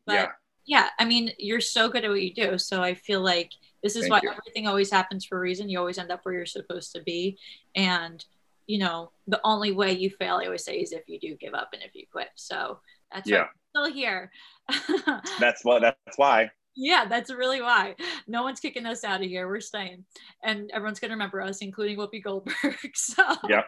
but 0.06 0.12
yeah. 0.14 0.28
yeah, 0.66 0.88
I 0.98 1.04
mean, 1.04 1.32
you're 1.38 1.60
so 1.60 1.88
good 1.90 2.04
at 2.04 2.10
what 2.10 2.22
you 2.22 2.32
do. 2.34 2.56
So 2.58 2.82
I 2.82 2.94
feel 2.94 3.20
like 3.20 3.50
this 3.82 3.94
is 3.94 4.02
Thank 4.02 4.12
why 4.12 4.20
you. 4.22 4.30
everything 4.30 4.66
always 4.66 4.90
happens 4.90 5.26
for 5.26 5.36
a 5.36 5.40
reason. 5.40 5.68
You 5.68 5.78
always 5.78 5.98
end 5.98 6.10
up 6.10 6.20
where 6.22 6.34
you're 6.34 6.46
supposed 6.46 6.92
to 6.94 7.02
be. 7.02 7.38
And, 7.74 8.24
you 8.66 8.78
know, 8.78 9.10
the 9.28 9.40
only 9.44 9.72
way 9.72 9.92
you 9.92 10.08
fail, 10.10 10.36
I 10.36 10.46
always 10.46 10.64
say, 10.64 10.78
is 10.78 10.92
if 10.92 11.02
you 11.08 11.20
do 11.20 11.36
give 11.36 11.52
up 11.54 11.70
and 11.74 11.82
if 11.82 11.94
you 11.94 12.06
quit. 12.10 12.28
So 12.36 12.80
that's 13.12 13.30
why 13.30 13.36
Yeah. 13.36 13.42
I'm 13.42 13.48
still 13.84 13.92
here. 13.92 14.30
That's 15.38 15.62
what, 15.64 15.82
that's 15.82 16.16
why. 16.16 16.50
Yeah, 16.76 17.06
that's 17.08 17.30
really 17.30 17.62
why. 17.62 17.94
No 18.28 18.42
one's 18.42 18.60
kicking 18.60 18.86
us 18.86 19.02
out 19.02 19.22
of 19.22 19.28
here. 19.28 19.48
We're 19.48 19.60
staying. 19.60 20.04
And 20.44 20.70
everyone's 20.72 21.00
going 21.00 21.08
to 21.08 21.14
remember 21.14 21.40
us, 21.40 21.58
including 21.62 21.96
Whoopi 21.96 22.22
Goldberg. 22.22 22.76
so, 22.94 23.22
Yep. 23.48 23.66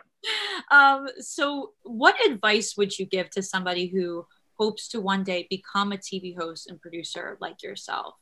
um, 0.71 1.09
so 1.19 1.73
what 1.85 2.15
advice 2.27 2.75
would 2.77 2.97
you 2.99 3.07
give 3.07 3.31
to 3.31 3.43
somebody 3.43 3.87
who 3.89 4.27
hopes 4.59 4.89
to 4.89 5.01
one 5.01 5.25
day 5.25 5.47
become 5.49 5.93
a 5.93 5.97
TV 5.97 6.37
host 6.37 6.69
and 6.69 6.81
producer 6.81 7.39
like 7.41 7.63
yourself? 7.63 8.15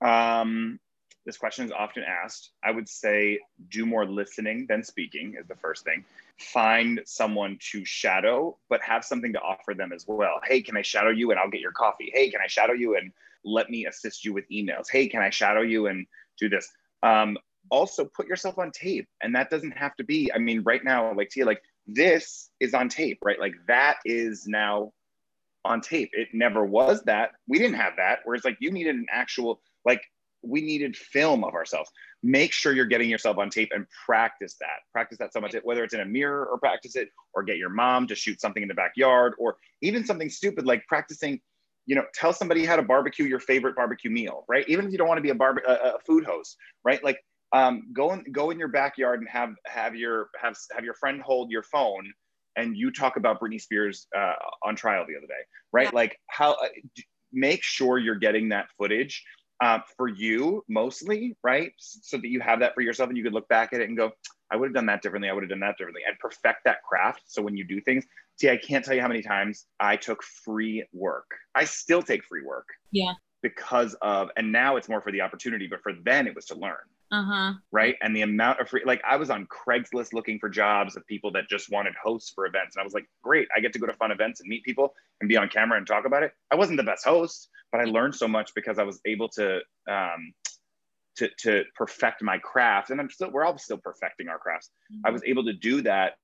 Um, 0.00 0.78
this 1.24 1.38
question 1.38 1.64
is 1.64 1.72
often 1.72 2.02
asked. 2.02 2.50
I 2.62 2.70
would 2.70 2.88
say 2.88 3.38
do 3.70 3.86
more 3.86 4.04
listening 4.04 4.66
than 4.68 4.82
speaking 4.82 5.36
is 5.40 5.46
the 5.46 5.56
first 5.56 5.84
thing. 5.84 6.04
Find 6.38 7.00
someone 7.06 7.56
to 7.70 7.82
shadow, 7.84 8.58
but 8.68 8.82
have 8.82 9.04
something 9.04 9.32
to 9.32 9.40
offer 9.40 9.72
them 9.72 9.92
as 9.92 10.04
well. 10.06 10.40
Hey, 10.46 10.60
can 10.60 10.76
I 10.76 10.82
shadow 10.82 11.10
you 11.10 11.30
and 11.30 11.40
I'll 11.40 11.48
get 11.48 11.62
your 11.62 11.72
coffee? 11.72 12.10
Hey, 12.12 12.28
can 12.30 12.40
I 12.44 12.46
shadow 12.46 12.74
you 12.74 12.96
and 12.96 13.10
let 13.44 13.70
me 13.70 13.86
assist 13.86 14.24
you 14.24 14.32
with 14.32 14.44
emails? 14.50 14.86
Hey, 14.90 15.08
can 15.08 15.22
I 15.22 15.30
shadow 15.30 15.62
you 15.62 15.86
and 15.86 16.06
do 16.38 16.48
this? 16.48 16.68
Um, 17.02 17.36
also, 17.70 18.04
put 18.04 18.26
yourself 18.26 18.58
on 18.58 18.70
tape, 18.70 19.08
and 19.22 19.34
that 19.34 19.50
doesn't 19.50 19.76
have 19.76 19.96
to 19.96 20.04
be. 20.04 20.30
I 20.34 20.38
mean, 20.38 20.62
right 20.64 20.84
now, 20.84 21.14
like 21.14 21.30
Tia, 21.30 21.46
like 21.46 21.62
this 21.86 22.50
is 22.60 22.74
on 22.74 22.88
tape, 22.88 23.18
right? 23.22 23.38
Like 23.38 23.54
that 23.68 23.96
is 24.04 24.46
now 24.46 24.92
on 25.64 25.80
tape. 25.80 26.10
It 26.12 26.28
never 26.32 26.64
was 26.64 27.02
that. 27.04 27.30
We 27.48 27.58
didn't 27.58 27.76
have 27.76 27.94
that. 27.96 28.20
Whereas 28.24 28.44
like 28.44 28.58
you 28.60 28.70
needed 28.70 28.96
an 28.96 29.06
actual 29.10 29.60
like 29.84 30.02
we 30.42 30.60
needed 30.60 30.96
film 30.96 31.42
of 31.42 31.54
ourselves. 31.54 31.90
Make 32.22 32.52
sure 32.52 32.72
you're 32.72 32.84
getting 32.84 33.08
yourself 33.08 33.38
on 33.38 33.50
tape 33.50 33.70
and 33.74 33.86
practice 34.06 34.56
that. 34.60 34.80
Practice 34.92 35.18
that 35.18 35.32
so 35.32 35.40
much, 35.40 35.54
whether 35.62 35.84
it's 35.84 35.94
in 35.94 36.00
a 36.00 36.04
mirror 36.04 36.46
or 36.46 36.58
practice 36.58 36.96
it, 36.96 37.08
or 37.34 37.42
get 37.42 37.56
your 37.56 37.70
mom 37.70 38.06
to 38.08 38.14
shoot 38.14 38.40
something 38.40 38.62
in 38.62 38.68
the 38.68 38.74
backyard, 38.74 39.34
or 39.38 39.56
even 39.82 40.04
something 40.04 40.28
stupid 40.28 40.66
like 40.66 40.86
practicing. 40.86 41.40
You 41.86 41.96
know, 41.96 42.04
tell 42.14 42.32
somebody 42.32 42.64
how 42.64 42.76
to 42.76 42.82
barbecue 42.82 43.26
your 43.26 43.40
favorite 43.40 43.76
barbecue 43.76 44.10
meal, 44.10 44.44
right? 44.48 44.64
Even 44.68 44.86
if 44.86 44.92
you 44.92 44.98
don't 44.98 45.08
want 45.08 45.18
to 45.18 45.22
be 45.22 45.30
a 45.30 45.34
barbe- 45.34 45.66
a, 45.66 45.72
a 45.72 45.98
food 46.06 46.24
host, 46.24 46.56
right? 46.84 47.02
Like, 47.04 47.18
um, 47.52 47.84
go 47.92 48.12
in 48.12 48.24
go 48.32 48.50
in 48.50 48.58
your 48.58 48.68
backyard 48.68 49.20
and 49.20 49.28
have 49.28 49.50
have 49.66 49.94
your 49.94 50.28
have 50.40 50.56
have 50.74 50.84
your 50.84 50.94
friend 50.94 51.20
hold 51.22 51.50
your 51.50 51.62
phone 51.62 52.12
and 52.56 52.76
you 52.76 52.90
talk 52.90 53.16
about 53.16 53.40
Britney 53.40 53.60
Spears 53.60 54.06
uh, 54.16 54.34
on 54.62 54.76
trial 54.76 55.04
the 55.08 55.16
other 55.16 55.26
day, 55.26 55.42
right? 55.72 55.84
Yeah. 55.84 55.90
Like 55.94 56.18
how 56.28 56.52
uh, 56.52 56.68
make 57.32 57.62
sure 57.62 57.98
you're 57.98 58.14
getting 58.14 58.48
that 58.50 58.66
footage 58.78 59.22
uh, 59.62 59.78
for 59.96 60.08
you 60.08 60.64
mostly, 60.68 61.36
right? 61.42 61.72
So 61.78 62.16
that 62.18 62.28
you 62.28 62.40
have 62.40 62.60
that 62.60 62.74
for 62.74 62.80
yourself 62.80 63.08
and 63.08 63.16
you 63.16 63.24
could 63.24 63.32
look 63.32 63.48
back 63.48 63.72
at 63.72 63.80
it 63.80 63.88
and 63.88 63.96
go, 63.96 64.12
I 64.50 64.56
would 64.56 64.66
have 64.66 64.74
done 64.74 64.86
that 64.86 65.02
differently. 65.02 65.28
I 65.28 65.32
would 65.32 65.42
have 65.42 65.50
done 65.50 65.60
that 65.60 65.76
differently 65.78 66.02
and 66.06 66.18
perfect 66.18 66.64
that 66.64 66.82
craft. 66.88 67.22
So 67.26 67.42
when 67.42 67.56
you 67.56 67.64
do 67.64 67.80
things, 67.80 68.04
see, 68.36 68.50
I 68.50 68.56
can't 68.56 68.84
tell 68.84 68.94
you 68.94 69.00
how 69.00 69.08
many 69.08 69.22
times 69.22 69.66
I 69.80 69.96
took 69.96 70.22
free 70.22 70.84
work. 70.92 71.26
I 71.54 71.64
still 71.64 72.02
take 72.02 72.24
free 72.24 72.42
work. 72.44 72.66
Yeah. 72.90 73.12
Because 73.42 73.94
of, 74.00 74.30
and 74.36 74.52
now 74.52 74.76
it's 74.76 74.88
more 74.88 75.02
for 75.02 75.12
the 75.12 75.20
opportunity, 75.20 75.66
but 75.66 75.82
for 75.82 75.92
then 76.04 76.26
it 76.26 76.34
was 76.34 76.46
to 76.46 76.54
learn. 76.54 76.76
Uh-huh. 77.12 77.52
Right. 77.70 77.96
And 78.02 78.14
the 78.16 78.22
amount 78.22 78.60
of 78.60 78.68
free, 78.68 78.82
like 78.84 79.02
I 79.08 79.16
was 79.16 79.30
on 79.30 79.46
Craigslist 79.46 80.12
looking 80.12 80.38
for 80.38 80.48
jobs 80.48 80.96
of 80.96 81.06
people 81.06 81.30
that 81.32 81.48
just 81.48 81.70
wanted 81.70 81.94
hosts 82.02 82.32
for 82.34 82.46
events. 82.46 82.74
And 82.74 82.80
I 82.80 82.84
was 82.84 82.94
like, 82.94 83.06
great, 83.22 83.46
I 83.56 83.60
get 83.60 83.72
to 83.74 83.78
go 83.78 83.86
to 83.86 83.92
fun 83.92 84.10
events 84.10 84.40
and 84.40 84.48
meet 84.48 84.64
people 84.64 84.94
and 85.20 85.28
be 85.28 85.36
on 85.36 85.48
camera 85.48 85.78
and 85.78 85.86
talk 85.86 86.06
about 86.06 86.22
it. 86.22 86.32
I 86.50 86.56
wasn't 86.56 86.78
the 86.78 86.84
best 86.84 87.04
host, 87.04 87.48
but 87.70 87.80
I 87.80 87.84
learned 87.84 88.14
so 88.14 88.26
much 88.26 88.52
because 88.54 88.78
I 88.78 88.82
was 88.82 89.00
able 89.06 89.28
to, 89.30 89.60
um, 89.88 90.32
to, 91.16 91.28
to 91.40 91.64
perfect 91.76 92.22
my 92.22 92.38
craft. 92.38 92.90
And 92.90 93.00
I'm 93.00 93.10
still, 93.10 93.30
we're 93.30 93.44
all 93.44 93.56
still 93.58 93.78
perfecting 93.78 94.28
our 94.28 94.38
crafts. 94.38 94.70
Mm-hmm. 94.92 95.06
I 95.06 95.10
was 95.10 95.22
able 95.24 95.44
to 95.44 95.52
do 95.52 95.82
that 95.82 96.14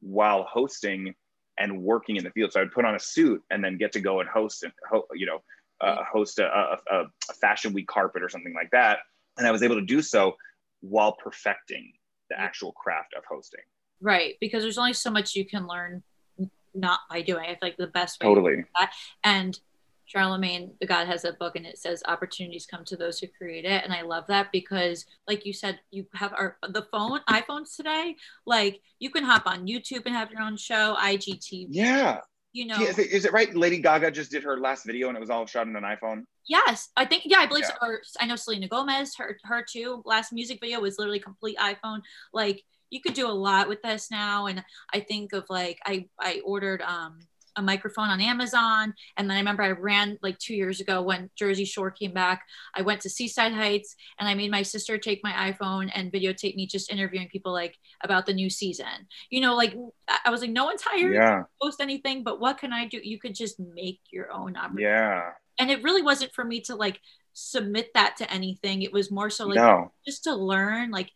while 0.00 0.42
hosting 0.42 1.14
and 1.58 1.82
working 1.82 2.16
in 2.16 2.24
the 2.24 2.30
field. 2.30 2.52
So 2.52 2.60
I'd 2.60 2.72
put 2.72 2.84
on 2.84 2.96
a 2.96 3.00
suit 3.00 3.42
and 3.50 3.64
then 3.64 3.78
get 3.78 3.92
to 3.92 4.00
go 4.00 4.20
and 4.20 4.28
host 4.28 4.64
and, 4.64 4.72
ho- 4.90 5.06
you 5.14 5.26
know, 5.26 5.42
uh, 5.80 6.02
host 6.10 6.38
a, 6.38 6.46
a, 6.46 6.78
a 6.90 7.34
fashion 7.40 7.72
week 7.72 7.86
carpet 7.86 8.22
or 8.22 8.28
something 8.28 8.54
like 8.54 8.70
that 8.72 8.98
and 9.36 9.46
I 9.46 9.50
was 9.50 9.62
able 9.62 9.76
to 9.76 9.84
do 9.84 10.02
so 10.02 10.36
while 10.80 11.12
perfecting 11.12 11.92
the 12.30 12.38
actual 12.38 12.72
craft 12.72 13.14
of 13.16 13.24
hosting. 13.28 13.60
Right, 14.00 14.34
because 14.40 14.62
there's 14.62 14.78
only 14.78 14.92
so 14.92 15.10
much 15.10 15.34
you 15.34 15.44
can 15.44 15.66
learn 15.66 16.02
not 16.74 17.00
by 17.08 17.22
doing. 17.22 17.44
I 17.44 17.54
feel 17.54 17.58
like 17.62 17.76
the 17.76 17.86
best 17.86 18.22
way 18.22 18.28
totally. 18.28 18.56
To 18.56 18.88
and 19.24 19.58
Charlamagne 20.14 20.78
tha 20.78 20.86
God 20.86 21.06
has 21.06 21.24
a 21.24 21.32
book 21.32 21.56
and 21.56 21.66
it 21.66 21.78
says 21.78 22.02
opportunities 22.06 22.66
come 22.66 22.84
to 22.84 22.96
those 22.96 23.18
who 23.18 23.26
create 23.26 23.64
it. 23.64 23.82
And 23.82 23.92
I 23.92 24.02
love 24.02 24.26
that 24.28 24.52
because 24.52 25.06
like 25.26 25.46
you 25.46 25.52
said, 25.52 25.80
you 25.90 26.06
have 26.14 26.32
our 26.34 26.58
the 26.68 26.86
phone, 26.92 27.20
iPhones 27.28 27.74
today, 27.74 28.16
like 28.46 28.82
you 28.98 29.10
can 29.10 29.24
hop 29.24 29.46
on 29.46 29.66
YouTube 29.66 30.02
and 30.06 30.14
have 30.14 30.30
your 30.30 30.42
own 30.42 30.56
show, 30.56 30.94
IGTV. 31.00 31.68
Yeah 31.70 32.20
you 32.56 32.64
know 32.66 32.78
yeah, 32.78 32.88
is, 32.88 32.98
it, 32.98 33.10
is, 33.10 33.24
it 33.26 33.32
right? 33.32 33.54
Lady 33.54 33.78
gaga 33.78 34.10
just 34.10 34.30
did 34.30 34.42
her 34.42 34.58
last 34.58 34.86
video 34.86 35.08
and 35.08 35.16
it 35.16 35.20
was 35.20 35.30
all 35.30 35.46
shot 35.46 35.68
on 35.68 35.76
an 35.76 35.82
iphone? 35.82 36.24
Yes 36.48 36.88
i 36.96 37.04
think 37.04 37.24
yeah 37.26 37.38
i 37.38 37.46
believe 37.46 37.64
yeah. 37.64 37.76
so 37.80 37.86
or 37.86 38.00
i 38.20 38.26
know 38.26 38.36
selena 38.36 38.68
gomez 38.68 39.14
her 39.16 39.38
her 39.44 39.62
too. 39.62 40.02
Last 40.04 40.32
music 40.32 40.58
video 40.60 40.80
was 40.80 40.98
literally 40.98 41.20
complete 41.20 41.58
iphone. 41.58 42.00
Like 42.32 42.62
you 42.88 43.00
could 43.00 43.14
do 43.14 43.28
a 43.28 43.30
lot 43.32 43.68
with 43.68 43.82
this 43.82 44.10
now. 44.10 44.46
And 44.46 44.64
i 44.92 45.00
think 45.00 45.32
of 45.32 45.44
like 45.50 45.78
i 45.84 46.06
i 46.18 46.40
ordered 46.44 46.82
um 46.82 47.18
a 47.56 47.62
microphone 47.62 48.08
on 48.08 48.20
Amazon. 48.20 48.94
And 49.16 49.28
then 49.28 49.36
I 49.36 49.40
remember 49.40 49.62
I 49.62 49.70
ran 49.70 50.18
like 50.22 50.38
two 50.38 50.54
years 50.54 50.80
ago 50.80 51.02
when 51.02 51.30
Jersey 51.36 51.64
Shore 51.64 51.90
came 51.90 52.12
back. 52.12 52.44
I 52.74 52.82
went 52.82 53.00
to 53.02 53.10
Seaside 53.10 53.52
Heights 53.52 53.96
and 54.18 54.28
I 54.28 54.34
made 54.34 54.50
my 54.50 54.62
sister 54.62 54.98
take 54.98 55.20
my 55.24 55.52
iPhone 55.52 55.90
and 55.94 56.12
videotape 56.12 56.56
me 56.56 56.66
just 56.66 56.92
interviewing 56.92 57.28
people 57.28 57.52
like 57.52 57.76
about 58.02 58.26
the 58.26 58.34
new 58.34 58.50
season. 58.50 59.08
You 59.30 59.40
know, 59.40 59.56
like 59.56 59.74
I 60.24 60.30
was 60.30 60.40
like, 60.40 60.50
no 60.50 60.64
one's 60.64 60.82
hired 60.82 61.14
yeah. 61.14 61.38
to 61.38 61.46
post 61.60 61.80
anything, 61.80 62.22
but 62.22 62.40
what 62.40 62.58
can 62.58 62.72
I 62.72 62.86
do? 62.86 63.00
You 63.02 63.18
could 63.18 63.34
just 63.34 63.58
make 63.58 64.00
your 64.10 64.30
own 64.32 64.56
opportunity. 64.56 64.84
Yeah. 64.84 65.30
And 65.58 65.70
it 65.70 65.82
really 65.82 66.02
wasn't 66.02 66.34
for 66.34 66.44
me 66.44 66.60
to 66.62 66.74
like 66.74 67.00
submit 67.32 67.92
that 67.94 68.16
to 68.18 68.30
anything. 68.32 68.82
It 68.82 68.92
was 68.92 69.10
more 69.10 69.30
so 69.30 69.46
like 69.46 69.56
no. 69.56 69.92
just 70.06 70.24
to 70.24 70.34
learn 70.34 70.90
like 70.90 71.10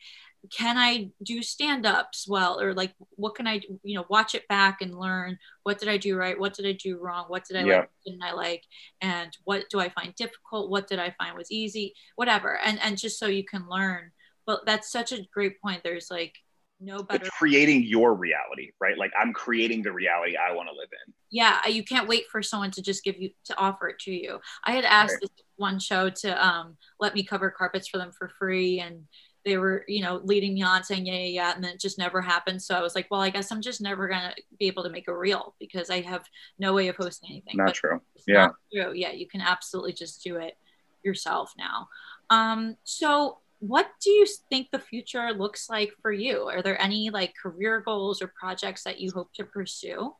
can 0.51 0.79
I 0.79 1.11
do 1.23 1.43
stand 1.43 1.85
ups 1.85 2.27
well? 2.27 2.61
Or 2.61 2.73
like, 2.73 2.95
what 3.17 3.35
can 3.35 3.47
I, 3.47 3.61
you 3.83 3.95
know, 3.95 4.07
watch 4.09 4.35
it 4.35 4.49
back 4.49 4.81
and 4.81 4.99
learn 4.99 5.39
what 5.65 5.79
did 5.79 5.89
I 5.89 5.99
do 5.99 6.17
right? 6.17 6.39
What 6.39 6.55
did 6.55 6.67
I 6.67 6.73
do 6.73 6.99
wrong? 6.99 7.27
What 7.29 7.45
did 7.45 7.59
I 7.59 7.65
yeah. 7.65 7.79
like? 7.81 7.91
Didn't 8.07 8.23
I 8.23 8.33
like? 8.33 8.65
And 9.03 9.37
what 9.45 9.69
do 9.71 9.81
I 9.81 9.91
find 9.91 10.15
difficult? 10.15 10.71
What 10.71 10.89
did 10.89 10.99
I 10.99 11.15
find 11.19 11.37
was 11.37 11.53
easy? 11.53 11.95
Whatever. 12.17 12.59
And, 12.59 12.81
and 12.83 12.97
just 12.97 13.19
so 13.19 13.27
you 13.27 13.45
can 13.45 13.69
learn. 13.69 14.13
But 14.47 14.65
that's 14.65 14.91
such 14.91 15.13
a 15.13 15.27
great 15.33 15.61
point. 15.61 15.83
There's 15.85 16.11
like 16.11 16.37
no 16.81 17.03
better. 17.03 17.27
It's 17.27 17.37
creating 17.37 17.85
your 17.85 18.15
reality, 18.15 18.71
right? 18.81 18.97
Like 18.97 19.13
I'm 19.21 19.35
creating 19.35 19.83
the 19.83 19.93
reality 19.93 20.37
I 20.37 20.53
want 20.53 20.71
to 20.71 20.75
live 20.75 20.89
in. 21.07 21.13
Yeah. 21.31 21.67
You 21.67 21.85
can't 21.85 22.09
wait 22.09 22.25
for 22.33 22.43
someone 22.43 22.71
to 22.73 22.83
just 22.83 23.05
give 23.05 23.19
you, 23.19 23.31
to 23.45 23.57
offer 23.59 23.89
it 23.89 23.99
to 24.01 24.11
you. 24.11 24.41
I 24.65 24.73
had 24.73 24.87
asked 24.87 25.13
right. 25.13 25.21
this 25.21 25.45
one 25.57 25.79
show 25.79 26.09
to 26.09 26.47
um, 26.47 26.79
let 26.99 27.15
me 27.15 27.23
cover 27.23 27.51
carpets 27.51 27.89
for 27.89 27.99
them 27.99 28.11
for 28.11 28.29
free. 28.39 28.81
And, 28.81 29.05
they 29.45 29.57
were, 29.57 29.85
you 29.89 30.03
know, 30.03 30.21
leading 30.23 30.55
me 30.55 30.63
on 30.63 30.85
saying, 30.85 31.07
yeah, 31.07 31.15
yeah, 31.15 31.27
yeah. 31.27 31.55
And 31.55 31.65
then 31.65 31.73
it 31.73 31.81
just 31.81 31.99
never 31.99 32.21
happened. 32.21 32.63
So 32.63 32.75
I 32.75 32.83
was 32.83 32.95
like, 32.95 33.07
well, 33.11 33.21
I 33.21 33.31
guess 33.31 33.51
I'm 33.51 33.63
just 33.63 33.81
never 33.81 34.09
going 34.09 34.21
to 34.21 34.35
be 34.59 34.67
able 34.67 34.83
to 34.83 34.91
make 34.91 35.09
a 35.09 35.17
reel 35.17 35.55
because 35.59 35.91
I 35.91 36.03
have 36.03 36.25
no 36.59 36.75
way 36.75 36.89
of 36.89 36.97
hosting 36.97 37.31
anything. 37.31 37.57
Not 37.57 37.67
but 37.69 37.75
true. 37.75 38.01
Yeah. 38.27 38.47
Not 38.47 38.55
true. 38.73 38.93
Yeah. 38.95 39.13
You 39.13 39.27
can 39.27 39.41
absolutely 39.41 39.93
just 39.93 40.23
do 40.23 40.37
it 40.37 40.57
yourself 41.03 41.53
now. 41.57 41.89
Um, 42.29 42.77
so 42.85 43.39
what 43.61 43.91
do 44.03 44.11
you 44.11 44.27
think 44.49 44.69
the 44.71 44.79
future 44.79 45.33
looks 45.33 45.69
like 45.69 45.93
for 46.01 46.13
you? 46.13 46.45
Are 46.45 46.63
there 46.63 46.81
any 46.81 47.11
like 47.11 47.35
career 47.41 47.81
goals 47.81 48.23
or 48.23 48.33
projects 48.39 48.85
that 48.85 49.01
you 49.01 49.11
hope 49.13 49.33
to 49.35 49.45
pursue? 49.45 50.15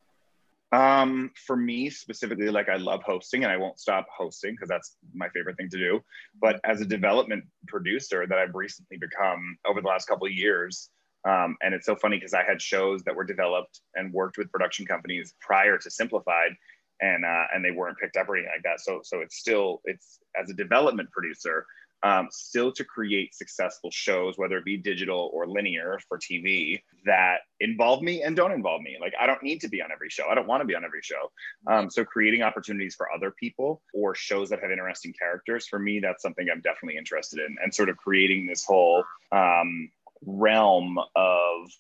Um, 0.73 1.33
for 1.47 1.57
me 1.57 1.91
specifically, 1.91 2.49
like 2.49 2.69
I 2.69 2.77
love 2.77 3.03
hosting 3.05 3.43
and 3.43 3.53
I 3.53 3.57
won't 3.57 3.81
stop 3.81 4.07
hosting 4.17 4.53
because 4.53 4.69
that's 4.69 4.97
my 5.13 5.29
favorite 5.31 5.57
thing 5.57 5.69
to 5.71 5.79
do. 5.79 6.01
But 6.41 6.61
as 6.65 6.81
a 6.81 6.85
development 6.85 7.45
producer 7.67 8.27
that 8.29 8.39
I've 8.39 8.55
recently 8.55 8.97
become 8.97 9.59
over 9.67 9.81
the 9.81 9.89
last 9.89 10.07
couple 10.07 10.27
of 10.27 10.33
years, 10.33 10.91
um, 11.29 11.57
and 11.61 11.75
it's 11.75 11.87
so 11.87 11.97
funny 11.97 12.17
because 12.17 12.35
I 12.35 12.45
had 12.45 12.63
shows 12.63 13.03
that 13.03 13.15
were 13.15 13.25
developed 13.25 13.81
and 13.95 14.13
worked 14.13 14.39
with 14.39 14.51
production 14.51 14.87
companies 14.87 15.35
prior 15.41 15.77
to 15.77 15.91
Simplified, 15.91 16.53
and 17.01 17.25
uh, 17.25 17.45
and 17.53 17.65
they 17.65 17.73
weren't 17.73 17.99
picked 17.99 18.17
up 18.17 18.29
or 18.29 18.37
anything 18.37 18.53
like 18.55 18.63
that. 18.63 18.81
So 18.81 19.01
so 19.03 19.21
it's 19.21 19.37
still 19.37 19.81
it's 19.85 20.21
as 20.41 20.51
a 20.51 20.55
development 20.55 21.11
producer, 21.11 21.67
um, 22.03 22.29
still 22.31 22.73
to 22.73 22.85
create 22.85 23.35
successful 23.35 23.91
shows, 23.91 24.39
whether 24.39 24.57
it 24.57 24.65
be 24.65 24.77
digital 24.77 25.31
or 25.33 25.47
linear 25.47 25.99
for 26.09 26.19
TV, 26.19 26.81
that 27.05 27.41
involve 27.61 28.03
me 28.03 28.23
and 28.23 28.37
don't 28.37 28.53
involve 28.53 28.83
me. 28.83 28.97
Like, 29.01 29.13
I 29.21 29.27
don't 29.27 29.43
need 29.43 29.61
to 29.63 29.69
be 29.69 29.83
on 29.83 29.93
every 29.93 30.09
show. 30.09 30.27
I 30.31 30.35
don't 30.35 30.47
want 30.47 30.63
to 30.63 30.67
be 30.67 30.75
on 30.75 30.85
every 30.85 31.03
show. 31.03 31.31
Um, 31.67 31.91
so, 31.91 32.05
creating 32.05 32.43
opportunities 32.43 32.95
for 32.95 33.13
other 33.13 33.31
people 33.31 33.83
or 33.93 34.15
shows 34.15 34.49
that 34.51 34.61
have 34.61 34.71
interesting 34.71 35.15
characters, 35.19 35.67
for 35.67 35.79
me, 35.79 36.01
that's 36.01 36.23
something 36.23 36.47
I'm 36.51 36.61
definitely 36.61 36.97
interested 36.97 37.41
in. 37.41 37.57
And 37.63 37.75
sort 37.75 37.89
of 37.89 37.97
creating 37.97 38.47
this 38.47 38.65
whole 38.65 39.05
um, 39.33 39.91
realm 40.23 40.99
of 41.17 41.71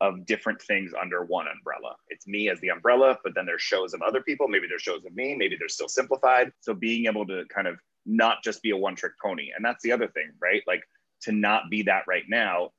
of 0.00 0.26
different 0.26 0.60
things 0.60 0.92
under 1.00 1.24
one 1.24 1.46
umbrella. 1.48 1.96
It's 2.08 2.26
me 2.26 2.50
as 2.50 2.60
the 2.60 2.68
umbrella, 2.68 3.18
but 3.24 3.34
then 3.34 3.46
there's 3.46 3.62
shows 3.62 3.94
of 3.94 4.02
other 4.02 4.20
people. 4.20 4.46
Maybe 4.46 4.66
there's 4.68 4.82
shows 4.82 5.04
of 5.06 5.14
me. 5.14 5.34
Maybe 5.34 5.56
they're 5.58 5.68
still 5.68 5.88
simplified. 5.88 6.52
So 6.60 6.74
being 6.74 7.06
able 7.06 7.26
to 7.26 7.44
kind 7.48 7.66
of 7.66 7.78
not 8.06 8.42
just 8.42 8.62
be 8.62 8.70
a 8.70 8.76
one 8.76 8.94
trick 8.94 9.12
pony. 9.22 9.50
And 9.54 9.64
that's 9.64 9.82
the 9.82 9.92
other 9.92 10.08
thing, 10.08 10.30
right? 10.40 10.62
Like 10.66 10.82
to 11.22 11.32
not 11.32 11.64
be 11.70 11.82
that 11.82 12.04
right 12.06 12.24
now, 12.28 12.70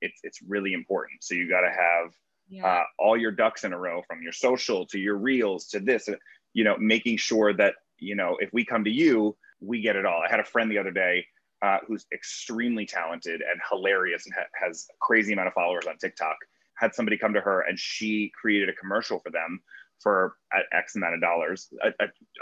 it's 0.00 0.20
it's 0.22 0.40
really 0.42 0.72
important. 0.72 1.24
So 1.24 1.34
you 1.34 1.48
got 1.48 1.62
to 1.62 1.70
have 1.70 2.12
yeah. 2.48 2.66
uh, 2.66 2.82
all 2.98 3.16
your 3.16 3.32
ducks 3.32 3.64
in 3.64 3.72
a 3.72 3.78
row 3.78 4.02
from 4.06 4.22
your 4.22 4.32
social 4.32 4.86
to 4.86 4.98
your 4.98 5.16
reels 5.16 5.66
to 5.68 5.80
this, 5.80 6.08
you 6.52 6.64
know, 6.64 6.76
making 6.78 7.16
sure 7.16 7.52
that, 7.54 7.74
you 7.98 8.14
know, 8.14 8.36
if 8.40 8.52
we 8.52 8.64
come 8.64 8.84
to 8.84 8.90
you, 8.90 9.36
we 9.60 9.80
get 9.80 9.96
it 9.96 10.04
all. 10.04 10.20
I 10.20 10.30
had 10.30 10.40
a 10.40 10.44
friend 10.44 10.70
the 10.70 10.78
other 10.78 10.90
day 10.90 11.26
uh, 11.62 11.78
who's 11.86 12.04
extremely 12.12 12.84
talented 12.84 13.40
and 13.40 13.60
hilarious 13.70 14.26
and 14.26 14.34
ha- 14.34 14.66
has 14.66 14.86
a 14.90 14.96
crazy 15.00 15.32
amount 15.32 15.48
of 15.48 15.54
followers 15.54 15.86
on 15.88 15.96
TikTok. 15.96 16.36
Had 16.76 16.94
somebody 16.94 17.16
come 17.16 17.32
to 17.34 17.40
her 17.40 17.62
and 17.62 17.78
she 17.78 18.30
created 18.38 18.68
a 18.68 18.74
commercial 18.74 19.20
for 19.20 19.30
them 19.30 19.60
for 20.04 20.36
X 20.72 20.94
amount 20.94 21.14
of 21.14 21.20
dollars, 21.20 21.68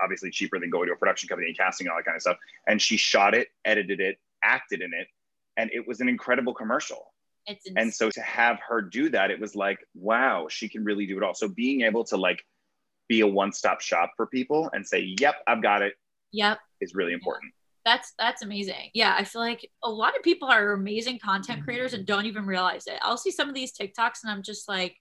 obviously 0.02 0.30
cheaper 0.30 0.58
than 0.58 0.68
going 0.68 0.88
to 0.88 0.92
a 0.92 0.96
production 0.96 1.28
company 1.28 1.48
and 1.48 1.56
casting 1.56 1.86
and 1.86 1.92
all 1.92 1.98
that 1.98 2.04
kind 2.04 2.16
of 2.16 2.20
stuff. 2.20 2.36
And 2.66 2.82
she 2.82 2.98
shot 2.98 3.34
it, 3.34 3.48
edited 3.64 4.00
it, 4.00 4.18
acted 4.44 4.82
in 4.82 4.92
it, 4.92 5.06
and 5.56 5.70
it 5.72 5.86
was 5.86 6.00
an 6.00 6.08
incredible 6.08 6.52
commercial. 6.52 7.14
and 7.76 7.92
so 7.92 8.10
to 8.10 8.20
have 8.20 8.58
her 8.68 8.82
do 8.82 9.08
that, 9.08 9.30
it 9.30 9.40
was 9.40 9.56
like, 9.56 9.78
wow, 9.94 10.46
she 10.50 10.68
can 10.68 10.84
really 10.84 11.06
do 11.06 11.16
it 11.16 11.22
all. 11.22 11.34
So 11.34 11.48
being 11.48 11.82
able 11.82 12.04
to 12.04 12.16
like 12.16 12.44
be 13.08 13.20
a 13.20 13.26
one-stop 13.26 13.80
shop 13.80 14.12
for 14.16 14.26
people 14.26 14.70
and 14.72 14.86
say, 14.86 15.14
"Yep, 15.20 15.36
I've 15.46 15.62
got 15.62 15.82
it," 15.82 15.94
yep, 16.32 16.58
is 16.80 16.94
really 16.94 17.12
important. 17.12 17.52
That's 17.84 18.14
that's 18.18 18.42
amazing. 18.42 18.90
Yeah, 18.94 19.14
I 19.18 19.24
feel 19.24 19.42
like 19.42 19.68
a 19.82 19.90
lot 19.90 20.16
of 20.16 20.22
people 20.22 20.48
are 20.48 20.72
amazing 20.72 21.18
content 21.18 21.58
mm-hmm. 21.58 21.64
creators 21.64 21.94
and 21.94 22.06
don't 22.06 22.26
even 22.26 22.46
realize 22.46 22.86
it. 22.86 22.98
I'll 23.02 23.16
see 23.16 23.30
some 23.30 23.48
of 23.48 23.54
these 23.54 23.72
TikToks 23.76 24.22
and 24.22 24.30
I'm 24.30 24.42
just 24.42 24.68
like, 24.68 24.96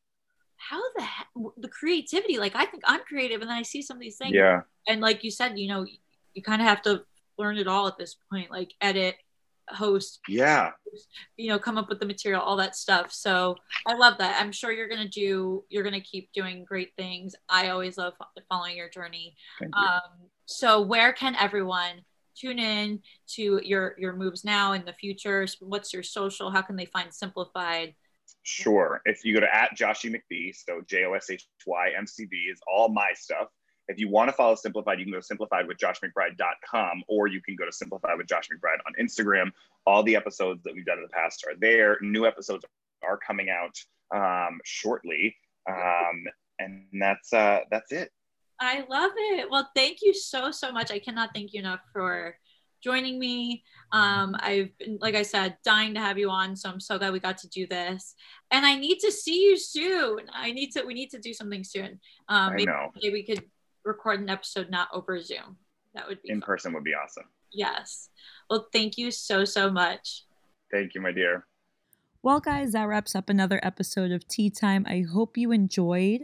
how 0.70 0.82
the 0.96 1.52
the 1.58 1.68
creativity 1.68 2.38
like 2.38 2.56
i 2.56 2.66
think 2.66 2.84
i'm 2.86 3.02
creative 3.02 3.42
and 3.42 3.50
then 3.50 3.58
i 3.58 3.62
see 3.64 3.82
some 3.82 3.98
of 3.98 4.02
these 4.02 4.18
things 4.18 4.34
yeah. 4.34 4.62
and 4.88 5.02
like 5.02 5.24
you 5.24 5.32
said 5.32 5.58
you 5.58 5.68
know 5.68 5.86
you 6.34 6.42
kind 6.42 6.62
of 6.62 6.68
have 6.68 6.82
to 6.82 7.04
learn 7.38 7.58
it 7.58 7.68
all 7.68 7.88
at 7.88 7.98
this 7.98 8.16
point 8.30 8.52
like 8.52 8.74
edit 8.82 9.16
host 9.74 10.20
yeah. 10.28 10.72
you 11.38 11.50
know 11.50 11.60
come 11.60 11.78
up 11.78 11.90
with 11.90 12.00
the 12.00 12.06
material 12.06 12.42
all 12.42 12.58
that 12.58 12.76
stuff. 12.76 13.12
So 13.12 13.58
i 13.88 13.94
love 13.94 14.18
that. 14.20 14.38
I'm 14.40 14.52
sure 14.52 14.72
you're 14.72 14.90
gonna 14.90 15.08
do 15.08 15.64
you're 15.70 15.84
gonna 15.84 16.02
keep 16.02 16.32
doing 16.34 16.64
great 16.64 16.94
things. 16.98 17.36
I 17.50 17.70
always 17.70 17.98
love 17.98 18.14
following 18.50 18.78
your 18.78 18.90
journey. 18.90 19.36
Um, 19.74 20.30
so 20.46 20.82
where 20.82 21.14
can 21.14 21.36
everyone 21.36 22.04
tune 22.36 22.60
in 22.60 23.02
to 23.28 23.62
your 23.64 23.96
your 23.98 24.14
moves 24.14 24.44
now 24.44 24.74
in 24.74 24.86
the 24.86 24.94
future? 24.94 25.48
What's 25.60 25.94
your 25.94 26.04
social? 26.04 26.52
How 26.52 26.62
can 26.62 26.76
they 26.76 26.86
find 26.86 27.14
simplified 27.14 27.96
Sure. 28.44 29.02
If 29.06 29.24
you 29.24 29.34
go 29.34 29.42
to 29.42 29.56
at 29.56 29.78
Joshy 29.78 30.12
McBee, 30.12 30.56
so 30.56 30.82
J 30.88 31.06
O 31.06 31.14
S 31.14 31.30
H 31.30 31.48
Y 31.66 31.92
M 31.98 32.08
C 32.08 32.26
B 32.26 32.38
is 32.52 32.60
all 32.72 32.90
my 32.90 33.12
stuff. 33.14 33.48
If 33.88 34.00
you 34.00 34.10
want 34.10 34.30
to 34.30 34.34
follow 34.34 34.56
Simplified, 34.56 35.00
you 35.00 35.06
can 35.06 35.14
go 35.14 35.20
to 35.20 35.36
simplifiedwithjoshmcbride.com 35.36 37.04
or 37.10 37.28
you 37.28 37.42
can 37.42 37.56
go 37.56 37.66
to 37.66 37.72
Simplified 37.72 38.18
with 38.18 38.28
Josh 38.28 38.48
McBride 38.48 38.78
on 38.88 38.94
Instagram. 39.06 39.52
All 39.86 40.02
the 40.04 40.16
episodes 40.16 40.64
that 40.64 40.74
we've 40.74 40.86
done 40.86 40.98
in 40.98 41.04
the 41.04 41.10
past 41.10 41.44
are 41.48 41.56
there. 41.60 41.98
New 42.02 42.26
episodes 42.26 42.64
are 43.04 43.18
coming 43.18 43.48
out 43.50 43.76
um, 44.16 44.60
shortly. 44.64 45.36
Um, 45.70 46.24
and 46.60 46.86
that's 46.94 47.34
uh, 47.34 47.60
that's 47.70 47.92
it. 47.92 48.12
I 48.60 48.86
love 48.90 49.12
it. 49.16 49.50
Well, 49.50 49.70
thank 49.76 49.98
you 50.02 50.14
so 50.14 50.52
so 50.52 50.72
much. 50.72 50.92
I 50.92 51.00
cannot 51.00 51.32
thank 51.34 51.54
you 51.54 51.60
enough 51.60 51.82
for 51.92 52.36
joining 52.82 53.20
me. 53.20 53.64
Um, 53.92 54.36
I've 54.40 54.78
been, 54.78 54.98
like 55.02 55.16
I 55.16 55.22
said, 55.24 55.58
dying 55.64 55.94
to 55.94 56.00
have 56.00 56.18
you 56.18 56.30
on, 56.30 56.56
so 56.56 56.70
I'm 56.70 56.80
so 56.80 56.98
glad 56.98 57.14
we 57.14 57.20
got 57.20 57.38
to 57.40 57.50
do 57.50 57.68
this. 57.68 58.16
And 58.52 58.66
I 58.66 58.76
need 58.78 59.00
to 59.00 59.12
see 59.12 59.44
you 59.44 59.58
soon. 59.58 60.20
I 60.34 60.52
need 60.52 60.72
to. 60.72 60.84
We 60.84 60.94
need 60.94 61.10
to 61.12 61.20
do 61.20 61.34
something 61.34 61.64
soon. 61.64 62.00
Um, 62.28 62.50
I 62.52 62.56
maybe, 62.56 62.66
know. 62.66 62.92
maybe 63.02 63.14
we 63.14 63.24
could 63.24 63.44
record 63.84 64.20
an 64.20 64.30
episode 64.30 64.70
not 64.70 64.88
over 64.94 65.20
Zoom. 65.22 65.58
That 65.94 66.08
would 66.08 66.22
be 66.22 66.30
In 66.30 66.40
fun. 66.42 66.46
person 66.46 66.74
would 66.74 66.84
be 66.84 66.94
awesome. 66.94 67.26
Yes. 67.52 68.10
Well, 68.50 68.68
thank 68.72 68.98
you 68.98 69.12
so 69.12 69.44
so 69.46 69.70
much. 69.70 70.26
Thank 70.72 70.96
you, 70.96 71.02
my 71.02 71.12
dear. 71.12 71.46
Well, 72.24 72.40
guys, 72.40 72.74
that 72.74 72.84
wraps 72.88 73.16
up 73.16 73.30
another 73.30 73.60
episode 73.64 74.12
of 74.12 74.28
Tea 74.28 74.50
Time. 74.52 74.86
I 74.88 75.02
hope 75.12 75.38
you 75.38 75.52
enjoyed. 75.52 76.22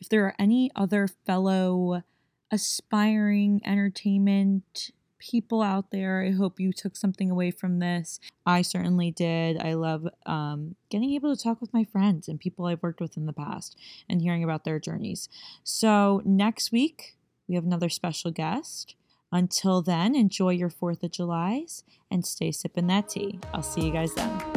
If 0.00 0.08
there 0.08 0.24
are 0.24 0.34
any 0.38 0.70
other 0.74 1.06
fellow 1.06 2.02
aspiring 2.50 3.60
entertainment 3.64 4.90
people 5.30 5.62
out 5.62 5.90
there, 5.90 6.22
I 6.22 6.32
hope 6.32 6.60
you 6.60 6.72
took 6.72 6.96
something 6.96 7.30
away 7.30 7.50
from 7.50 7.78
this. 7.78 8.20
I 8.44 8.62
certainly 8.62 9.10
did. 9.10 9.58
I 9.58 9.74
love 9.74 10.06
um, 10.26 10.76
getting 10.90 11.12
able 11.14 11.34
to 11.34 11.42
talk 11.42 11.60
with 11.60 11.72
my 11.72 11.84
friends 11.84 12.28
and 12.28 12.38
people 12.38 12.66
I've 12.66 12.82
worked 12.82 13.00
with 13.00 13.16
in 13.16 13.26
the 13.26 13.32
past 13.32 13.76
and 14.08 14.20
hearing 14.20 14.44
about 14.44 14.64
their 14.64 14.78
journeys. 14.78 15.28
So, 15.62 16.20
next 16.24 16.72
week, 16.72 17.16
we 17.48 17.54
have 17.54 17.64
another 17.64 17.88
special 17.88 18.30
guest. 18.30 18.96
Until 19.32 19.82
then, 19.82 20.14
enjoy 20.14 20.50
your 20.50 20.70
4th 20.70 21.02
of 21.02 21.10
July's 21.10 21.84
and 22.10 22.24
stay 22.24 22.52
sipping 22.52 22.86
that 22.88 23.08
tea. 23.08 23.40
I'll 23.52 23.62
see 23.62 23.86
you 23.86 23.92
guys 23.92 24.14
then. 24.14 24.53